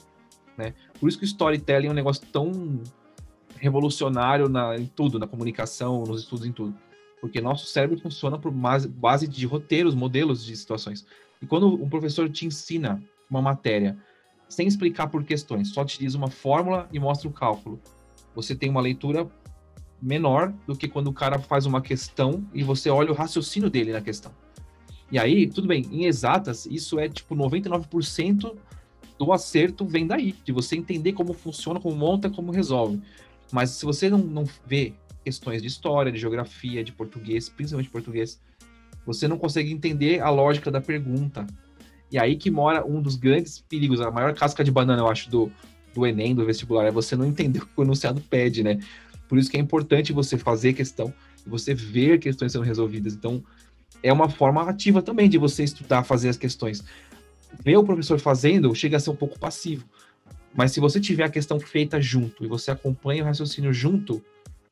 Né? 0.58 0.74
Por 1.00 1.08
isso 1.08 1.20
que 1.20 1.26
o 1.26 1.28
storytelling 1.28 1.88
é 1.90 1.92
um 1.92 1.94
negócio 1.94 2.26
tão 2.34 2.82
revolucionário 3.60 4.48
na, 4.50 4.78
em 4.78 4.86
tudo, 4.86 5.20
na 5.20 5.28
comunicação, 5.28 6.04
nos 6.04 6.22
estudos, 6.22 6.46
em 6.46 6.52
tudo. 6.52 6.76
Porque 7.22 7.42
nosso 7.42 7.66
cérebro 7.68 8.00
funciona 8.00 8.38
por 8.38 8.52
base 8.52 9.28
de 9.28 9.46
roteiros, 9.46 9.94
modelos 9.94 10.44
de 10.44 10.56
situações. 10.56 11.06
E 11.42 11.46
quando 11.46 11.68
um 11.82 11.90
professor 11.90 12.30
te 12.30 12.46
ensina 12.46 13.04
uma 13.30 13.42
matéria 13.42 13.98
sem 14.48 14.68
explicar 14.68 15.08
por 15.08 15.24
questões, 15.24 15.70
só 15.70 15.86
te 15.86 16.00
diz 16.00 16.16
uma 16.16 16.30
fórmula 16.30 16.88
e 16.92 17.00
mostra 17.00 17.30
o 17.30 17.34
cálculo, 17.34 17.80
você 18.34 18.56
tem 18.56 18.70
uma 18.70 18.82
leitura 18.82 19.30
menor 20.02 20.54
do 20.66 20.76
que 20.76 20.88
quando 20.88 21.08
o 21.08 21.14
cara 21.14 21.38
faz 21.40 21.66
uma 21.66 21.82
questão 21.82 22.46
e 22.54 22.64
você 22.64 22.90
olha 22.90 23.12
o 23.12 23.16
raciocínio 23.16 23.70
dele 23.70 23.92
na 23.92 24.02
questão. 24.02 24.32
E 25.12 25.20
aí, 25.20 25.48
tudo 25.48 25.68
bem, 25.68 25.86
em 25.92 26.06
exatas, 26.06 26.66
isso 26.66 27.00
é 27.00 27.10
tipo 27.10 27.36
99% 27.36 28.56
do 29.18 29.34
acerto 29.34 29.86
vem 29.86 30.08
daí, 30.08 30.34
de 30.46 30.52
você 30.52 30.78
entender 30.78 31.14
como 31.14 31.34
funciona, 31.34 31.80
como 31.80 31.96
monta, 31.96 32.30
como 32.30 32.52
resolve. 32.52 33.02
Mas 33.52 33.72
se 33.72 33.86
você 33.86 34.10
não, 34.10 34.20
não 34.20 34.46
vê 34.66 34.94
questões 35.24 35.62
de 35.62 35.68
história, 35.68 36.12
de 36.12 36.18
geografia, 36.18 36.84
de 36.84 36.92
português, 36.92 37.50
principalmente 37.50 37.90
português, 37.90 38.40
você 39.06 39.28
não 39.28 39.38
consegue 39.38 39.72
entender 39.72 40.22
a 40.22 40.30
lógica 40.30 40.70
da 40.70 40.80
pergunta. 40.80 41.46
E 42.12 42.18
aí 42.18 42.36
que 42.36 42.50
mora 42.50 42.86
um 42.86 43.02
dos 43.02 43.16
grandes 43.16 43.60
perigos, 43.60 44.02
a 44.02 44.12
maior 44.12 44.34
casca 44.34 44.64
de 44.64 44.72
banana, 44.72 45.02
eu 45.02 45.08
acho, 45.08 45.30
do, 45.30 45.52
do 45.94 46.06
Enem, 46.06 46.34
do 46.34 46.46
vestibular, 46.46 46.86
é 46.86 46.92
você 46.92 47.16
não 47.16 47.26
entender 47.26 47.60
o 47.64 47.66
que 47.66 47.72
o 47.78 47.84
enunciado 47.84 48.22
pede, 48.22 48.64
né? 48.64 48.80
Por 49.28 49.38
isso 49.38 49.50
que 49.50 49.58
é 49.58 49.60
importante 49.60 50.12
você 50.12 50.38
fazer 50.38 50.74
questão 50.74 51.14
você 51.46 51.74
ver 51.74 52.20
questões 52.20 52.52
sendo 52.52 52.64
resolvidas. 52.64 53.14
Então, 53.14 53.44
é 54.02 54.14
uma 54.14 54.30
forma 54.30 54.62
ativa 54.64 55.02
também 55.02 55.28
de 55.28 55.38
você 55.38 55.64
estudar, 55.64 56.04
fazer 56.04 56.30
as 56.30 56.38
questões. 56.38 56.84
Ver 57.64 57.78
o 57.78 57.84
professor 57.84 58.20
fazendo 58.20 58.74
chega 58.76 58.98
a 58.98 59.00
ser 59.00 59.10
um 59.10 59.16
pouco 59.16 59.40
passivo. 59.40 59.86
Mas 60.54 60.72
se 60.72 60.80
você 60.80 61.00
tiver 61.00 61.24
a 61.24 61.30
questão 61.30 61.60
feita 61.60 62.02
junto 62.02 62.44
e 62.44 62.48
você 62.48 62.72
acompanha 62.72 63.24
o 63.24 63.26
raciocínio 63.26 63.72
junto, 63.72 64.24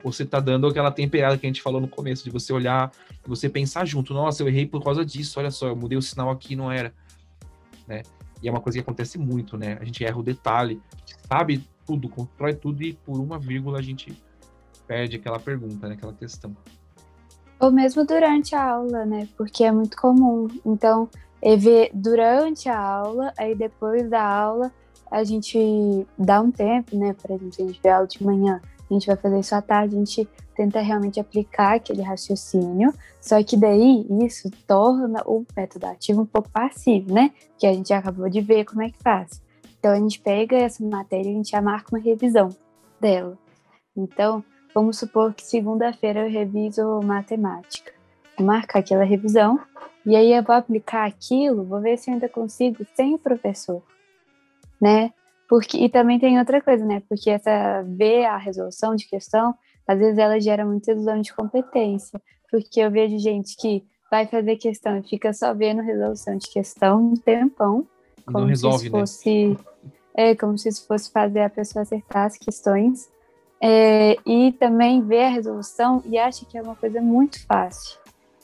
você 0.02 0.22
está 0.22 0.38
dando 0.38 0.66
aquela 0.66 0.90
temperada 0.90 1.36
que 1.36 1.46
a 1.46 1.48
gente 1.48 1.62
falou 1.62 1.80
no 1.80 1.88
começo, 1.88 2.24
de 2.24 2.30
você 2.30 2.52
olhar, 2.52 2.90
de 2.90 3.28
você 3.28 3.48
pensar 3.48 3.84
junto. 3.84 4.14
Nossa, 4.14 4.42
eu 4.42 4.48
errei 4.48 4.66
por 4.66 4.82
causa 4.82 5.04
disso, 5.04 5.38
olha 5.38 5.50
só, 5.50 5.68
eu 5.68 5.76
mudei 5.76 5.98
o 5.98 6.02
sinal 6.02 6.30
aqui, 6.30 6.54
não 6.54 6.70
era. 6.70 6.92
Né? 7.86 8.02
E 8.42 8.48
é 8.48 8.50
uma 8.50 8.60
coisa 8.60 8.78
que 8.78 8.82
acontece 8.82 9.18
muito, 9.18 9.56
né? 9.56 9.76
A 9.80 9.84
gente 9.84 10.04
erra 10.04 10.18
o 10.18 10.22
detalhe, 10.22 10.80
sabe 11.28 11.64
tudo, 11.84 12.08
constrói 12.08 12.54
tudo 12.54 12.82
e 12.82 12.92
por 12.92 13.18
uma 13.18 13.38
vírgula 13.38 13.78
a 13.78 13.82
gente 13.82 14.16
perde 14.86 15.16
aquela 15.16 15.40
pergunta, 15.40 15.88
né? 15.88 15.94
aquela 15.94 16.12
questão. 16.12 16.56
Ou 17.58 17.72
mesmo 17.72 18.06
durante 18.06 18.54
a 18.54 18.62
aula, 18.62 19.04
né? 19.04 19.28
Porque 19.36 19.64
é 19.64 19.72
muito 19.72 19.96
comum. 19.96 20.46
Então, 20.64 21.08
é 21.42 21.56
ver 21.56 21.90
durante 21.92 22.68
a 22.68 22.78
aula, 22.78 23.32
aí 23.36 23.54
depois 23.54 24.08
da 24.08 24.22
aula, 24.22 24.72
a 25.10 25.24
gente 25.24 26.06
dá 26.18 26.40
um 26.40 26.50
tempo, 26.50 26.96
né? 26.96 27.14
Por 27.14 27.30
exemplo, 27.30 27.52
se 27.52 27.62
a 27.62 27.66
gente 27.66 27.80
vê 27.82 27.88
aula 27.88 28.06
de 28.06 28.22
manhã, 28.22 28.60
a 28.90 28.94
gente 28.94 29.06
vai 29.06 29.16
fazer 29.16 29.40
isso 29.40 29.54
à 29.54 29.62
tarde, 29.62 29.94
a 29.94 29.98
gente 29.98 30.28
tenta 30.56 30.80
realmente 30.80 31.20
aplicar 31.20 31.76
aquele 31.76 32.02
raciocínio, 32.02 32.92
só 33.20 33.42
que 33.42 33.56
daí 33.56 34.06
isso 34.24 34.50
torna 34.66 35.22
o 35.24 35.44
método 35.56 35.86
ativo 35.86 36.22
um 36.22 36.26
pouco 36.26 36.50
passivo, 36.50 37.12
né? 37.12 37.30
Que 37.58 37.66
a 37.66 37.72
gente 37.72 37.92
acabou 37.92 38.28
de 38.28 38.40
ver 38.40 38.64
como 38.64 38.82
é 38.82 38.90
que 38.90 38.98
faz. 39.02 39.40
Então 39.78 39.92
a 39.92 39.96
gente 39.96 40.20
pega 40.20 40.56
essa 40.56 40.84
matéria 40.84 41.28
e 41.28 41.32
a 41.32 41.36
gente 41.36 41.50
já 41.50 41.62
marca 41.62 41.94
uma 41.94 42.02
revisão 42.02 42.48
dela. 43.00 43.38
Então, 43.96 44.42
vamos 44.74 44.98
supor 44.98 45.32
que 45.32 45.44
segunda-feira 45.44 46.26
eu 46.26 46.30
reviso 46.30 47.00
matemática. 47.02 47.92
Vou 48.36 48.46
marcar 48.46 48.80
aquela 48.80 49.04
revisão 49.04 49.60
e 50.04 50.16
aí 50.16 50.32
eu 50.32 50.42
vou 50.42 50.56
aplicar 50.56 51.06
aquilo, 51.06 51.64
vou 51.64 51.80
ver 51.80 51.98
se 51.98 52.10
eu 52.10 52.14
ainda 52.14 52.28
consigo 52.28 52.84
sem 52.94 53.14
o 53.14 53.18
professor 53.18 53.82
né? 54.80 55.12
Porque, 55.48 55.78
e 55.78 55.88
também 55.88 56.18
tem 56.18 56.38
outra 56.38 56.60
coisa, 56.60 56.84
né? 56.84 57.02
Porque 57.08 57.30
essa 57.30 57.82
ver 57.82 58.26
a 58.26 58.36
resolução 58.36 58.94
de 58.94 59.08
questão, 59.08 59.54
às 59.86 59.98
vezes 59.98 60.18
ela 60.18 60.38
gera 60.38 60.64
muita 60.64 60.92
ilusão 60.92 61.20
de 61.20 61.32
competência. 61.32 62.20
Porque 62.50 62.80
eu 62.80 62.90
vejo 62.90 63.18
gente 63.18 63.56
que 63.56 63.84
vai 64.10 64.26
fazer 64.26 64.56
questão 64.56 64.98
e 64.98 65.02
fica 65.02 65.32
só 65.32 65.54
vendo 65.54 65.82
resolução 65.82 66.36
de 66.36 66.50
questão 66.50 67.12
um 67.12 67.14
tempão. 67.14 67.86
Como 68.26 68.44
resolve, 68.44 68.78
se 68.78 68.84
né? 68.84 68.90
fosse, 68.90 69.48
né? 69.48 69.56
É, 70.14 70.34
como 70.34 70.58
se 70.58 70.68
isso 70.68 70.86
fosse 70.86 71.10
fazer 71.10 71.40
a 71.40 71.50
pessoa 71.50 71.82
acertar 71.82 72.26
as 72.26 72.36
questões. 72.36 73.08
É, 73.60 74.16
e 74.26 74.52
também 74.52 75.02
vê 75.02 75.24
a 75.24 75.28
resolução 75.28 76.02
e 76.06 76.16
acha 76.18 76.44
que 76.44 76.56
é 76.56 76.62
uma 76.62 76.76
coisa 76.76 77.00
muito 77.00 77.44
fácil, 77.44 77.98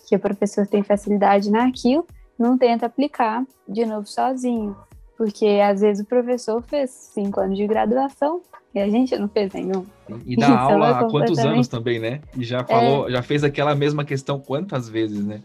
que 0.09 0.17
o 0.17 0.19
professor 0.19 0.67
tem 0.67 0.83
facilidade 0.83 1.51
naquilo, 1.51 2.05
não 2.39 2.59
tenta 2.59 2.87
aplicar 2.87 3.45
de 3.69 3.87
novo 3.87 4.07
sozinho. 4.07 4.77
Porque 5.17 5.47
às 5.47 5.81
vezes 5.81 6.05
o 6.05 6.07
professor 6.07 6.63
fez 6.63 6.91
cinco 6.91 7.41
anos 7.41 7.57
de 7.57 7.67
graduação 7.67 8.43
e 8.75 8.81
a 8.81 8.89
gente 8.89 9.17
não 9.17 9.29
fez 9.29 9.53
nenhum. 9.53 9.85
E 10.27 10.37
dá 10.37 10.59
aula 10.59 10.89
é 10.89 10.93
há 10.93 11.05
quantos 11.05 11.39
anos 11.39 11.69
também, 11.69 11.99
né? 11.99 12.21
E 12.37 12.43
já 12.43 12.65
falou, 12.65 13.09
é... 13.09 13.13
já 13.13 13.23
fez 13.23 13.45
aquela 13.45 13.75
mesma 13.75 14.05
questão 14.05 14.41
quantas 14.41 14.89
vezes, 14.89 15.25
né? 15.25 15.41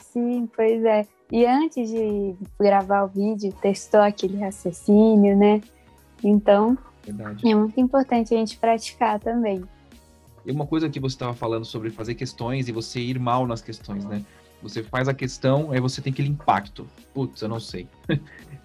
Sim, 0.00 0.48
pois 0.56 0.82
é. 0.84 1.06
E 1.30 1.44
antes 1.44 1.90
de 1.90 2.34
gravar 2.58 3.04
o 3.04 3.08
vídeo, 3.08 3.52
testou 3.60 4.00
aquele 4.00 4.38
raciocínio, 4.38 5.36
né? 5.36 5.60
Então, 6.24 6.78
Verdade. 7.04 7.46
é 7.46 7.54
muito 7.54 7.78
importante 7.78 8.34
a 8.34 8.38
gente 8.38 8.56
praticar 8.56 9.20
também. 9.20 9.62
E 10.44 10.52
uma 10.52 10.66
coisa 10.66 10.88
que 10.88 11.00
você 11.00 11.14
estava 11.14 11.34
falando 11.34 11.64
sobre 11.64 11.90
fazer 11.90 12.14
questões 12.14 12.68
e 12.68 12.72
você 12.72 13.00
ir 13.00 13.18
mal 13.18 13.46
nas 13.46 13.60
questões, 13.60 14.04
né? 14.04 14.24
Você 14.62 14.82
faz 14.82 15.08
a 15.08 15.14
questão, 15.14 15.70
aí 15.70 15.80
você 15.80 16.00
tem 16.00 16.12
aquele 16.12 16.28
impacto. 16.28 16.86
Putz, 17.14 17.42
eu 17.42 17.48
não 17.48 17.60
sei. 17.60 17.88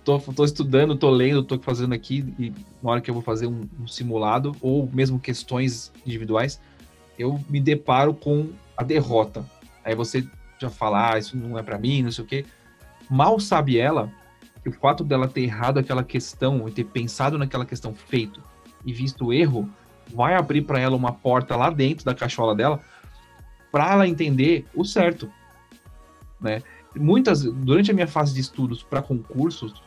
tô, 0.04 0.20
tô 0.20 0.44
estudando, 0.44 0.96
tô 0.96 1.10
lendo, 1.10 1.44
tô 1.44 1.60
fazendo 1.60 1.94
aqui, 1.94 2.34
e 2.39 2.54
na 2.82 2.92
hora 2.92 3.02
que 3.02 3.10
eu 3.10 3.14
vou 3.14 3.24
fazer 3.24 3.48
um, 3.48 3.68
um 3.80 3.88
simulado, 3.88 4.56
ou 4.62 4.89
mesmo 4.92 5.20
questões 5.20 5.92
individuais, 6.06 6.60
eu 7.18 7.39
me 7.50 7.60
deparo 7.60 8.14
com 8.14 8.50
a 8.76 8.84
derrota. 8.84 9.46
Aí 9.84 9.96
você 9.96 10.26
já 10.60 10.70
fala, 10.70 11.14
ah, 11.14 11.18
isso 11.18 11.38
não 11.38 11.58
é 11.58 11.64
para 11.64 11.78
mim, 11.78 12.04
não 12.04 12.12
sei 12.12 12.24
o 12.24 12.28
quê. 12.28 12.46
Mal 13.10 13.39
sabe 13.39 13.78
ela 13.78 14.12
que 14.64 14.70
o 14.70 14.74
fato 14.74 15.04
dela 15.04 15.28
ter 15.28 15.42
errado 15.42 15.80
aquela 15.80 16.04
questão 16.04 16.68
e 16.68 16.72
ter 16.72 16.86
pensado 16.86 17.38
naquela 17.38 17.66
questão 17.66 17.94
feito 17.94 18.42
e 18.86 18.94
visto 18.94 19.26
o 19.26 19.34
erro 19.34 19.70
vai 20.14 20.36
abrir 20.36 20.62
para 20.62 20.80
ela 20.80 20.96
uma 20.96 21.12
porta 21.12 21.56
lá 21.56 21.70
dentro 21.70 22.06
da 22.06 22.14
cachola 22.14 22.56
dela 22.56 22.80
para 23.72 23.92
ela 23.94 24.08
entender 24.08 24.66
o 24.76 24.84
certo, 24.84 25.32
né? 26.42 26.62
Muitas 26.96 27.44
durante 27.44 27.92
a 27.92 27.94
minha 27.94 28.08
fase 28.08 28.34
de 28.34 28.42
estudos 28.42 28.84
para 28.84 29.02
concursos, 29.02 29.82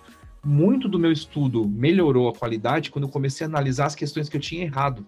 muito 0.45 0.89
do 0.89 0.99
meu 0.99 1.11
estudo 1.11 1.69
melhorou 1.69 2.29
a 2.29 2.35
qualidade 2.35 2.91
quando 2.91 3.07
eu 3.07 3.11
comecei 3.11 3.47
a 3.47 3.49
analisar 3.49 3.87
as 3.87 3.95
questões 3.95 4.29
que 4.29 4.37
eu 4.37 4.41
tinha 4.41 4.65
errado. 4.65 5.07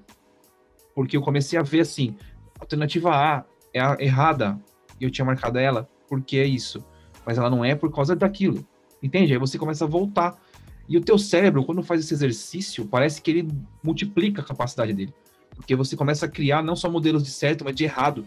Porque 0.95 1.17
eu 1.17 1.23
comecei 1.23 1.59
a 1.59 1.63
ver 1.63 1.81
assim, 1.81 2.17
alternativa 2.59 3.11
A 3.11 3.45
é 3.73 3.81
a 3.81 3.97
errada, 4.01 4.59
e 5.01 5.05
eu 5.05 5.11
tinha 5.11 5.25
marcado 5.25 5.59
ela 5.59 5.89
porque 6.09 6.39
é 6.39 6.47
isso, 6.47 6.85
mas 7.25 7.37
ela 7.37 7.51
não 7.51 7.65
é 7.65 7.75
por 7.75 7.93
causa 7.93 8.17
daquilo. 8.17 8.67
Entende? 9.03 9.33
Aí 9.33 9.39
você 9.39 9.59
começa 9.59 9.85
a 9.85 9.89
voltar. 9.89 10.41
E 10.89 10.97
o 10.97 11.01
teu 11.01 11.19
cérebro, 11.19 11.65
quando 11.65 11.83
faz 11.83 12.01
esse 12.01 12.15
exercício, 12.15 12.87
parece 12.87 13.21
que 13.21 13.31
ele 13.31 13.49
multiplica 13.83 14.41
a 14.41 14.45
capacidade 14.45 14.93
dele. 14.93 15.13
Porque 15.55 15.75
você 15.75 15.97
começa 15.97 16.27
a 16.27 16.29
criar 16.29 16.63
não 16.63 16.77
só 16.77 16.89
modelos 16.89 17.25
de 17.25 17.31
certo, 17.31 17.65
mas 17.65 17.75
de 17.75 17.85
errado. 17.85 18.27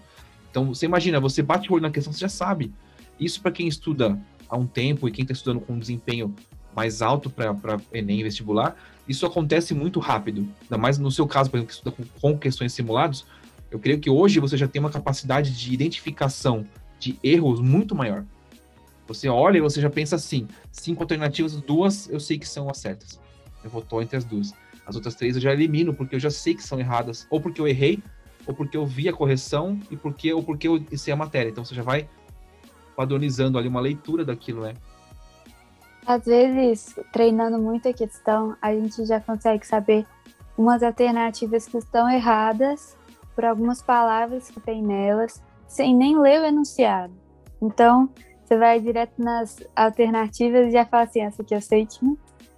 Então, 0.52 0.68
você 0.68 0.86
imagina, 0.86 1.20
você 1.20 1.42
bate 1.42 1.72
o 1.72 1.76
olho 1.76 1.84
na 1.84 1.92
questão, 1.92 2.12
você 2.12 2.20
já 2.20 2.30
sabe. 2.30 2.74
Isso 3.20 3.42
para 3.42 3.52
quem 3.52 3.68
estuda 3.68 4.20
há 4.48 4.58
um 4.58 4.66
tempo 4.66 5.08
e 5.08 5.12
quem 5.12 5.24
está 5.24 5.34
estudando 5.34 5.62
com 5.62 5.74
um 5.74 5.80
desempenho 5.80 6.34
mais 6.76 7.02
alto 7.02 7.30
para 7.30 7.80
Enem 7.94 8.24
vestibular, 8.24 8.76
isso 9.08 9.26
acontece 9.26 9.74
muito 9.74 10.00
rápido. 10.00 10.48
Ainda 10.64 10.78
mais 10.78 10.98
no 10.98 11.12
seu 11.12 11.28
caso, 11.28 11.50
por 11.50 11.58
exemplo, 11.58 11.68
que 11.68 11.74
estuda 11.74 11.92
com, 11.96 12.04
com 12.22 12.38
questões 12.38 12.74
simulados, 12.74 13.26
eu 13.72 13.80
creio 13.80 14.00
que 14.00 14.10
hoje 14.10 14.40
você 14.40 14.56
já 14.58 14.68
tem 14.68 14.80
uma 14.80 14.90
capacidade 14.90 15.56
de 15.56 15.74
identificação 15.74 16.66
de 17.00 17.18
erros 17.24 17.60
muito 17.60 17.96
maior. 17.96 18.24
Você 19.08 19.28
olha 19.28 19.58
e 19.58 19.62
você 19.62 19.82
já 19.82 19.90
pensa 19.90 20.16
assim: 20.16 20.48
cinco 20.72 21.04
alternativas, 21.04 21.56
duas 21.56 22.08
eu 22.10 22.20
sei 22.20 22.38
que 22.38 22.48
são 22.48 22.70
as 22.70 22.78
certas. 22.78 23.20
Eu 23.64 23.70
vou 23.70 23.84
entre 24.02 24.18
as 24.18 24.24
duas. 24.24 24.54
As 24.86 24.96
outras 24.96 25.16
três 25.16 25.36
eu 25.36 25.42
já 25.42 25.54
elimino 25.54 25.94
porque 25.94 26.16
eu 26.16 26.20
já 26.20 26.32
sei 26.32 26.56
que 26.56 26.64
são 26.64 26.80
erradas, 26.80 27.28
ou 27.30 27.42
porque 27.42 27.60
eu 27.60 27.68
errei, 27.68 28.02
ou 28.46 28.54
porque 28.54 28.78
eu 28.78 28.86
vi 28.86 29.10
a 29.10 29.14
correção 29.14 29.80
e 29.92 29.98
porque 29.98 30.34
ou 30.34 30.44
porque 30.44 30.68
eu 30.68 30.84
sei 30.96 31.14
a 31.14 31.18
matéria. 31.18 31.50
Então 31.50 31.66
você 31.66 31.76
já 31.76 31.84
vai 31.84 32.08
padronizando 33.00 33.58
ali 33.58 33.70
uma 33.70 33.80
leitura 33.80 34.26
daquilo, 34.26 34.64
né? 34.64 34.74
Às 36.06 36.26
vezes, 36.26 37.00
treinando 37.14 37.58
muito 37.58 37.88
a 37.88 37.94
questão, 37.94 38.58
a 38.62 38.74
gente 38.74 39.06
já 39.06 39.22
consegue 39.22 39.66
saber 39.66 40.06
umas 40.58 40.84
alternativas 40.84 41.66
que 41.66 41.78
estão 41.78 42.10
erradas 42.10 42.98
por 43.34 43.46
algumas 43.46 43.82
palavras 43.82 44.52
que 44.52 44.60
tem 44.60 44.84
nelas, 44.84 45.42
sem 45.66 45.96
nem 45.96 46.20
ler 46.20 46.42
o 46.42 46.46
enunciado. 46.46 47.14
Então, 47.62 48.10
você 48.44 48.58
vai 48.58 48.82
direto 48.82 49.14
nas 49.18 49.64
alternativas 49.74 50.68
e 50.68 50.72
já 50.72 50.86
fala 50.86 51.04
assim, 51.04 51.22
essa 51.22 51.42
aqui 51.42 51.56
eu 51.56 51.62
sei 51.62 51.86
que 51.86 52.00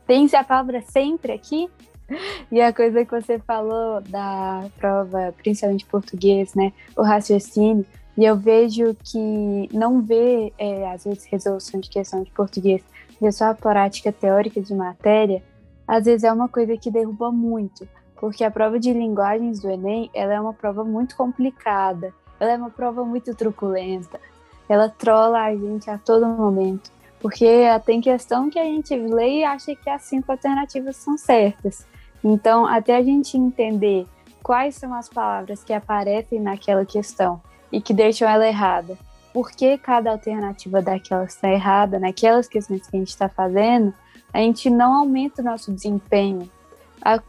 tem 0.08 0.28
a 0.34 0.44
palavra 0.44 0.82
sempre 0.82 1.34
aqui. 1.34 1.70
E 2.52 2.60
a 2.60 2.74
coisa 2.74 3.06
que 3.06 3.12
você 3.12 3.40
falou 3.40 4.02
da 4.02 4.66
prova, 4.78 5.34
principalmente 5.38 5.86
português, 5.86 6.54
né? 6.56 6.74
O 6.98 7.04
raciocínio. 7.04 7.86
E 8.18 8.26
eu 8.26 8.36
vejo 8.36 8.96
que 9.04 9.70
não 9.74 10.02
vê, 10.02 10.52
é, 10.58 10.92
às 10.92 11.06
vezes, 11.06 11.26
resolução 11.26 11.80
de 11.80 11.90
questão 11.90 12.24
de 12.24 12.32
português, 12.32 12.84
ver 13.20 13.32
só 13.32 13.46
a 13.46 13.56
prática 13.56 14.12
teórica 14.12 14.62
de 14.62 14.74
matéria, 14.76 15.42
às 15.88 16.06
vezes 16.06 16.24
é 16.24 16.32
uma 16.32 16.48
coisa 16.48 16.76
que 16.78 16.92
derruba 16.92 17.32
muito 17.32 17.88
porque 18.22 18.44
a 18.44 18.52
prova 18.52 18.80
de 18.80 18.94
linguagens 18.94 19.60
do 19.60 19.70
Enem 19.70 20.08
ela 20.14 20.32
é 20.32 20.40
uma 20.40 20.54
prova 20.54 20.84
muito 20.84 21.18
complicada, 21.18 22.14
ela 22.40 22.52
é 22.52 22.56
uma 22.56 22.70
prova 22.70 23.04
muito 23.04 23.34
truculenta, 23.34 24.22
ela 24.70 24.88
trola 24.88 25.42
a 25.42 25.56
gente 25.56 25.90
a 25.90 25.98
todo 25.98 26.28
momento, 26.28 26.92
porque 27.20 27.64
tem 27.84 28.00
questão 28.00 28.48
que 28.48 28.60
a 28.60 28.64
gente 28.64 28.96
lê 28.96 29.40
e 29.40 29.44
acha 29.44 29.76
que 29.76 29.90
as 29.90 30.04
cinco 30.04 30.32
alternativas 30.32 30.98
são 30.98 31.18
certas. 31.18 31.88
Então, 32.24 32.68
até 32.68 32.96
a 32.96 33.02
gente 33.02 33.36
entender 33.36 34.06
quais 34.44 34.76
são 34.76 34.94
as 34.94 35.10
palavras 35.10 35.64
que 35.64 35.74
aparecem 35.74 36.40
naquela 36.40 36.86
questão 36.86 37.42
e 37.72 37.82
que 37.82 37.94
deixam 37.94 38.28
ela 38.28 38.48
errada, 38.48 38.98
por 39.34 39.52
que 39.52 39.78
cada 39.78 40.12
alternativa 40.12 40.82
daquela 40.82 41.24
está 41.24 41.50
errada, 41.50 42.00
naquelas 42.00 42.48
questões 42.48 42.88
que 42.88 42.96
a 42.96 43.00
gente 43.00 43.10
está 43.10 43.30
fazendo, 43.30 43.94
a 44.34 44.40
gente 44.40 44.70
não 44.70 44.94
aumenta 44.94 45.42
o 45.42 45.46
nosso 45.46 45.72
desempenho. 45.72 46.50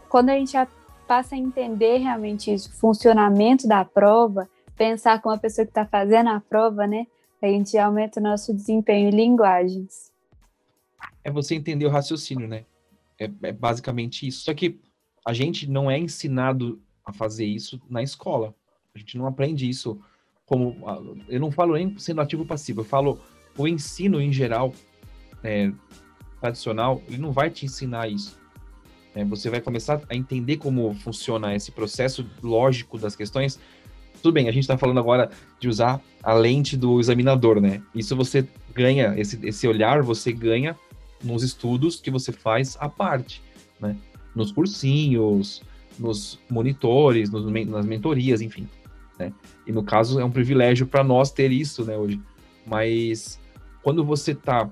Quando 0.09 0.31
a 0.31 0.35
gente 0.35 0.57
passa 1.07 1.35
a 1.35 1.39
entender 1.39 1.99
realmente 1.99 2.53
isso, 2.53 2.71
o 2.71 2.73
funcionamento 2.73 3.69
da 3.69 3.85
prova, 3.85 4.49
pensar 4.77 5.21
com 5.21 5.31
a 5.31 5.39
pessoa 5.39 5.65
que 5.65 5.71
está 5.71 5.87
fazendo 5.87 6.31
a 6.31 6.41
prova, 6.41 6.87
né? 6.87 7.07
A 7.41 7.47
gente 7.47 7.77
aumenta 7.77 8.21
o 8.21 8.23
nosso 8.23 8.55
desempenho 8.55 9.09
em 9.09 9.11
linguagens. 9.11 10.13
É 11.25 11.31
você 11.31 11.55
entender 11.55 11.87
o 11.87 11.91
raciocínio, 11.91 12.47
né? 12.47 12.65
É, 13.19 13.31
é 13.43 13.53
basicamente 13.53 14.27
isso. 14.27 14.45
Só 14.45 14.55
que 14.55 14.81
a 15.27 15.33
gente 15.33 15.69
não 15.69 15.91
é 15.91 15.99
ensinado 15.99 16.81
a 17.05 17.13
fazer 17.13 17.45
isso 17.45 17.81
na 17.89 18.03
escola. 18.03 18.55
A 18.95 18.99
gente 18.99 19.19
não 19.19 19.27
aprende 19.27 19.69
isso 19.69 20.01
como. 20.47 20.77
Eu 21.29 21.41
não 21.41 21.51
falo 21.51 21.75
nem 21.75 21.97
sendo 21.99 22.21
ativo 22.21 22.43
ou 22.43 22.49
passivo, 22.49 22.81
eu 22.81 22.85
falo 22.85 23.19
o 23.57 23.69
ensino 23.69 24.21
em 24.21 24.33
geral, 24.33 24.75
é, 25.43 25.71
tradicional, 26.41 27.03
ele 27.09 27.19
não 27.19 27.33
vai 27.33 27.51
te 27.51 27.65
ensinar 27.65 28.09
isso. 28.09 28.41
É, 29.15 29.25
você 29.25 29.51
vai 29.51 29.61
começar 29.61 30.01
a 30.09 30.17
entender 30.17 30.57
como 30.57 30.95
funciona 30.95 31.55
esse 31.55 31.71
processo 31.71 32.27
lógico 32.43 32.97
das 32.99 33.15
questões. 33.15 33.59
Tudo 34.23 34.33
bem, 34.33 34.49
a 34.49 34.53
gente 34.53 34.63
está 34.63 34.79
falando 34.79 34.99
agora 34.99 35.31
de 35.61 35.69
usar 35.69 36.01
a 36.23 36.33
lente 36.33 36.77
do 36.77 36.99
examinador, 36.99 37.61
né? 37.61 37.83
Isso 37.95 38.17
você 38.17 38.47
ganha, 38.75 39.15
esse, 39.19 39.39
esse 39.47 39.69
olhar 39.69 40.03
você 40.03 40.33
ganha 40.33 40.77
nos 41.23 41.43
estudos 41.43 42.01
que 42.01 42.11
você 42.11 42.33
faz 42.33 42.77
à 42.81 42.89
parte, 42.89 43.43
né? 43.81 43.97
Nos 44.35 44.51
cursinhos, 44.51 45.63
nos 45.99 46.39
monitores, 46.49 47.31
nos, 47.31 47.45
nas 47.67 47.85
mentorias, 47.85 48.41
enfim. 48.41 48.67
Né? 49.23 49.33
E 49.67 49.73
no 49.73 49.83
caso 49.83 50.19
é 50.21 50.25
um 50.25 50.31
privilégio 50.31 50.87
para 50.87 51.05
nós 51.05 51.31
ter 51.31 51.53
isso, 51.53 51.85
né, 51.85 51.97
hoje. 51.97 52.21
Mas 52.67 53.39
quando 53.83 54.05
você 54.05 54.33
está 54.33 54.69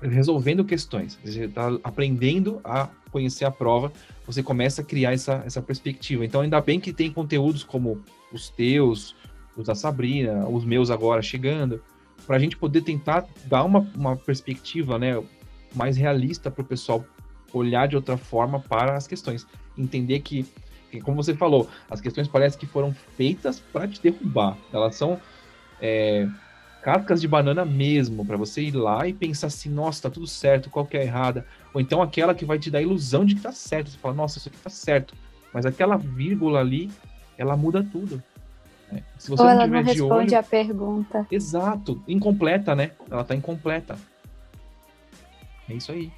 resolvendo 0.00 0.64
questões, 0.64 1.18
você 1.24 1.44
está 1.44 1.68
aprendendo 1.82 2.60
a 2.64 2.88
conhecer 3.10 3.44
a 3.44 3.50
prova, 3.50 3.92
você 4.26 4.42
começa 4.42 4.82
a 4.82 4.84
criar 4.84 5.12
essa, 5.12 5.42
essa 5.46 5.62
perspectiva. 5.62 6.24
Então, 6.24 6.40
ainda 6.40 6.60
bem 6.60 6.80
que 6.80 6.92
tem 6.92 7.12
conteúdos 7.12 7.62
como 7.62 8.02
os 8.32 8.50
teus, 8.50 9.14
os 9.56 9.66
da 9.66 9.74
Sabrina, 9.74 10.46
os 10.48 10.64
meus 10.64 10.90
agora 10.90 11.22
chegando, 11.22 11.80
para 12.26 12.36
a 12.36 12.38
gente 12.38 12.56
poder 12.56 12.82
tentar 12.82 13.26
dar 13.46 13.64
uma, 13.64 13.80
uma 13.94 14.16
perspectiva 14.16 14.98
né, 14.98 15.22
mais 15.74 15.96
realista 15.96 16.50
para 16.50 16.62
o 16.62 16.64
pessoal 16.64 17.04
olhar 17.52 17.86
de 17.86 17.96
outra 17.96 18.16
forma 18.16 18.58
para 18.60 18.96
as 18.96 19.06
questões. 19.06 19.46
Entender 19.76 20.20
que, 20.20 20.44
como 21.00 21.22
você 21.22 21.34
falou, 21.34 21.68
as 21.90 22.00
questões 22.00 22.28
parecem 22.28 22.58
que 22.58 22.66
foram 22.66 22.94
feitas 23.16 23.60
para 23.60 23.88
te 23.88 24.00
derrubar. 24.00 24.56
Elas 24.72 24.94
são. 24.96 25.20
É, 25.80 26.28
cascas 26.84 27.18
de 27.18 27.26
banana 27.26 27.64
mesmo, 27.64 28.26
para 28.26 28.36
você 28.36 28.60
ir 28.60 28.72
lá 28.72 29.08
e 29.08 29.14
pensar 29.14 29.46
assim, 29.46 29.70
nossa, 29.70 30.02
tá 30.02 30.10
tudo 30.10 30.26
certo, 30.26 30.68
qual 30.68 30.84
que 30.84 30.98
é 30.98 31.00
a 31.00 31.04
errada? 31.04 31.46
Ou 31.72 31.80
então 31.80 32.02
aquela 32.02 32.34
que 32.34 32.44
vai 32.44 32.58
te 32.58 32.70
dar 32.70 32.78
a 32.78 32.82
ilusão 32.82 33.24
de 33.24 33.34
que 33.34 33.40
tá 33.40 33.52
certo. 33.52 33.88
Você 33.90 33.96
fala, 33.96 34.12
nossa, 34.14 34.36
isso 34.36 34.50
aqui 34.50 34.58
tá 34.58 34.68
certo. 34.68 35.14
Mas 35.50 35.64
aquela 35.64 35.96
vírgula 35.96 36.60
ali, 36.60 36.90
ela 37.38 37.56
muda 37.56 37.82
tudo. 37.90 38.22
Né? 38.92 39.02
Se 39.16 39.30
você 39.30 39.42
Ou 39.42 39.48
não 39.48 39.54
ela 39.54 39.66
não 39.66 39.82
responde 39.82 40.34
olho, 40.34 40.38
a 40.38 40.42
pergunta. 40.42 41.26
Exato, 41.30 42.02
incompleta, 42.06 42.74
né? 42.74 42.90
Ela 43.10 43.22
está 43.22 43.34
incompleta. 43.34 43.96
É 45.66 45.72
isso 45.72 45.90
aí. 45.90 46.12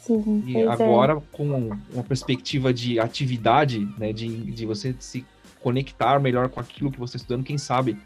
Sim, 0.00 0.42
e 0.46 0.56
é. 0.56 0.66
agora, 0.66 1.14
é. 1.14 1.22
com 1.30 1.70
uma 1.92 2.04
perspectiva 2.04 2.72
de 2.72 2.98
atividade, 2.98 3.86
né, 3.98 4.12
de, 4.12 4.28
de 4.50 4.66
você 4.66 4.94
se 4.98 5.24
conectar 5.62 6.18
melhor 6.18 6.48
com 6.48 6.58
aquilo 6.58 6.90
que 6.90 6.98
você 6.98 7.16
está 7.16 7.24
estudando, 7.24 7.44
quem 7.44 7.58
sabe 7.58 7.98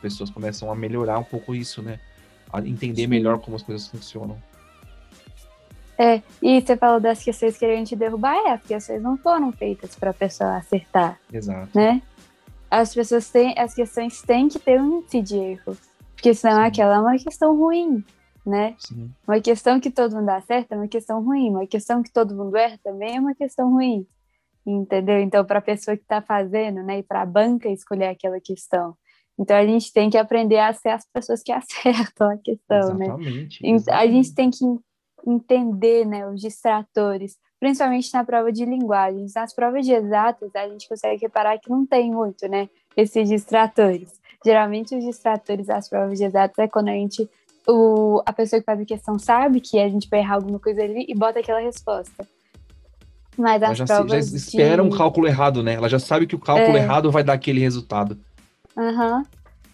pessoas 0.00 0.30
começam 0.30 0.70
a 0.70 0.74
melhorar 0.74 1.18
um 1.18 1.24
pouco 1.24 1.54
isso, 1.54 1.80
né? 1.80 1.98
A 2.52 2.60
entender 2.60 3.02
Sim. 3.02 3.08
melhor 3.08 3.38
como 3.38 3.56
as 3.56 3.62
coisas 3.62 3.88
funcionam. 3.88 4.36
É, 5.96 6.22
e 6.42 6.60
você 6.60 6.76
falou 6.76 7.00
das 7.00 7.22
questões 7.22 7.56
que 7.56 7.64
a 7.64 7.74
gente 7.74 7.94
derrubar, 7.94 8.36
é, 8.36 8.52
as 8.52 8.62
questões 8.62 9.00
não 9.00 9.16
foram 9.16 9.52
feitas 9.52 9.94
para 9.94 10.10
a 10.10 10.14
pessoa 10.14 10.56
acertar. 10.56 11.18
Exato. 11.32 11.70
Né? 11.74 12.02
As 12.70 12.92
pessoas 12.92 13.30
têm, 13.30 13.54
as 13.56 13.74
questões 13.74 14.20
têm 14.22 14.48
que 14.48 14.58
ter 14.58 14.80
um 14.80 14.98
índice 14.98 15.22
de 15.22 15.36
erro, 15.36 15.76
porque 16.14 16.34
senão 16.34 16.56
Sim. 16.56 16.66
aquela 16.66 16.96
é 16.96 16.98
uma 16.98 17.16
questão 17.16 17.56
ruim, 17.56 18.04
né? 18.44 18.74
Sim. 18.78 19.10
Uma 19.26 19.40
questão 19.40 19.80
que 19.80 19.90
todo 19.90 20.16
mundo 20.16 20.28
acerta 20.28 20.74
é 20.74 20.78
uma 20.78 20.88
questão 20.88 21.22
ruim, 21.22 21.50
uma 21.50 21.66
questão 21.66 22.02
que 22.02 22.12
todo 22.12 22.34
mundo 22.34 22.56
erra 22.56 22.78
também 22.82 23.16
é 23.16 23.20
uma 23.20 23.34
questão 23.34 23.70
ruim, 23.70 24.06
entendeu? 24.66 25.20
Então, 25.20 25.44
para 25.44 25.58
a 25.58 25.62
pessoa 25.62 25.96
que 25.96 26.02
está 26.02 26.20
fazendo, 26.20 26.82
né, 26.82 26.98
e 26.98 27.02
para 27.02 27.22
a 27.22 27.26
banca 27.26 27.68
escolher 27.68 28.08
aquela 28.08 28.40
questão. 28.40 28.96
Então, 29.38 29.56
a 29.56 29.66
gente 29.66 29.92
tem 29.92 30.10
que 30.10 30.18
aprender 30.18 30.58
a 30.58 30.72
ser 30.72 30.90
as 30.90 31.04
pessoas 31.12 31.42
que 31.42 31.52
acertam 31.52 32.30
a 32.30 32.36
questão, 32.36 32.78
exatamente, 32.78 33.62
né? 33.62 33.68
Exatamente. 33.70 33.90
A 33.90 34.06
gente 34.06 34.34
tem 34.34 34.50
que 34.50 34.64
entender 35.26 36.04
né, 36.04 36.26
os 36.28 36.40
distratores, 36.40 37.38
principalmente 37.58 38.12
na 38.12 38.24
prova 38.24 38.52
de 38.52 38.64
linguagens. 38.64 39.34
Nas 39.34 39.54
provas 39.54 39.86
de 39.86 39.92
exatas, 39.92 40.54
a 40.54 40.68
gente 40.68 40.88
consegue 40.88 41.22
reparar 41.22 41.58
que 41.58 41.70
não 41.70 41.86
tem 41.86 42.10
muito, 42.10 42.46
né, 42.48 42.68
esses 42.96 43.28
distratores. 43.28 44.20
Geralmente, 44.44 44.94
os 44.94 45.04
distratores 45.04 45.66
das 45.66 45.88
provas 45.88 46.18
de 46.18 46.24
exatas 46.24 46.58
é 46.58 46.68
quando 46.68 46.88
a 46.88 46.92
gente, 46.92 47.28
o, 47.66 48.22
a 48.24 48.32
pessoa 48.32 48.60
que 48.60 48.66
faz 48.66 48.80
a 48.80 48.84
questão 48.84 49.18
sabe 49.18 49.60
que 49.60 49.78
a 49.78 49.88
gente 49.88 50.08
vai 50.08 50.20
errar 50.20 50.36
alguma 50.36 50.58
coisa 50.58 50.82
ali 50.82 51.04
e 51.08 51.14
bota 51.14 51.40
aquela 51.40 51.60
resposta. 51.60 52.26
Mas 53.36 53.62
as 53.62 53.78
já, 53.78 53.84
provas 53.84 54.30
já 54.30 54.36
espera 54.36 54.82
de... 54.82 54.88
um 54.88 54.90
cálculo 54.90 55.26
errado, 55.26 55.62
né? 55.62 55.74
Ela 55.74 55.88
já 55.88 55.98
sabe 55.98 56.26
que 56.26 56.36
o 56.36 56.38
cálculo 56.38 56.76
é. 56.76 56.80
errado 56.80 57.10
vai 57.10 57.24
dar 57.24 57.32
aquele 57.32 57.60
resultado. 57.60 58.18
Aham. 58.76 59.18
Uhum. 59.18 59.22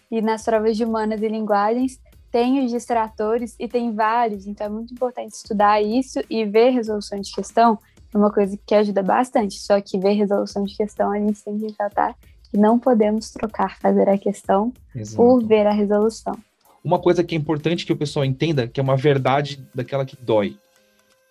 E 0.09 0.21
nas 0.21 0.43
provas 0.43 0.75
de 0.75 0.83
humanas 0.83 1.21
e 1.21 1.27
linguagens, 1.27 1.99
tem 2.31 2.65
os 2.65 2.71
distratores 2.71 3.55
e 3.57 3.67
tem 3.67 3.93
vários, 3.93 4.45
então 4.45 4.67
é 4.67 4.69
muito 4.69 4.93
importante 4.93 5.33
estudar 5.33 5.81
isso 5.81 6.19
e 6.29 6.43
ver 6.43 6.71
resolução 6.71 7.19
de 7.19 7.31
questão 7.31 7.79
é 8.13 8.17
uma 8.17 8.31
coisa 8.31 8.57
que 8.65 8.75
ajuda 8.75 9.01
bastante. 9.01 9.55
Só 9.59 9.79
que 9.79 9.97
ver 9.97 10.13
resolução 10.13 10.63
de 10.63 10.75
questão 10.75 11.11
a 11.11 11.17
gente 11.17 11.43
tem 11.43 11.57
que 11.57 11.65
ressaltar 11.65 12.15
que 12.49 12.57
não 12.57 12.77
podemos 12.77 13.31
trocar 13.31 13.77
fazer 13.79 14.09
a 14.09 14.17
questão 14.17 14.73
Exato. 14.93 15.15
por 15.15 15.45
ver 15.45 15.65
a 15.65 15.71
resolução. 15.71 16.37
Uma 16.83 16.99
coisa 16.99 17.23
que 17.23 17.35
é 17.35 17.37
importante 17.37 17.85
que 17.85 17.93
o 17.93 17.97
pessoal 17.97 18.25
entenda, 18.25 18.67
que 18.67 18.79
é 18.79 18.83
uma 18.83 18.97
verdade 18.97 19.63
daquela 19.73 20.05
que 20.05 20.17
dói. 20.19 20.57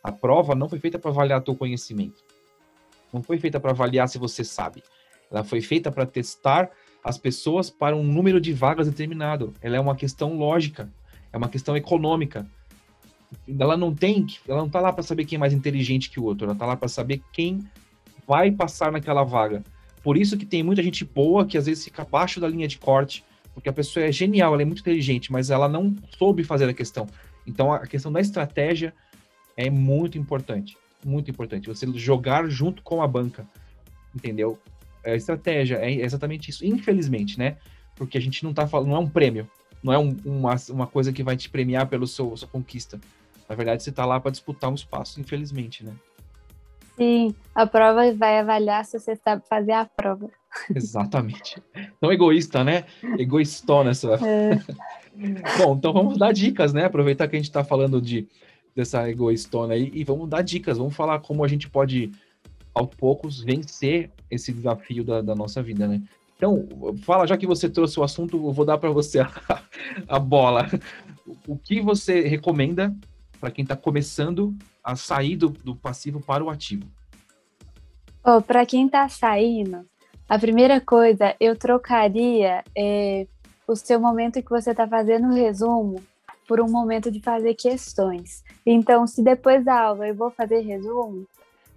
A 0.02 0.12
prova 0.12 0.54
não 0.54 0.68
foi 0.68 0.78
feita 0.78 0.98
para 0.98 1.10
avaliar 1.10 1.42
teu 1.42 1.56
conhecimento. 1.56 2.22
Não 3.12 3.22
foi 3.22 3.38
feita 3.38 3.58
para 3.58 3.72
avaliar 3.72 4.08
se 4.08 4.18
você 4.18 4.44
sabe. 4.44 4.82
Ela 5.30 5.42
foi 5.42 5.60
feita 5.60 5.90
para 5.90 6.06
testar 6.06 6.70
as 7.02 7.18
pessoas 7.18 7.68
para 7.68 7.96
um 7.96 8.02
número 8.02 8.40
de 8.40 8.52
vagas 8.52 8.86
determinado. 8.86 9.52
Ela 9.60 9.76
é 9.76 9.80
uma 9.80 9.96
questão 9.96 10.36
lógica, 10.36 10.88
é 11.32 11.36
uma 11.36 11.48
questão 11.48 11.76
econômica. 11.76 12.46
Ela 13.58 13.76
não 13.76 13.94
tem, 13.94 14.26
ela 14.46 14.58
não 14.58 14.66
está 14.66 14.80
lá 14.80 14.92
para 14.92 15.02
saber 15.02 15.24
quem 15.24 15.36
é 15.36 15.38
mais 15.38 15.52
inteligente 15.52 16.10
que 16.10 16.20
o 16.20 16.24
outro, 16.24 16.46
ela 16.46 16.52
está 16.52 16.66
lá 16.66 16.76
para 16.76 16.88
saber 16.88 17.22
quem 17.32 17.60
vai 18.26 18.50
passar 18.50 18.92
naquela 18.92 19.24
vaga. 19.24 19.64
Por 20.02 20.16
isso 20.16 20.36
que 20.36 20.46
tem 20.46 20.62
muita 20.62 20.82
gente 20.82 21.04
boa 21.04 21.44
que 21.44 21.58
às 21.58 21.66
vezes 21.66 21.84
fica 21.84 22.02
abaixo 22.02 22.40
da 22.40 22.48
linha 22.48 22.66
de 22.66 22.78
corte, 22.78 23.24
porque 23.54 23.68
a 23.68 23.72
pessoa 23.72 24.06
é 24.06 24.12
genial, 24.12 24.52
ela 24.52 24.62
é 24.62 24.64
muito 24.64 24.80
inteligente, 24.80 25.32
mas 25.32 25.50
ela 25.50 25.68
não 25.68 25.94
soube 26.18 26.44
fazer 26.44 26.68
a 26.68 26.74
questão. 26.74 27.06
Então 27.46 27.72
a 27.72 27.86
questão 27.86 28.12
da 28.12 28.20
estratégia 28.20 28.94
é 29.56 29.68
muito 29.68 30.16
importante, 30.18 30.76
muito 31.04 31.30
importante. 31.30 31.68
Você 31.68 31.86
jogar 31.94 32.48
junto 32.48 32.82
com 32.82 33.02
a 33.02 33.08
banca, 33.08 33.46
entendeu? 34.14 34.58
é 35.04 35.16
estratégia, 35.16 35.76
é 35.76 35.92
exatamente 35.92 36.50
isso. 36.50 36.64
Infelizmente, 36.64 37.38
né? 37.38 37.56
Porque 37.94 38.18
a 38.18 38.20
gente 38.20 38.44
não 38.44 38.52
tá 38.52 38.66
falando, 38.66 38.88
não 38.88 38.96
é 38.96 39.00
um 39.00 39.08
prêmio, 39.08 39.48
não 39.82 39.92
é 39.92 39.98
um, 39.98 40.16
uma, 40.24 40.54
uma 40.70 40.86
coisa 40.86 41.12
que 41.12 41.22
vai 41.22 41.36
te 41.36 41.48
premiar 41.48 41.86
pela 41.86 42.06
sua 42.06 42.34
conquista. 42.50 43.00
Na 43.48 43.54
verdade, 43.54 43.82
você 43.82 43.90
tá 43.90 44.04
lá 44.04 44.20
para 44.20 44.30
disputar 44.30 44.70
um 44.70 44.74
espaço, 44.74 45.20
infelizmente, 45.20 45.84
né? 45.84 45.92
Sim, 47.00 47.34
a 47.54 47.66
prova 47.66 48.12
vai 48.12 48.40
avaliar 48.40 48.84
se 48.84 48.98
você 48.98 49.16
sabe 49.16 49.42
fazer 49.48 49.72
a 49.72 49.86
prova. 49.86 50.28
Exatamente. 50.76 51.62
Tão 51.98 52.12
egoísta, 52.12 52.62
né? 52.62 52.84
Egoístona 53.18 53.92
essa. 53.92 54.14
É. 54.16 54.60
Bom, 55.56 55.76
então 55.76 55.94
vamos 55.94 56.18
dar 56.18 56.30
dicas, 56.32 56.74
né? 56.74 56.84
Aproveitar 56.84 57.26
que 57.26 57.36
a 57.36 57.38
gente 57.38 57.48
está 57.48 57.64
falando 57.64 58.02
de 58.02 58.28
dessa 58.76 59.08
egoístona 59.08 59.74
aí 59.74 59.90
e 59.94 60.04
vamos 60.04 60.28
dar 60.28 60.42
dicas, 60.42 60.76
vamos 60.76 60.94
falar 60.94 61.20
como 61.20 61.42
a 61.42 61.48
gente 61.48 61.68
pode 61.68 62.12
aos 62.74 62.94
poucos, 62.94 63.42
vencer 63.42 64.10
esse 64.30 64.52
desafio 64.52 65.02
da, 65.02 65.22
da, 65.22 65.34
nossa 65.34 65.62
vida, 65.62 65.88
né? 65.88 66.02
Então, 66.36 66.68
fala, 67.02 67.26
já 67.26 67.36
que 67.36 67.46
você 67.46 67.68
trouxe 67.68 67.98
o 67.98 68.02
assunto, 68.02 68.36
eu 68.36 68.52
vou 68.52 68.64
dar 68.64 68.78
para 68.78 68.90
você 68.90 69.20
a, 69.20 69.30
a, 70.06 70.18
bola. 70.18 70.68
O 71.48 71.56
que 71.56 71.80
você 71.80 72.20
recomenda 72.20 72.94
para 73.40 73.50
quem 73.50 73.62
está 73.62 73.74
começando 73.74 74.54
a 74.82 74.96
sair 74.96 75.36
do, 75.36 75.48
do, 75.48 75.74
passivo 75.74 76.20
para 76.20 76.42
o 76.44 76.50
ativo? 76.50 76.86
Oh, 78.24 78.40
para 78.40 78.66
quem 78.66 78.86
está 78.86 79.08
saindo, 79.08 79.86
a 80.28 80.38
primeira 80.38 80.80
coisa, 80.80 81.34
eu 81.40 81.56
trocaria 81.56 82.62
é, 82.76 83.26
o 83.66 83.74
seu 83.74 83.98
momento 83.98 84.42
que 84.42 84.50
você 84.50 84.70
está 84.72 84.86
fazendo 84.86 85.28
o 85.28 85.34
resumo 85.34 86.02
por 86.46 86.60
um 86.60 86.68
momento 86.68 87.10
de 87.10 87.20
fazer 87.20 87.54
questões. 87.54 88.42
Então, 88.66 89.06
se 89.06 89.22
depois 89.22 89.64
da 89.64 89.80
aula 89.80 90.08
eu 90.08 90.14
vou 90.14 90.30
fazer 90.30 90.60
resumo, 90.60 91.26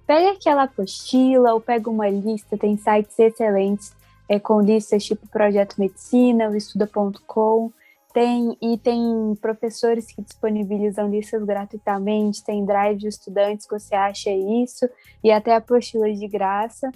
Pega 0.06 0.32
aquela 0.32 0.64
apostila 0.64 1.54
ou 1.54 1.62
pega 1.62 1.90
uma 1.90 2.10
lista, 2.10 2.58
tem 2.58 2.76
sites 2.76 3.18
excelentes 3.18 3.94
é, 4.28 4.38
com 4.38 4.62
listas 4.62 5.06
tipo 5.06 5.28
Projeto 5.28 5.76
Medicina, 5.80 6.50
o 6.50 6.56
estuda.com, 6.56 7.72
tem 8.14 8.56
e 8.62 8.78
tem 8.78 9.36
professores 9.42 10.08
que 10.12 10.22
disponibilizam 10.22 11.10
listas 11.10 11.44
gratuitamente, 11.44 12.44
tem 12.44 12.64
drive 12.64 13.00
de 13.00 13.08
estudantes 13.08 13.66
que 13.66 13.78
você 13.78 13.96
acha 13.96 14.30
isso 14.30 14.88
e 15.24 15.32
até 15.32 15.56
apostila 15.56 16.12
de 16.14 16.28
graça. 16.28 16.92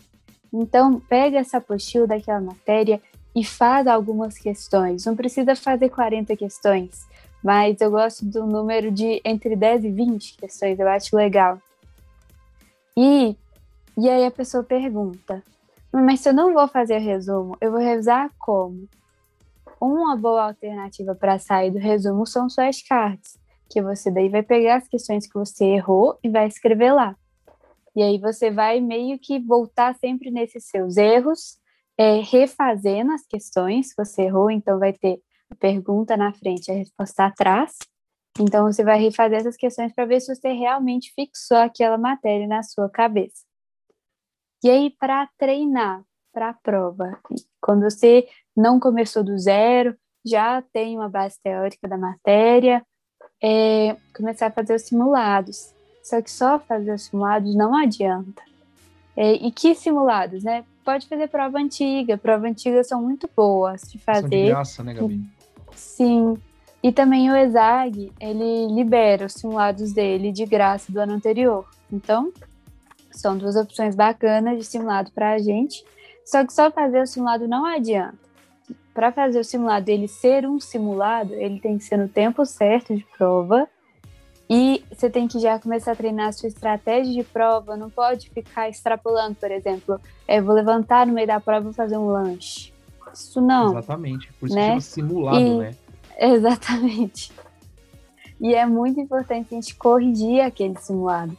Então, 0.54 1.00
pega 1.00 1.40
essa 1.40 1.58
apostila 1.58 2.06
daquela 2.06 2.40
matéria 2.40 3.02
e 3.36 3.44
faz 3.44 3.88
algumas 3.88 4.38
questões. 4.38 5.06
Não 5.06 5.16
precisa 5.16 5.56
fazer 5.56 5.90
40 5.90 6.36
questões, 6.38 7.08
mas 7.44 7.82
eu 7.82 7.90
gosto 7.90 8.24
do 8.24 8.46
número 8.46 8.92
de 8.92 9.20
entre 9.26 9.56
10 9.56 9.86
e 9.86 9.92
20 9.92 10.38
questões, 10.38 10.80
eu 10.80 10.88
acho 10.88 11.16
legal. 11.16 11.60
E, 12.96 13.36
e 13.98 14.10
aí 14.10 14.26
a 14.26 14.32
pessoa 14.32 14.64
pergunta, 14.64 15.44
mas 15.92 16.20
se 16.20 16.30
eu 16.30 16.34
não 16.34 16.54
vou 16.54 16.68
fazer 16.68 17.00
resumo, 17.00 17.58
eu 17.60 17.72
vou 17.72 17.80
revisar 17.80 18.32
como? 18.40 18.88
Uma 19.80 20.16
boa 20.16 20.46
alternativa 20.46 21.14
para 21.16 21.38
sair 21.40 21.72
do 21.72 21.78
resumo 21.78 22.26
são 22.26 22.50
flashcards, 22.50 23.40
que 23.70 23.82
você 23.82 24.10
daí 24.10 24.30
vai 24.30 24.44
pegar 24.44 24.78
as 24.78 24.88
questões 24.88 25.28
que 25.28 25.34
você 25.34 25.66
errou 25.66 26.18
e 26.24 26.30
vai 26.30 26.48
escrever 26.48 26.92
lá. 26.92 27.16
E 27.96 28.02
aí 28.02 28.20
você 28.20 28.52
vai 28.52 28.80
meio 28.80 29.18
que 29.20 29.40
voltar 29.40 29.96
sempre 29.96 30.32
nesses 30.32 30.66
seus 30.68 30.98
erros, 30.98 31.60
é, 31.98 32.22
refazendo 32.22 33.12
as 33.12 33.26
questões 33.26 33.94
que 33.94 34.06
você 34.06 34.24
errou, 34.24 34.52
então 34.52 34.80
vai 34.80 34.94
ter 34.94 35.20
a 35.50 35.56
pergunta 35.56 36.16
na 36.16 36.34
frente, 36.34 36.72
a 36.72 36.76
resposta 36.76 37.26
atrás, 37.26 37.78
então, 38.40 38.66
você 38.66 38.84
vai 38.84 39.00
refazer 39.00 39.40
essas 39.40 39.58
questões 39.58 39.92
para 39.94 40.06
ver 40.06 40.20
se 40.22 40.34
você 40.34 40.52
realmente 40.52 41.12
fixou 41.14 41.58
aquela 41.58 41.98
matéria 41.98 42.48
na 42.48 42.62
sua 42.62 42.90
cabeça. 42.90 43.44
E 44.64 44.70
aí, 44.70 44.92
para 45.00 45.28
treinar 45.38 46.04
para 46.38 46.50
a 46.50 46.54
prova, 46.54 47.18
quando 47.60 47.82
você 47.82 48.28
não 48.56 48.80
começou 48.80 49.24
do 49.24 49.36
zero, 49.40 49.96
já 50.24 50.62
tem 50.72 50.96
uma 50.96 51.10
base 51.10 51.36
teórica 51.42 51.88
da 51.88 51.98
matéria, 51.98 52.86
é 53.42 53.98
começar 54.16 54.46
a 54.46 54.52
fazer 54.52 54.76
os 54.76 54.84
simulados. 54.84 55.74
Só 56.04 56.22
que 56.22 56.30
só 56.30 56.60
fazer 56.60 56.94
os 56.94 57.06
simulados 57.06 57.56
não 57.56 57.76
adianta. 57.76 58.44
É, 59.16 59.34
e 59.34 59.52
que 59.52 59.74
simulados, 59.74 60.44
né? 60.44 60.64
Pode 60.86 61.08
fazer 61.08 61.28
prova 61.28 61.58
antiga. 61.58 62.20
Prova 62.20 62.48
antiga 62.48 62.84
são 62.84 63.02
muito 63.02 63.28
boas 63.36 63.82
de 63.82 63.98
fazer. 63.98 64.22
São 64.22 64.30
de 64.30 64.46
graça, 64.46 64.84
né, 64.84 64.94
Gabi? 64.94 65.24
Sim. 65.74 66.38
E 66.84 66.92
também 66.92 67.32
o 67.32 67.36
ESAG, 67.36 68.14
ele 68.20 68.68
libera 68.76 69.26
os 69.26 69.34
simulados 69.34 69.92
dele 69.92 70.32
de 70.32 70.46
graça 70.46 70.92
do 70.92 71.00
ano 71.00 71.14
anterior. 71.14 71.66
Então, 71.92 72.32
são 73.10 73.36
duas 73.36 73.56
opções 73.56 73.96
bacanas 73.96 74.60
de 74.60 74.64
simulado 74.66 75.12
para 75.12 75.32
a 75.32 75.40
gente. 75.40 75.84
Só 76.28 76.46
que 76.46 76.52
só 76.52 76.70
fazer 76.70 77.02
o 77.02 77.08
simulado 77.08 77.48
não 77.48 77.66
adianta. 77.66 78.18
Para 78.94 79.14
fazer 79.14 79.40
o 79.40 79.46
simulado 79.46 79.88
ele 79.88 80.10
ser 80.10 80.46
um 80.46 80.60
simulado, 80.60 81.34
ele 81.34 81.58
tem 81.58 81.78
que 81.78 81.86
ser 81.86 81.96
no 81.96 82.10
tempo 82.10 82.46
certo 82.46 82.94
de 82.94 83.06
prova. 83.18 83.66
E 84.50 84.84
você 84.92 85.10
tem 85.10 85.26
que 85.26 85.40
já 85.40 85.58
começar 85.58 85.94
a 85.94 85.96
treinar 85.96 86.28
a 86.28 86.32
sua 86.34 86.48
estratégia 86.48 87.14
de 87.14 87.24
prova. 87.24 87.78
Não 87.78 87.90
pode 87.90 88.30
ficar 88.30 88.68
extrapolando, 88.68 89.36
por 89.36 89.50
exemplo, 89.50 90.02
é, 90.28 90.42
vou 90.42 90.54
levantar 90.54 91.08
no 91.08 91.14
meio 91.14 91.28
da 91.28 91.40
prova 91.40 91.70
e 91.70 91.74
fazer 91.74 91.98
um 91.98 92.08
lanche. 92.08 92.74
Isso 93.14 93.40
não. 93.40 93.70
Exatamente. 93.70 94.34
Por 94.34 94.48
isso 94.48 94.56
né? 94.56 94.64
que 94.64 94.70
chama 94.70 94.82
simulado, 94.82 95.40
e... 95.40 95.58
né? 95.60 95.76
Exatamente. 96.20 97.32
E 98.42 98.54
é 98.54 98.66
muito 98.66 99.00
importante 99.00 99.48
a 99.52 99.56
gente 99.56 99.74
corrigir 99.76 100.42
aquele 100.42 100.78
simulado. 100.78 101.38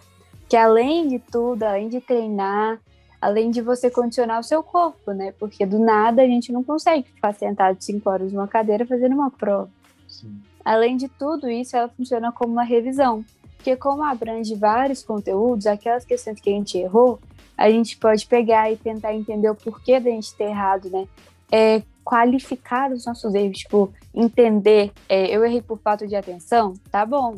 Que 0.48 0.56
além 0.56 1.08
de 1.08 1.18
tudo, 1.18 1.64
além 1.64 1.90
de 1.90 2.00
treinar, 2.00 2.80
além 3.20 3.50
de 3.50 3.60
você 3.60 3.90
condicionar 3.90 4.40
o 4.40 4.44
seu 4.44 4.62
corpo, 4.62 5.12
né? 5.12 5.32
Porque 5.38 5.66
do 5.66 5.78
nada 5.78 6.22
a 6.22 6.26
gente 6.26 6.52
não 6.52 6.62
consegue 6.62 7.08
ficar 7.08 7.34
sentado 7.34 7.76
cinco 7.80 8.08
horas 8.08 8.32
numa 8.32 8.48
cadeira 8.48 8.86
fazendo 8.86 9.14
uma 9.14 9.30
prova. 9.30 9.70
Sim. 10.06 10.40
Além 10.64 10.96
de 10.96 11.08
tudo 11.08 11.48
isso, 11.48 11.76
ela 11.76 11.88
funciona 11.88 12.30
como 12.30 12.52
uma 12.52 12.64
revisão. 12.64 13.24
Porque 13.56 13.74
como 13.76 14.04
abrange 14.04 14.54
vários 14.54 15.02
conteúdos, 15.02 15.66
aquelas 15.66 16.04
questões 16.04 16.40
que 16.40 16.50
a 16.50 16.52
gente 16.52 16.78
errou, 16.78 17.18
a 17.56 17.68
gente 17.70 17.96
pode 17.96 18.24
pegar 18.26 18.70
e 18.70 18.76
tentar 18.76 19.12
entender 19.14 19.50
o 19.50 19.54
porquê 19.54 19.98
da 19.98 20.10
gente 20.10 20.34
ter 20.34 20.44
errado, 20.44 20.88
né? 20.88 21.08
É, 21.50 21.82
qualificar 22.04 22.92
os 22.92 23.04
nossos 23.04 23.34
erros, 23.34 23.58
tipo, 23.58 23.92
entender, 24.14 24.92
é, 25.08 25.34
eu 25.34 25.44
errei 25.44 25.60
por 25.60 25.78
falta 25.78 26.06
de 26.06 26.14
atenção, 26.14 26.74
tá 26.90 27.04
bom, 27.04 27.36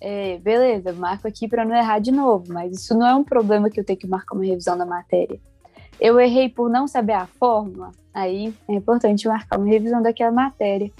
é, 0.00 0.38
beleza, 0.38 0.92
marco 0.92 1.28
aqui 1.28 1.46
para 1.46 1.64
não 1.64 1.76
errar 1.76 1.98
de 1.98 2.10
novo, 2.10 2.52
mas 2.52 2.72
isso 2.72 2.96
não 2.96 3.06
é 3.06 3.14
um 3.14 3.24
problema 3.24 3.68
que 3.68 3.78
eu 3.78 3.84
tenho 3.84 3.98
que 3.98 4.06
marcar 4.06 4.34
uma 4.34 4.44
revisão 4.44 4.76
da 4.76 4.86
matéria. 4.86 5.38
Eu 6.00 6.18
errei 6.18 6.48
por 6.48 6.70
não 6.70 6.88
saber 6.88 7.12
a 7.12 7.26
fórmula, 7.26 7.92
aí 8.14 8.54
é 8.66 8.74
importante 8.74 9.28
marcar 9.28 9.58
uma 9.58 9.68
revisão 9.68 10.00
daquela 10.00 10.32
matéria. 10.32 10.90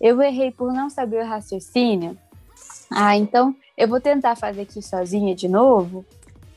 Eu 0.00 0.20
errei 0.20 0.50
por 0.50 0.72
não 0.72 0.90
saber 0.90 1.22
o 1.22 1.26
raciocínio, 1.26 2.16
ah, 2.90 3.16
então 3.16 3.54
eu 3.76 3.86
vou 3.86 4.00
tentar 4.00 4.34
fazer 4.34 4.62
aqui 4.62 4.82
sozinha 4.82 5.34
de 5.34 5.48
novo. 5.48 6.04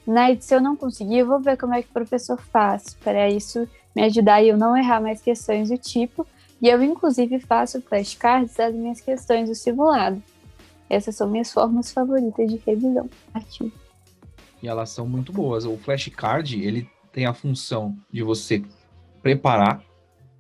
Né? 0.06 0.36
Se 0.40 0.56
eu 0.56 0.60
não 0.60 0.76
conseguir, 0.76 1.20
eu 1.20 1.28
vou 1.28 1.40
ver 1.40 1.58
como 1.58 1.76
é 1.76 1.82
que 1.82 1.90
o 1.90 1.94
professor 1.94 2.38
faz, 2.38 2.96
para 3.04 3.30
isso 3.30 3.68
me 3.96 4.04
ajudar 4.04 4.42
e 4.42 4.50
eu 4.50 4.58
não 4.58 4.76
errar 4.76 5.00
mais 5.00 5.22
questões 5.22 5.70
do 5.70 5.78
tipo. 5.78 6.26
E 6.62 6.68
eu, 6.68 6.82
inclusive, 6.82 7.40
faço 7.40 7.82
flashcards 7.82 8.56
das 8.56 8.74
minhas 8.74 9.00
questões 9.00 9.48
do 9.48 9.56
simulado. 9.56 10.22
Essas 10.94 11.16
são 11.16 11.30
minhas 11.30 11.52
formas 11.52 11.92
favoritas 11.92 12.52
de 12.52 12.62
revisão 12.66 13.10
ativa. 13.34 13.72
E 14.62 14.68
elas 14.68 14.90
são 14.90 15.08
muito 15.08 15.34
boas. 15.34 15.66
O 15.66 15.76
flashcard, 15.78 16.62
ele 16.62 16.88
tem 17.12 17.26
a 17.26 17.34
função 17.34 17.98
de 18.12 18.22
você 18.24 18.64
preparar 19.22 19.84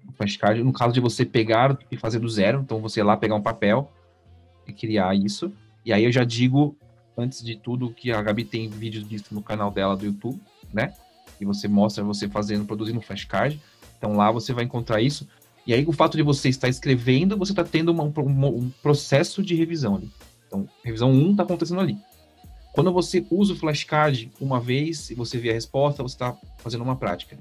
o 0.07 0.11
flashcard, 0.13 0.63
no 0.63 0.73
caso 0.73 0.93
de 0.93 0.99
você 0.99 1.25
pegar 1.25 1.77
e 1.89 1.97
fazer 1.97 2.19
do 2.19 2.29
zero, 2.29 2.61
então 2.61 2.79
você 2.79 2.99
ir 2.99 3.03
lá 3.03 3.17
pegar 3.17 3.35
um 3.35 3.41
papel 3.41 3.91
e 4.67 4.73
criar 4.73 5.15
isso. 5.15 5.51
E 5.85 5.91
aí 5.91 6.03
eu 6.03 6.11
já 6.11 6.23
digo, 6.23 6.77
antes 7.17 7.43
de 7.43 7.55
tudo, 7.55 7.91
que 7.91 8.11
a 8.11 8.21
Gabi 8.21 8.45
tem 8.45 8.69
vídeos 8.69 9.07
disso 9.07 9.33
no 9.33 9.41
canal 9.41 9.71
dela 9.71 9.95
do 9.95 10.05
YouTube, 10.05 10.39
né? 10.71 10.93
E 11.39 11.45
você 11.45 11.67
mostra 11.67 12.03
você 12.03 12.29
fazendo, 12.29 12.65
produzindo 12.65 13.01
flashcard. 13.01 13.59
Então 13.97 14.15
lá 14.15 14.31
você 14.31 14.53
vai 14.53 14.63
encontrar 14.63 15.01
isso. 15.01 15.27
E 15.65 15.73
aí 15.73 15.85
o 15.87 15.93
fato 15.93 16.15
de 16.15 16.23
você 16.23 16.49
estar 16.49 16.67
escrevendo, 16.67 17.37
você 17.37 17.53
está 17.53 17.63
tendo 17.63 17.89
uma, 17.89 18.03
uma, 18.03 18.47
um 18.47 18.69
processo 18.81 19.41
de 19.41 19.55
revisão 19.55 19.95
ali. 19.95 20.11
Então, 20.53 20.69
revisão 20.83 21.11
1 21.11 21.31
está 21.31 21.43
acontecendo 21.43 21.81
ali. 21.81 21.97
Quando 22.73 22.93
você 22.93 23.25
usa 23.31 23.53
o 23.53 23.55
flashcard 23.55 24.31
uma 24.39 24.59
vez 24.59 25.09
e 25.09 25.15
você 25.15 25.39
vê 25.39 25.49
a 25.49 25.53
resposta, 25.53 26.03
você 26.03 26.13
está 26.13 26.37
fazendo 26.59 26.83
uma 26.83 26.95
prática. 26.95 27.37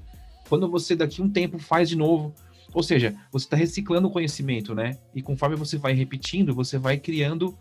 Quando 0.49 0.69
você 0.71 0.97
daqui 0.97 1.21
um 1.21 1.29
tempo 1.29 1.59
faz 1.59 1.91
de 1.91 1.97
novo, 1.97 2.35
ou 2.73 2.83
seja, 2.83 3.15
você 3.31 3.45
está 3.45 3.57
reciclando 3.57 4.09
o 4.09 4.11
conhecimento, 4.11 4.75
né? 4.75 4.97
E 5.15 5.21
conforme 5.21 5.57
você 5.57 5.77
vai 5.77 5.93
repetindo, 5.93 6.55
você 6.55 6.79
vai 6.79 6.97
criando 6.97 7.57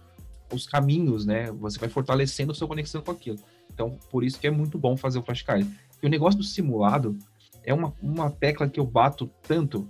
os 0.54 0.66
caminhos, 0.66 1.26
né? 1.26 1.52
Você 1.52 1.78
vai 1.78 1.90
fortalecendo 1.90 2.54
a 2.54 2.56
sua 2.56 2.68
conexão 2.68 3.02
com 3.02 3.12
aquilo. 3.12 3.40
Então, 3.74 3.98
por 4.10 4.24
isso 4.24 4.40
que 4.40 4.48
é 4.48 4.52
muito 4.52 4.78
bom 4.78 4.96
fazer 4.96 5.20
o 5.20 5.24
flashcard. 5.24 5.68
E 6.02 6.06
o 6.06 6.10
negócio 6.10 6.40
do 6.40 6.46
simulado 6.46 7.18
é 7.64 7.74
uma, 7.74 7.94
uma 8.02 8.32
tecla 8.32 8.70
que 8.70 8.80
eu 8.80 8.86
bato 8.86 9.30
tanto, 9.48 9.90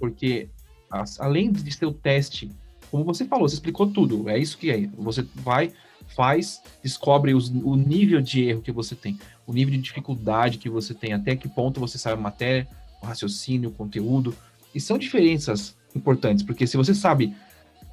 porque 0.00 0.50
as, 0.90 1.20
além 1.20 1.52
de 1.52 1.72
ser 1.72 1.86
o 1.86 1.92
teste, 1.92 2.50
como 2.90 3.04
você 3.04 3.24
falou, 3.24 3.48
você 3.48 3.54
explicou 3.54 3.86
tudo, 3.86 4.28
é 4.28 4.38
isso 4.38 4.58
que 4.58 4.70
é. 4.70 4.86
Você 4.98 5.24
vai, 5.34 5.72
faz, 6.14 6.62
descobre 6.82 7.34
os, 7.34 7.48
o 7.48 7.76
nível 7.76 8.20
de 8.20 8.44
erro 8.44 8.62
que 8.62 8.72
você 8.72 8.94
tem, 8.94 9.18
o 9.46 9.52
nível 9.52 9.74
de 9.74 9.80
dificuldade 9.80 10.58
que 10.58 10.68
você 10.68 10.94
tem, 10.94 11.12
até 11.12 11.36
que 11.36 11.48
ponto 11.48 11.80
você 11.80 11.98
sabe 11.98 12.18
a 12.18 12.22
matéria, 12.22 12.66
o 13.02 13.06
raciocínio, 13.06 13.70
o 13.70 13.72
conteúdo. 13.72 14.34
E 14.74 14.80
são 14.80 14.98
diferenças 14.98 15.76
importantes, 15.94 16.44
porque 16.44 16.66
se 16.66 16.76
você 16.76 16.94
sabe 16.94 17.34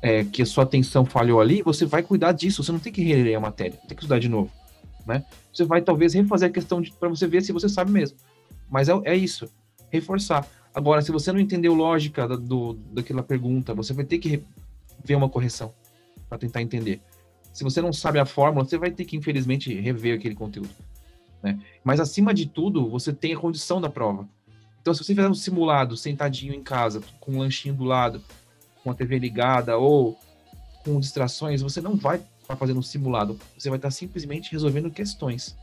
é, 0.02 0.26
que 0.26 0.42
a 0.42 0.46
sua 0.46 0.66
atenção 0.66 1.06
falhou 1.06 1.40
ali, 1.40 1.62
você 1.62 1.86
vai 1.86 2.04
cuidar 2.04 2.34
disso. 2.34 2.62
Você 2.62 2.74
não 2.74 2.80
tem 2.80 2.92
que 2.92 3.02
reler 3.02 3.38
a 3.38 3.40
matéria, 3.40 3.80
tem 3.88 3.96
que 3.96 4.04
estudar 4.04 4.20
de 4.20 4.28
novo. 4.28 4.52
Né? 5.06 5.24
Você 5.52 5.64
vai 5.64 5.82
talvez 5.82 6.14
refazer 6.14 6.50
a 6.50 6.52
questão 6.52 6.84
para 7.00 7.10
você 7.10 7.26
ver 7.26 7.42
se 7.42 7.54
você 7.54 7.70
sabe 7.70 7.92
mesmo. 7.92 8.18
Mas 8.70 8.90
é, 8.90 8.94
é 9.06 9.16
isso, 9.16 9.48
reforçar. 9.90 10.46
Agora, 10.76 11.02
se 11.02 11.12
você 11.12 11.32
não 11.32 11.40
entendeu 11.40 11.74
lógica 11.74 12.28
da, 12.28 12.36
do, 12.36 12.74
daquela 12.92 13.24
pergunta, 13.24 13.74
você 13.74 13.94
vai 13.94 14.04
ter 14.04 14.18
que 14.18 14.44
ver 15.04 15.16
uma 15.16 15.30
correção 15.30 15.74
para 16.28 16.38
tentar 16.38 16.62
entender. 16.62 17.02
Se 17.54 17.64
você 17.64 17.82
não 17.82 17.94
sabe 17.94 18.20
a 18.20 18.26
fórmula, 18.26 18.66
você 18.66 18.78
vai 18.78 18.92
ter 18.92 19.06
que, 19.06 19.16
infelizmente, 19.16 19.74
rever 19.80 20.18
aquele 20.18 20.36
conteúdo. 20.36 20.72
Né? 21.42 21.60
Mas, 21.84 22.00
acima 22.00 22.34
de 22.34 22.48
tudo, 22.48 22.90
você 22.90 23.14
tem 23.14 23.34
a 23.34 23.38
condição 23.38 23.80
da 23.80 23.90
prova. 23.90 24.28
Então, 24.82 24.94
se 24.94 25.04
você 25.04 25.14
fizer 25.14 25.30
um 25.30 25.34
simulado, 25.34 25.96
sentadinho 25.96 26.54
em 26.54 26.64
casa, 26.64 27.02
com 27.20 27.34
um 27.34 27.40
lanchinho 27.40 27.76
do 27.76 27.84
lado, 27.84 28.22
com 28.84 28.92
a 28.92 28.94
TV 28.94 29.20
ligada 29.20 29.78
ou 29.78 30.18
com 30.84 31.00
distrações, 31.00 31.62
você 31.62 31.80
não 31.80 31.96
vai 31.96 32.22
estar 32.42 32.56
fazendo 32.56 32.80
um 32.80 32.84
simulado. 32.84 33.40
Você 33.58 33.70
vai 33.70 33.78
estar 33.78 33.92
simplesmente 33.92 34.52
resolvendo 34.52 34.92
questões. 34.92 35.56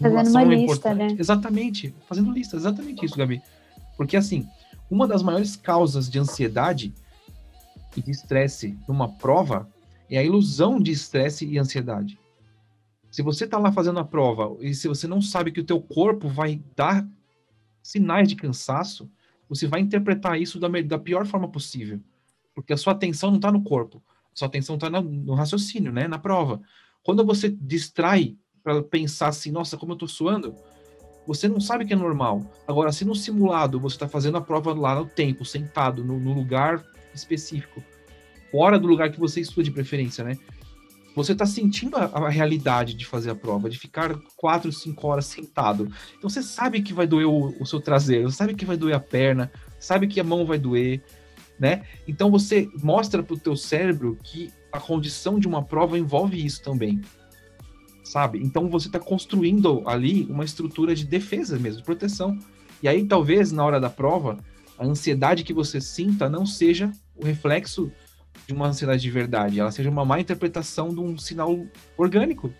Fazendo 0.00 0.30
uma 0.30 0.42
é 0.42 0.44
lista, 0.44 0.94
né? 0.94 1.14
Exatamente. 1.18 1.94
Fazendo 2.08 2.32
lista, 2.32 2.56
exatamente 2.56 3.04
isso, 3.04 3.16
Gabi. 3.16 3.40
Porque, 3.96 4.16
assim, 4.16 4.48
uma 4.90 5.06
das 5.06 5.22
maiores 5.22 5.54
causas 5.56 6.10
de 6.10 6.18
ansiedade 6.18 6.92
e 7.96 8.02
de 8.02 8.10
estresse 8.10 8.78
numa 8.88 9.08
prova 9.08 9.68
é 10.10 10.18
a 10.18 10.24
ilusão 10.24 10.80
de 10.80 10.92
estresse 10.92 11.46
e 11.46 11.58
ansiedade. 11.58 12.18
Se 13.10 13.22
você 13.22 13.44
está 13.44 13.58
lá 13.58 13.72
fazendo 13.72 13.98
a 13.98 14.04
prova 14.04 14.56
e 14.60 14.74
se 14.74 14.88
você 14.88 15.06
não 15.06 15.20
sabe 15.20 15.50
que 15.50 15.60
o 15.60 15.64
teu 15.64 15.80
corpo 15.80 16.28
vai 16.28 16.62
dar 16.76 17.06
sinais 17.82 18.28
de 18.28 18.36
cansaço, 18.36 19.10
você 19.48 19.66
vai 19.66 19.80
interpretar 19.80 20.40
isso 20.40 20.58
da, 20.58 20.68
da 20.68 20.98
pior 20.98 21.26
forma 21.26 21.48
possível. 21.48 22.00
Porque 22.54 22.72
a 22.72 22.76
sua 22.76 22.92
atenção 22.92 23.30
não 23.30 23.36
está 23.36 23.50
no 23.50 23.62
corpo, 23.62 24.02
a 24.32 24.36
sua 24.36 24.48
atenção 24.48 24.74
está 24.74 24.90
no, 24.90 25.34
raciocínio, 25.34 25.92
né? 25.92 26.08
na 26.08 26.18
prova. 26.18 26.60
Quando 27.02 27.24
você 27.24 27.48
distrai 27.48 28.36
para 28.62 28.82
pensar 28.82 29.28
assim, 29.28 29.50
nossa, 29.50 29.76
como 29.76 29.92
eu 29.92 29.96
estou 29.96 30.08
suando, 30.08 30.54
você 31.26 31.48
não 31.48 31.60
sabe 31.60 31.84
que 31.84 31.92
é 31.92 31.96
normal. 31.96 32.44
Agora, 32.66 32.92
se 32.92 33.04
no 33.04 33.14
simulado 33.14 33.80
você 33.80 33.96
está 33.96 34.08
fazendo 34.08 34.38
a 34.38 34.40
prova 34.40 34.74
lá 34.74 34.94
no 34.94 35.06
tempo, 35.06 35.44
sentado, 35.44 36.04
no, 36.04 36.18
no 36.18 36.32
lugar 36.32 36.84
específico, 37.16 37.82
fora 38.50 38.78
do 38.78 38.86
lugar 38.86 39.10
que 39.10 39.20
você 39.20 39.40
estuda 39.40 39.64
de 39.64 39.70
preferência, 39.70 40.24
né? 40.24 40.36
você 41.16 41.32
está 41.32 41.46
sentindo 41.46 41.96
a, 41.96 42.04
a, 42.04 42.28
realidade 42.28 42.92
de 42.92 43.06
fazer 43.06 43.30
a 43.30 43.34
prova, 43.34 43.70
de 43.70 43.78
ficar 43.78 44.14
quatro, 44.36 44.70
cinco 44.70 45.08
horas 45.08 45.24
sentado. 45.24 45.90
Então 46.18 46.28
você 46.28 46.42
sabe 46.42 46.82
que 46.82 46.92
vai 46.92 47.06
doer 47.06 47.26
o, 47.26 47.54
o 47.58 47.64
seu 47.64 47.80
traseiro, 47.80 48.30
sabe 48.30 48.54
que 48.54 48.66
vai 48.66 48.76
doer 48.76 48.94
a 48.94 49.00
perna, 49.00 49.50
sabe 49.80 50.06
que 50.06 50.20
a 50.20 50.24
mão 50.24 50.44
vai 50.44 50.58
doer, 50.58 51.02
né? 51.58 51.84
Então 52.06 52.30
você 52.30 52.68
mostra 52.82 53.22
para 53.22 53.32
o 53.32 53.38
teu 53.38 53.56
cérebro 53.56 54.18
que 54.22 54.52
a 54.70 54.78
condição 54.78 55.40
de 55.40 55.48
uma 55.48 55.64
prova 55.64 55.98
envolve 55.98 56.44
isso 56.44 56.62
também, 56.62 57.00
sabe? 58.04 58.38
Então 58.42 58.68
você 58.68 58.88
está 58.88 59.00
construindo 59.00 59.82
ali 59.88 60.26
uma 60.28 60.44
estrutura 60.44 60.94
de 60.94 61.06
defesa 61.06 61.58
mesmo, 61.58 61.78
de 61.78 61.86
proteção. 61.86 62.38
E 62.82 62.88
aí 62.88 63.06
talvez 63.06 63.50
na 63.52 63.64
hora 63.64 63.80
da 63.80 63.88
prova 63.88 64.38
a 64.78 64.84
ansiedade 64.84 65.44
que 65.44 65.54
você 65.54 65.80
sinta 65.80 66.28
não 66.28 66.44
seja 66.44 66.92
o 67.16 67.24
reflexo 67.24 67.92
de 68.46 68.52
uma 68.52 68.68
ansiedade 68.68 69.02
de 69.02 69.10
verdade, 69.10 69.58
ela 69.58 69.70
seja 69.70 69.90
uma 69.90 70.04
má 70.04 70.20
interpretação 70.20 70.88
de 70.88 71.00
um 71.00 71.18
sinal 71.18 71.58
orgânico, 71.96 72.52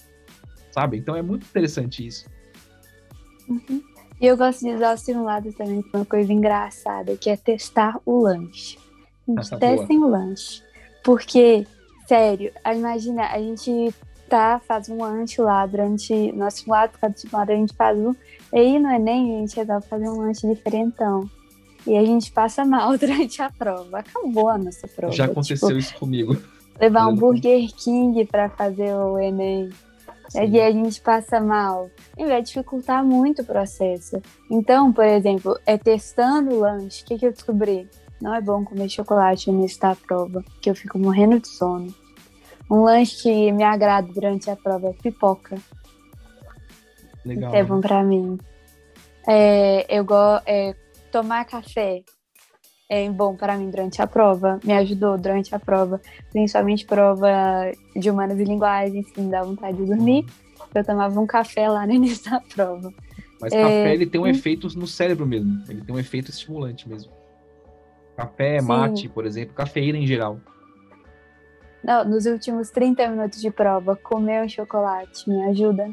sabe? 0.71 0.97
Então 0.97 1.15
é 1.15 1.23
muito 1.23 1.45
interessante 1.45 2.07
isso. 2.07 2.27
Uhum. 3.49 3.83
E 4.21 4.27
eu 4.27 4.37
gosto 4.37 4.61
de 4.61 4.75
usar 4.75 4.95
os 4.95 5.03
simulados 5.03 5.55
também 5.55 5.83
com 5.83 5.99
uma 5.99 6.07
coisa 6.07 6.33
engraçada, 6.33 7.17
que 7.17 7.29
é 7.29 7.37
testar 7.37 8.01
o 8.05 8.21
lanche. 8.23 8.79
Testem 9.61 9.99
o 9.99 10.09
lanche. 10.09 10.63
Porque, 11.05 11.67
sério, 12.09 12.51
imagina, 12.75 13.27
a 13.27 13.39
gente 13.39 13.95
tá, 14.29 14.61
faz 14.67 14.89
um 14.89 14.99
lanche 15.03 15.41
lá 15.41 15.67
durante. 15.67 16.33
Nosso 16.33 16.59
simulado, 16.59 16.99
cada 16.99 17.17
simulado 17.17 17.53
a 17.53 17.57
gente 17.57 17.75
faz 17.75 17.99
um. 17.99 18.15
E 18.53 18.59
aí 18.59 18.79
no 18.79 18.91
Enem 18.91 19.37
a 19.37 19.41
gente 19.41 19.57
resolve 19.57 19.87
fazer 19.87 20.09
um 20.09 20.19
lanche 20.19 20.47
diferentão. 20.47 21.29
E 21.87 21.97
a 21.97 22.05
gente 22.05 22.33
passa 22.33 22.65
mal 22.65 22.97
durante 22.99 23.41
a 23.41 23.51
prova. 23.51 23.99
Acabou 23.99 24.49
a 24.49 24.59
nossa 24.59 24.89
prova. 24.89 25.15
Já 25.15 25.27
aconteceu 25.27 25.69
tipo, 25.69 25.79
isso 25.79 25.95
comigo. 25.95 26.37
Levar 26.81 27.07
um 27.07 27.15
Burger 27.15 27.69
King 27.75 28.25
para 28.27 28.51
fazer 28.51 28.95
o 28.95 29.19
Enem. 29.19 29.71
Sim. 30.29 30.51
E 30.51 30.61
a 30.61 30.71
gente 30.71 31.01
passa 31.01 31.41
mal. 31.41 31.91
E 32.19 32.27
vai 32.27 32.43
dificultar 32.43 33.05
muito 33.05 33.43
o 33.43 33.45
processo. 33.45 34.21
Então, 34.51 34.93
por 34.93 35.05
exemplo, 35.05 35.59
é 35.65 35.79
testando 35.79 36.55
o 36.55 36.61
lanche. 36.61 37.03
O 37.03 37.07
que, 37.07 37.19
que 37.19 37.27
eu 37.27 37.33
descobri? 37.33 37.89
Não 38.21 38.35
é 38.35 38.41
bom 38.41 38.65
comer 38.65 38.89
chocolate 38.89 39.51
nesse 39.53 39.79
da 39.79 39.95
prova, 39.95 40.43
que 40.61 40.71
eu 40.71 40.75
fico 40.75 40.99
morrendo 40.99 41.39
de 41.39 41.49
sono. 41.49 41.95
Um 42.71 42.83
lanche 42.83 43.23
que 43.23 43.53
me 43.53 43.63
agrada 43.63 44.11
durante 44.13 44.51
a 44.51 44.57
prova 44.57 44.89
é 44.89 44.93
pipoca. 44.93 45.57
Legal. 47.25 47.55
é 47.55 47.65
bom 47.65 47.81
para 47.81 48.03
mim. 48.03 48.39
É, 49.27 49.85
eu 49.89 50.05
gosto. 50.05 50.45
É, 50.47 50.75
tomar 51.17 51.47
café. 51.47 52.03
é 52.91 53.09
bom 53.09 53.35
para 53.35 53.57
mim 53.57 53.71
durante 53.71 54.03
a 54.03 54.07
prova, 54.07 54.61
me 54.63 54.75
ajudou 54.75 55.17
durante 55.17 55.55
a 55.55 55.59
prova, 55.59 55.99
principalmente 56.31 56.85
prova 56.85 57.73
de 57.97 58.11
humanas 58.11 58.39
e 58.39 58.45
linguagens, 58.45 59.11
que 59.11 59.21
me 59.23 59.31
dá 59.31 59.43
vontade 59.43 59.79
de 59.79 59.87
dormir. 59.87 60.27
Eu 60.75 60.85
tomava 60.85 61.19
um 61.19 61.27
café 61.27 61.71
lá 61.71 61.87
no 61.87 61.95
início 61.95 62.31
da 62.31 62.39
prova. 62.41 62.93
Mas 63.41 63.51
é... 63.53 63.63
café 63.63 63.95
ele 63.95 64.05
tem 64.05 64.21
um 64.21 64.27
efeito 64.27 64.69
no 64.79 64.87
cérebro 64.87 65.27
mesmo, 65.27 65.63
ele 65.71 65.81
tem 65.81 65.95
um 65.95 65.99
efeito 65.99 66.31
estimulante 66.31 66.87
mesmo. 66.87 67.11
Café, 68.15 68.61
Sim. 68.61 68.67
mate, 68.67 69.09
por 69.09 69.25
exemplo, 69.25 69.55
cafeína 69.55 69.97
em 69.97 70.07
geral. 70.07 70.39
Não, 71.83 72.05
nos 72.05 72.27
últimos 72.27 72.71
30 72.71 73.09
minutos 73.09 73.41
de 73.41 73.51
prova, 73.51 73.97
comer 73.97 74.45
um 74.45 74.49
chocolate 74.49 75.29
me 75.29 75.43
ajuda. 75.45 75.91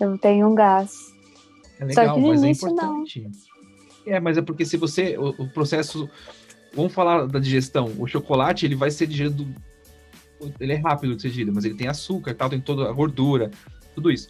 Eu 0.00 0.16
tenho 0.16 0.48
um 0.48 0.54
gás. 0.54 1.12
É 1.78 1.84
legal, 1.84 2.06
Só 2.06 2.14
que 2.14 2.20
mas 2.20 2.42
é 2.42 2.46
início, 2.46 2.66
é 2.66 2.70
importante. 2.70 3.20
Não. 3.20 3.53
É, 4.06 4.20
mas 4.20 4.36
é 4.36 4.42
porque 4.42 4.64
se 4.64 4.76
você. 4.76 5.16
O, 5.18 5.30
o, 5.30 5.48
processo. 5.48 6.08
Vamos 6.74 6.92
falar 6.92 7.26
da 7.26 7.38
digestão. 7.38 7.92
O 7.98 8.06
chocolate, 8.06 8.66
ele 8.66 8.74
vai 8.74 8.90
ser 8.90 9.06
digerido. 9.06 9.46
Ele 10.60 10.72
é 10.72 10.76
rápido 10.76 11.14
de 11.14 11.22
ser 11.22 11.28
digerido, 11.28 11.52
mas 11.54 11.64
ele 11.64 11.74
tem 11.74 11.88
açúcar, 11.88 12.34
tal, 12.34 12.50
tem 12.50 12.60
toda 12.60 12.88
a 12.88 12.92
gordura, 12.92 13.50
tudo 13.94 14.10
isso. 14.10 14.28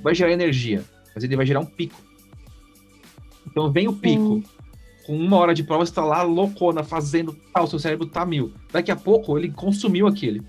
Vai 0.00 0.14
gerar 0.14 0.30
energia, 0.30 0.84
mas 1.14 1.24
ele 1.24 1.34
vai 1.34 1.44
gerar 1.44 1.60
um 1.60 1.66
pico. 1.66 2.00
Então 3.46 3.72
vem 3.72 3.88
o 3.88 3.92
pico. 3.92 4.34
Hum. 4.34 4.42
Com 5.04 5.16
uma 5.16 5.36
hora 5.38 5.52
de 5.52 5.64
prova, 5.64 5.84
você 5.84 5.92
tá 5.92 6.04
lá 6.04 6.22
loucona, 6.22 6.84
fazendo 6.84 7.36
tal, 7.52 7.66
seu 7.66 7.78
cérebro 7.78 8.06
tá 8.06 8.24
mil. 8.24 8.52
Daqui 8.70 8.90
a 8.92 8.94
pouco 8.94 9.36
ele 9.36 9.50
consumiu 9.50 10.06
aquele. 10.06 10.42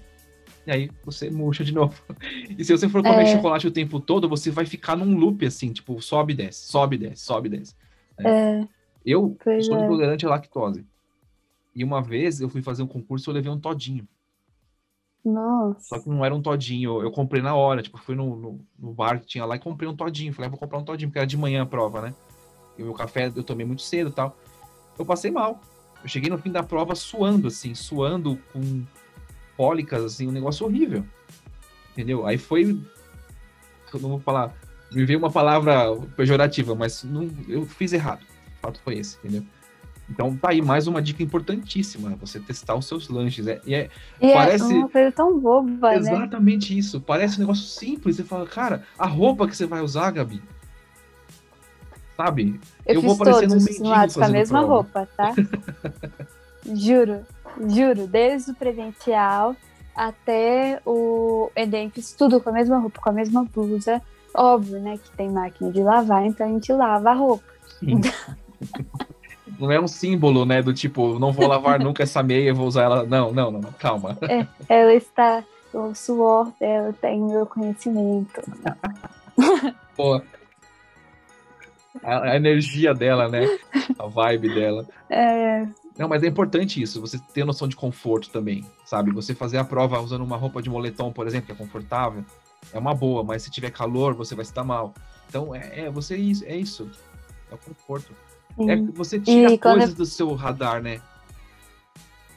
E 0.66 0.72
aí 0.72 0.92
você 1.04 1.30
murcha 1.30 1.64
de 1.64 1.74
novo. 1.74 1.94
E 2.58 2.64
se 2.64 2.72
você 2.72 2.88
for 2.88 3.02
comer 3.02 3.24
é. 3.24 3.34
chocolate 3.34 3.68
o 3.68 3.72
tempo 3.72 4.00
todo, 4.00 4.30
você 4.30 4.52
vai 4.52 4.66
ficar 4.66 4.96
num 4.96 5.18
loop 5.18 5.44
assim, 5.46 5.72
tipo, 5.72 6.00
sobe 6.02 6.34
e 6.34 6.36
desce, 6.36 6.68
sobe 6.68 6.96
e 6.98 7.00
desce, 7.00 7.26
sobe 7.26 7.48
e 7.48 7.52
desce. 7.52 7.76
É. 8.20 8.30
é. 8.30 8.68
Eu 9.06 9.38
sou 9.62 9.78
é. 9.78 9.86
intolerante 9.86 10.26
à 10.26 10.30
lactose. 10.30 10.86
E 11.76 11.84
uma 11.84 12.02
vez 12.02 12.40
eu 12.40 12.50
fui 12.50 12.62
fazer 12.62 12.84
um 12.84 12.88
concurso 12.88 13.30
e 13.30 13.32
eu 13.32 13.36
levei 13.36 13.52
um 13.52 13.60
todinho. 13.60 14.08
Nossa. 15.26 15.80
Só 15.96 16.00
que 16.00 16.10
não 16.10 16.24
era 16.24 16.36
um 16.36 16.42
todinho, 16.42 17.02
eu 17.02 17.12
comprei 17.12 17.42
na 17.42 17.56
hora, 17.56 17.82
tipo, 17.82 17.98
fui 17.98 18.14
no, 18.14 18.36
no, 18.36 18.60
no 18.78 18.94
bar 18.94 19.20
que 19.20 19.26
tinha 19.26 19.46
lá 19.46 19.56
e 19.56 19.60
comprei 19.60 19.88
um 19.90 19.96
todinho. 19.96 20.34
Falei, 20.34 20.48
ah, 20.48 20.52
vou 20.52 20.60
comprar 20.60 20.80
um 20.80 20.84
todinho, 20.84 21.10
porque 21.10 21.20
era 21.20 21.28
de 21.28 21.38
manhã 21.38 21.64
a 21.64 21.66
prova, 21.66 22.02
né? 22.02 22.16
E 22.78 22.82
o 22.82 22.86
meu 22.86 22.94
café 22.94 23.32
eu 23.34 23.44
tomei 23.44 23.66
muito 23.66 23.82
cedo 23.82 24.10
e 24.10 24.14
tal. 24.14 24.38
Eu 24.98 25.06
passei 25.06 25.32
mal. 25.32 25.62
Eu 26.04 26.10
cheguei 26.10 26.30
no 26.30 26.38
fim 26.38 26.52
da 26.52 26.62
prova 26.62 26.94
suando, 26.96 27.48
assim, 27.48 27.74
suando 27.74 28.38
com 28.52 28.84
cólicas, 29.56 30.04
assim, 30.04 30.28
um 30.28 30.32
negócio 30.32 30.66
horrível. 30.66 31.06
Entendeu? 31.92 32.26
Aí 32.26 32.38
foi. 32.38 32.78
Eu 33.94 34.00
não 34.00 34.10
vou 34.10 34.20
falar 34.20 34.54
me 34.94 35.06
veio 35.06 35.20
uma 35.20 35.32
palavra 35.32 35.96
pejorativa, 36.16 36.76
mas 36.76 37.04
não, 37.04 37.30
eu 37.48 37.66
fiz 37.66 37.94
errado. 37.94 38.22
O 38.58 38.62
fato 38.62 38.80
foi 38.84 38.98
esse, 38.98 39.18
entendeu? 39.18 39.44
Então 40.10 40.36
tá 40.36 40.50
aí 40.50 40.62
mais 40.62 40.86
uma 40.86 41.02
dica 41.02 41.24
importantíssima, 41.24 42.16
você 42.20 42.40
testar 42.40 42.76
os 42.76 42.86
seus 42.86 43.08
lanches. 43.10 43.48
É, 43.48 43.62
e 43.66 43.74
é, 43.74 43.90
e 44.22 44.28
é 44.28 44.34
parece 44.34 44.72
é 44.72 44.78
uma 44.78 44.90
coisa 44.90 45.12
tão 45.12 45.40
boba, 45.40 45.92
né? 45.92 45.98
Exatamente 45.98 46.74
né? 46.74 46.80
isso. 46.80 47.00
Parece 47.00 47.38
um 47.38 47.40
negócio 47.40 47.66
simples. 47.66 48.18
Você 48.18 48.24
fala, 48.24 48.46
cara, 48.46 48.84
a 48.98 49.08
roupa 49.08 49.48
que 49.48 49.56
você 49.56 49.66
vai 49.66 49.82
usar, 49.82 50.12
Gabi. 50.12 50.42
Sabe? 52.18 52.60
Eu, 52.86 52.96
eu 52.96 53.02
vou 53.02 53.18
parecer 53.18 53.48
um 53.48 53.56
mendigo 53.56 54.14
com 54.14 54.24
a 54.24 54.30
mesma 54.30 54.60
prova. 54.60 54.74
roupa, 54.74 55.08
tá? 55.18 55.34
juro, 56.76 57.26
juro. 57.68 58.06
Desde 58.06 58.52
o 58.52 58.56
presencial 58.56 59.56
até 59.96 60.82
o 60.86 61.50
Enem, 61.56 61.90
fiz 61.90 62.14
tudo 62.14 62.40
com 62.40 62.50
a 62.50 62.54
mesma 62.54 62.78
roupa, 62.78 63.02
com 63.02 63.10
a 63.10 63.14
mesma 63.14 63.46
blusa. 63.46 64.02
Óbvio, 64.36 64.80
né, 64.80 64.98
que 64.98 65.12
tem 65.12 65.30
máquina 65.30 65.72
de 65.72 65.84
lavar, 65.84 66.26
então 66.26 66.48
a 66.48 66.50
gente 66.50 66.72
lava 66.74 67.12
a 67.12 67.14
roupa. 67.14 67.44
não 69.60 69.72
é 69.72 69.80
um 69.80 69.88
símbolo, 69.88 70.46
né, 70.46 70.62
do 70.62 70.74
tipo, 70.74 71.20
não 71.20 71.32
vou 71.32 71.48
lavar 71.48 71.80
nunca 71.80 72.04
essa 72.04 72.24
meia, 72.24 72.54
vou 72.54 72.68
usar 72.68 72.84
ela. 72.84 73.04
Não, 73.04 73.32
não, 73.32 73.52
não, 73.52 73.62
não. 73.62 73.72
calma. 73.74 74.18
É, 74.22 74.48
ela 74.68 74.94
está, 74.94 75.44
o 75.74 75.94
suor 75.94 76.52
dela 76.60 76.94
tem 76.94 77.22
meu 77.22 77.46
conhecimento. 77.46 78.42
Pô, 79.96 80.22
a, 82.04 82.32
a, 82.32 82.36
energia 82.36 82.94
dela, 82.94 83.28
né, 83.30 83.46
a 83.98 84.08
vibe 84.08 84.54
dela. 84.54 84.86
É. 85.16 85.68
Não, 85.96 86.10
mas 86.10 86.24
é 86.24 86.28
importante 86.28 86.82
isso, 86.82 87.00
você 87.00 87.20
ter 87.36 87.46
noção 87.46 87.68
de 87.68 87.76
conforto 87.76 88.32
também, 88.32 88.66
sabe? 88.84 89.12
Você 89.12 89.36
fazer 89.36 89.60
a 89.60 89.64
prova 89.64 90.00
usando 90.02 90.24
uma 90.24 90.36
roupa 90.36 90.60
de 90.60 90.68
moletom, 90.68 91.12
por 91.12 91.28
exemplo, 91.28 91.46
que 91.46 91.52
é 91.52 91.56
confortável, 91.56 92.26
é 92.72 92.80
uma 92.80 92.94
boa, 92.94 93.24
mas 93.24 93.44
se 93.44 93.52
tiver 93.52 93.72
calor, 93.72 94.14
você 94.14 94.36
vai 94.36 94.44
estar 94.44 94.64
mal. 94.64 94.94
Então, 95.28 95.54
é, 95.54 95.86
é 95.86 95.90
você 95.90 96.16
é 96.16 96.56
isso. 96.56 96.90
É 97.52 97.56
o 97.56 97.58
conforto. 97.58 98.14
Sim. 98.56 98.70
É 98.70 98.76
você 98.94 99.20
tira 99.20 99.58
coisas 99.58 99.90
eu... 99.90 99.96
do 99.96 100.06
seu 100.06 100.34
radar, 100.34 100.82
né? 100.82 101.02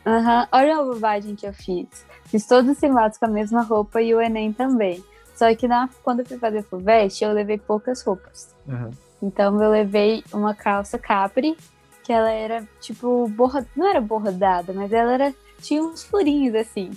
Uhum. 0.07 0.47
Olha 0.53 0.79
a 0.79 0.83
bobagem 0.85 1.35
que 1.35 1.47
eu 1.47 1.53
fiz. 1.53 2.07
Fiz 2.27 2.47
todos 2.47 2.71
os 2.71 2.79
simulados 2.79 3.19
com 3.19 3.27
a 3.27 3.29
mesma 3.29 3.63
roupa 3.63 4.01
e 4.01 4.15
o 4.15 4.21
Enem 4.21 4.53
também. 4.53 5.05
Só 5.35 5.53
que 5.55 5.69
na, 5.69 5.89
quando 6.03 6.21
eu 6.21 6.27
fui 6.27 6.39
fazer 6.39 6.63
FUVEST, 6.63 7.23
eu 7.23 7.33
levei 7.33 7.59
poucas 7.59 8.03
roupas. 8.03 8.55
Uhum. 8.67 8.91
Então 9.23 9.61
eu 9.63 9.71
levei 9.71 10.25
uma 10.33 10.55
calça 10.55 10.99
capri, 10.99 11.57
que 12.03 12.13
ela 12.13 12.31
era 12.31 12.67
tipo 12.81 13.29
borra... 13.29 13.67
não 13.77 13.89
era 13.89 14.01
bordada, 14.01 14.73
mas 14.73 14.93
ela 14.93 15.13
era 15.13 15.35
tinha 15.61 15.83
uns 15.83 16.05
furinhos 16.05 16.55
assim. 16.55 16.91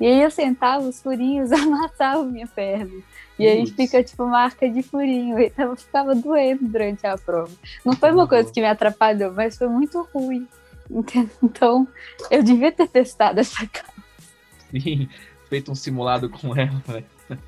E 0.00 0.06
aí 0.06 0.22
eu 0.22 0.30
sentava, 0.30 0.82
os 0.82 1.02
furinhos 1.02 1.52
amassavam 1.52 2.24
minha 2.24 2.46
perna. 2.46 3.02
E 3.38 3.46
aí 3.46 3.66
fica, 3.66 4.02
tipo, 4.02 4.26
marca 4.26 4.68
de 4.68 4.82
furinho. 4.82 5.38
Então 5.38 5.70
eu 5.70 5.76
ficava 5.76 6.14
doendo 6.14 6.66
durante 6.66 7.06
a 7.06 7.18
prova. 7.18 7.52
Não 7.84 7.94
foi 7.94 8.10
uma 8.10 8.26
coisa 8.26 8.50
que 8.50 8.60
me 8.60 8.66
atrapalhou, 8.66 9.32
mas 9.32 9.56
foi 9.56 9.68
muito 9.68 10.08
ruim. 10.12 10.48
Então, 11.40 11.86
eu 12.32 12.42
devia 12.42 12.72
ter 12.72 12.88
testado 12.88 13.38
essa 13.38 13.64
calça. 13.64 13.92
Sim, 14.72 15.08
feito 15.48 15.70
um 15.70 15.74
simulado 15.76 16.28
com 16.28 16.56
ela, 16.56 16.82
né? 16.88 17.04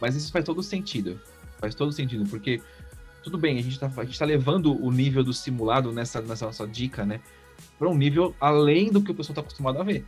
Mas 0.00 0.14
isso 0.14 0.30
faz 0.30 0.44
todo 0.44 0.62
sentido. 0.62 1.20
Faz 1.58 1.74
todo 1.74 1.90
sentido, 1.90 2.24
porque 2.30 2.62
tudo 3.24 3.36
bem, 3.36 3.58
a 3.58 3.62
gente 3.62 3.72
está 3.72 3.88
tá 3.88 4.24
levando 4.24 4.80
o 4.80 4.92
nível 4.92 5.24
do 5.24 5.32
simulado 5.32 5.92
nessa, 5.92 6.20
nessa 6.20 6.46
nossa 6.46 6.68
dica, 6.68 7.04
né? 7.04 7.20
Para 7.76 7.88
um 7.88 7.96
nível 7.96 8.32
além 8.40 8.92
do 8.92 9.02
que 9.02 9.10
o 9.10 9.14
pessoal 9.14 9.32
está 9.32 9.40
acostumado 9.40 9.80
a 9.80 9.82
ver 9.82 10.06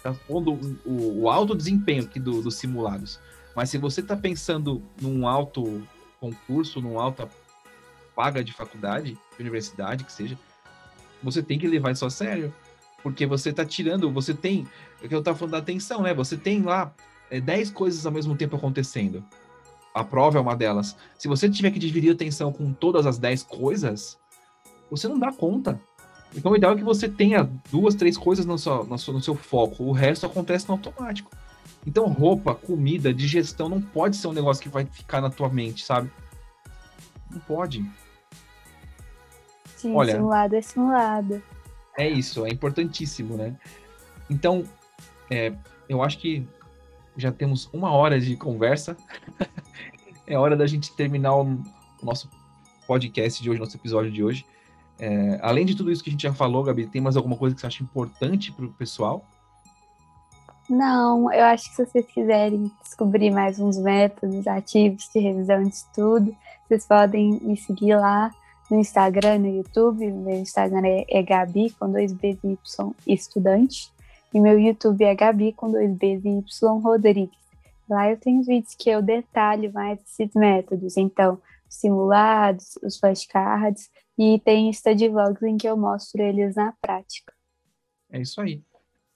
está 0.00 0.12
pondo 0.26 0.52
o, 0.84 1.22
o, 1.22 1.30
alto 1.30 1.54
desempenho 1.54 2.04
aqui 2.04 2.18
do, 2.18 2.42
dos 2.42 2.56
simulados. 2.56 3.20
Mas 3.54 3.68
se 3.68 3.78
você 3.78 4.00
está 4.00 4.16
pensando 4.16 4.82
num 5.00 5.28
alto 5.28 5.86
concurso, 6.18 6.80
num 6.80 6.98
alta 6.98 7.28
paga 8.16 8.42
de 8.42 8.52
faculdade, 8.52 9.12
de 9.12 9.40
universidade, 9.40 10.04
que 10.04 10.12
seja, 10.12 10.38
você 11.22 11.42
tem 11.42 11.58
que 11.58 11.68
levar 11.68 11.92
isso 11.92 12.04
a 12.04 12.10
sério. 12.10 12.52
Porque 13.02 13.26
você 13.26 13.50
está 13.50 13.64
tirando, 13.64 14.10
você 14.10 14.34
tem, 14.34 14.66
é 15.02 15.08
que 15.08 15.14
eu 15.14 15.20
estava 15.20 15.36
falando 15.36 15.52
da 15.52 15.58
atenção, 15.58 16.02
né? 16.02 16.12
Você 16.12 16.36
tem 16.36 16.62
lá 16.62 16.92
é, 17.30 17.40
10 17.40 17.70
coisas 17.70 18.04
ao 18.04 18.12
mesmo 18.12 18.36
tempo 18.36 18.56
acontecendo. 18.56 19.24
A 19.94 20.04
prova 20.04 20.38
é 20.38 20.40
uma 20.40 20.54
delas. 20.54 20.96
Se 21.18 21.26
você 21.26 21.48
tiver 21.48 21.70
que 21.70 21.78
dividir 21.78 22.10
a 22.10 22.14
atenção 22.14 22.52
com 22.52 22.72
todas 22.72 23.06
as 23.06 23.18
10 23.18 23.42
coisas, 23.44 24.18
você 24.90 25.08
não 25.08 25.18
dá 25.18 25.32
conta. 25.32 25.80
Então, 26.34 26.52
o 26.52 26.56
ideal 26.56 26.72
é 26.72 26.76
que 26.76 26.84
você 26.84 27.08
tenha 27.08 27.50
duas, 27.70 27.94
três 27.94 28.16
coisas 28.16 28.46
no 28.46 28.58
seu, 28.58 28.84
no 28.84 28.98
seu, 28.98 29.14
no 29.14 29.20
seu 29.20 29.34
foco. 29.34 29.84
O 29.84 29.92
resto 29.92 30.26
acontece 30.26 30.68
no 30.68 30.74
automático. 30.74 31.30
Então, 31.86 32.06
roupa, 32.06 32.54
comida, 32.54 33.12
digestão 33.12 33.68
não 33.68 33.80
pode 33.80 34.16
ser 34.16 34.28
um 34.28 34.32
negócio 34.32 34.62
que 34.62 34.68
vai 34.68 34.84
ficar 34.84 35.20
na 35.20 35.30
tua 35.30 35.48
mente, 35.48 35.84
sabe? 35.84 36.10
Não 37.30 37.40
pode. 37.40 37.84
Sim, 39.76 39.94
Olha, 39.94 40.14
simulado 40.14 40.56
é 40.56 40.62
simulado. 40.62 41.42
É 41.96 42.08
isso, 42.08 42.44
é 42.44 42.50
importantíssimo, 42.50 43.36
né? 43.36 43.56
Então, 44.28 44.64
é, 45.30 45.52
eu 45.88 46.02
acho 46.02 46.18
que 46.18 46.46
já 47.16 47.32
temos 47.32 47.68
uma 47.72 47.90
hora 47.92 48.20
de 48.20 48.36
conversa. 48.36 48.96
é 50.26 50.38
hora 50.38 50.56
da 50.56 50.66
gente 50.66 50.94
terminar 50.94 51.34
o 51.34 51.58
nosso 52.02 52.30
podcast 52.86 53.42
de 53.42 53.50
hoje, 53.50 53.58
nosso 53.58 53.76
episódio 53.76 54.10
de 54.10 54.22
hoje. 54.22 54.44
É, 55.00 55.38
além 55.40 55.64
de 55.64 55.74
tudo 55.74 55.90
isso 55.90 56.04
que 56.04 56.10
a 56.10 56.12
gente 56.12 56.22
já 56.22 56.34
falou, 56.34 56.62
Gabi, 56.62 56.86
tem 56.86 57.00
mais 57.00 57.16
alguma 57.16 57.36
coisa 57.36 57.54
que 57.54 57.60
você 57.62 57.66
acha 57.66 57.82
importante 57.82 58.52
para 58.52 58.66
o 58.66 58.72
pessoal? 58.72 59.24
Não, 60.68 61.32
eu 61.32 61.44
acho 61.46 61.70
que 61.70 61.76
se 61.76 61.86
vocês 61.86 62.06
quiserem 62.06 62.70
descobrir 62.82 63.30
mais 63.30 63.58
uns 63.58 63.78
métodos 63.78 64.46
ativos 64.46 65.08
de 65.12 65.18
revisão 65.18 65.62
de 65.62 65.74
estudo, 65.74 66.36
vocês 66.68 66.86
podem 66.86 67.40
me 67.40 67.56
seguir 67.56 67.96
lá 67.96 68.30
no 68.70 68.78
Instagram, 68.78 69.38
no 69.38 69.48
YouTube. 69.48 70.12
Meu 70.12 70.36
Instagram 70.36 70.82
é, 70.84 71.06
é 71.08 71.22
Gabi 71.22 71.70
com 71.70 71.90
dois 71.90 72.12
Bs 72.12 72.38
e 72.44 72.52
Y 72.52 72.94
estudante. 73.06 73.90
E 74.32 74.38
meu 74.38 74.60
YouTube 74.60 75.02
é 75.02 75.14
Gabi 75.14 75.52
com 75.54 75.72
dois 75.72 75.90
Bs 75.90 76.24
e 76.24 76.28
Y 76.28 76.78
Rodrigues. 76.78 77.40
Lá 77.88 78.08
eu 78.08 78.16
tenho 78.16 78.44
vídeos 78.44 78.74
que 78.76 78.90
eu 78.90 79.02
detalho 79.02 79.72
mais 79.72 79.98
esses 80.02 80.32
métodos. 80.34 80.96
Então, 80.96 81.38
os 81.68 81.74
simulados, 81.74 82.78
os 82.84 82.96
flashcards 82.96 83.90
e 84.20 84.38
tem 84.38 84.70
study 84.70 85.08
vlogs 85.08 85.42
em 85.42 85.56
que 85.56 85.66
eu 85.66 85.78
mostro 85.78 86.20
eles 86.20 86.54
na 86.54 86.74
prática. 86.78 87.32
É 88.12 88.20
isso 88.20 88.38
aí. 88.38 88.62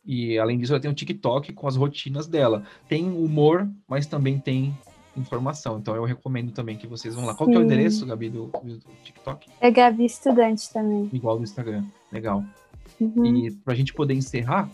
E 0.02 0.38
além 0.38 0.58
disso, 0.58 0.72
ela 0.72 0.80
tem 0.80 0.90
um 0.90 0.94
TikTok 0.94 1.52
com 1.52 1.68
as 1.68 1.76
rotinas 1.76 2.26
dela. 2.26 2.64
Tem 2.88 3.10
humor, 3.10 3.68
mas 3.86 4.06
também 4.06 4.38
tem 4.38 4.74
informação. 5.14 5.78
Então 5.78 5.94
eu 5.94 6.04
recomendo 6.04 6.52
também 6.52 6.78
que 6.78 6.86
vocês 6.86 7.14
vão 7.14 7.26
lá. 7.26 7.34
Qual 7.34 7.50
que 7.50 7.54
é 7.54 7.58
o 7.58 7.62
endereço, 7.62 8.06
Gabi, 8.06 8.30
do, 8.30 8.46
do 8.46 8.78
TikTok? 9.04 9.50
É 9.60 9.70
Gabi 9.70 10.06
Estudante 10.06 10.72
também. 10.72 11.10
Igual 11.12 11.36
do 11.36 11.44
Instagram. 11.44 11.84
Legal. 12.10 12.42
Uhum. 12.98 13.26
E 13.26 13.50
para 13.50 13.74
a 13.74 13.76
gente 13.76 13.92
poder 13.92 14.14
encerrar, 14.14 14.70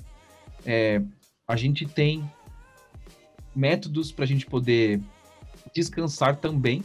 é, 0.65 1.03
a 1.47 1.57
gente 1.57 1.87
tem 1.87 2.25
métodos 3.55 4.13
para 4.13 4.25
a 4.25 4.29
gente 4.29 4.47
poder 4.47 5.01
descansar 5.75 6.37
também. 6.37 6.85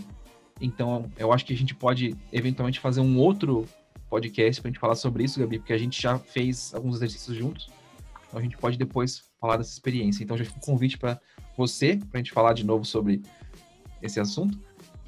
Então, 0.59 1.11
eu 1.17 1.31
acho 1.33 1.45
que 1.45 1.53
a 1.53 1.57
gente 1.57 1.75
pode 1.75 2.15
eventualmente 2.31 2.79
fazer 2.79 3.01
um 3.01 3.17
outro 3.17 3.65
podcast 4.09 4.61
para 4.61 4.69
a 4.69 4.71
gente 4.71 4.79
falar 4.79 4.95
sobre 4.95 5.23
isso, 5.23 5.39
Gabi, 5.39 5.59
porque 5.59 5.73
a 5.73 5.77
gente 5.77 6.01
já 6.01 6.17
fez 6.17 6.73
alguns 6.73 6.95
exercícios 6.95 7.35
juntos. 7.35 7.69
Então, 8.27 8.39
a 8.39 8.41
gente 8.41 8.57
pode 8.57 8.77
depois 8.77 9.23
falar 9.39 9.57
dessa 9.57 9.71
experiência. 9.71 10.23
Então, 10.23 10.37
já 10.37 10.45
fica 10.45 10.57
um 10.57 10.61
convite 10.61 10.97
para 10.97 11.19
você, 11.57 11.97
para 11.97 12.09
a 12.13 12.17
gente 12.17 12.31
falar 12.31 12.53
de 12.53 12.65
novo 12.65 12.85
sobre 12.85 13.21
esse 14.01 14.19
assunto. 14.19 14.57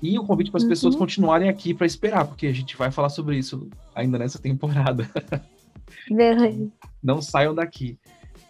E 0.02 0.18
o 0.18 0.22
um 0.22 0.26
convite 0.26 0.52
para 0.52 0.58
as 0.58 0.64
uhum. 0.64 0.70
pessoas 0.70 0.96
continuarem 0.96 1.50
aqui 1.50 1.74
para 1.74 1.88
esperar, 1.88 2.26
porque 2.26 2.48
a 2.48 2.54
gente 2.54 2.76
vai 2.78 2.92
falar 2.92 3.10
sobre 3.10 3.38
isso 3.38 3.70
ainda 3.96 4.20
nessa 4.20 4.40
temporada. 4.40 5.10
Beleza. 6.10 6.72
Não 7.02 7.22
saiam 7.22 7.56
daqui. 7.56 7.98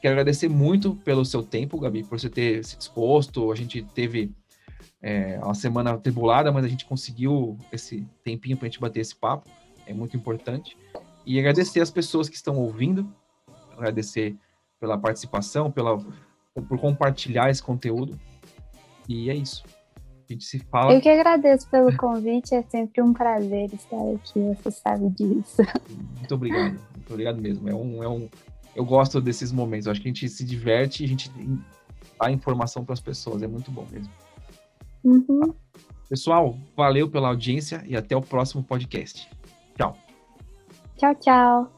Quero 0.02 0.14
agradecer 0.14 0.50
muito 0.50 0.96
pelo 0.96 1.26
seu 1.26 1.42
tempo, 1.42 1.80
Gabi, 1.80 2.04
por 2.04 2.20
você 2.20 2.30
ter 2.30 2.64
se 2.64 2.78
disposto. 2.78 3.52
A 3.52 3.56
gente 3.56 3.82
teve 3.94 4.32
é, 5.02 5.40
uma 5.44 5.54
semana 5.54 5.98
tribulada, 5.98 6.52
mas 6.52 6.66
a 6.66 6.68
gente 6.68 6.86
conseguiu 6.86 7.58
esse 7.72 8.06
tempinho 8.24 8.58
para 8.58 8.68
a 8.68 8.70
gente 8.70 8.80
bater 8.80 9.00
esse 9.00 9.16
papo. 9.16 9.50
É 9.86 9.94
muito 9.94 10.18
importante. 10.18 10.78
E 11.26 11.40
agradecer 11.40 11.82
as 11.82 11.92
pessoas 11.92 12.30
que 12.30 12.36
estão 12.36 12.58
ouvindo, 12.58 13.08
agradecer 13.76 14.36
pela 14.80 14.98
participação, 14.98 15.72
pela, 15.72 15.98
por 15.98 16.80
compartilhar 16.80 17.50
esse 17.50 17.62
conteúdo. 17.62 18.20
E 19.08 19.30
é 19.30 19.36
isso. 19.36 19.64
A 20.30 20.34
gente 20.34 20.44
se 20.44 20.60
fala. 20.60 20.94
Eu 20.94 21.00
que 21.00 21.08
agradeço 21.08 21.70
pelo 21.70 21.96
convite, 21.96 22.54
é 22.54 22.62
sempre 22.64 23.02
um 23.02 23.14
prazer 23.14 23.74
estar 23.74 23.96
aqui, 24.14 24.40
você 24.56 24.72
sabe 24.72 25.10
disso. 25.12 25.62
Muito 26.18 26.36
obrigado, 26.36 26.78
muito 26.94 27.12
obrigado 27.12 27.42
mesmo. 27.42 27.70
É 27.70 27.74
um, 27.74 28.04
é 28.04 28.10
um, 28.10 28.30
eu 28.76 28.84
gosto 28.84 29.22
desses 29.22 29.54
momentos, 29.54 29.86
eu 29.86 29.92
acho 29.94 30.02
que 30.02 30.10
a 30.10 30.12
gente 30.12 30.28
se 30.28 30.44
diverte 30.44 31.04
e 31.04 31.06
a 31.06 31.10
gente 31.10 31.32
dá 32.20 32.30
informação 32.30 32.84
para 32.84 32.94
as 32.94 33.00
pessoas, 33.00 33.42
é 33.42 33.48
muito 33.48 33.72
bom 33.72 33.88
mesmo. 33.90 34.12
Uhum. 35.04 35.54
Pessoal, 36.10 36.58
valeu 36.76 37.10
pela 37.10 37.30
audiência 37.30 37.84
e 37.86 37.96
até 37.96 38.16
o 38.16 38.22
próximo 38.22 38.64
podcast. 38.64 39.30
Tchau. 39.76 39.96
Tchau, 40.98 41.16
tchau. 41.16 41.77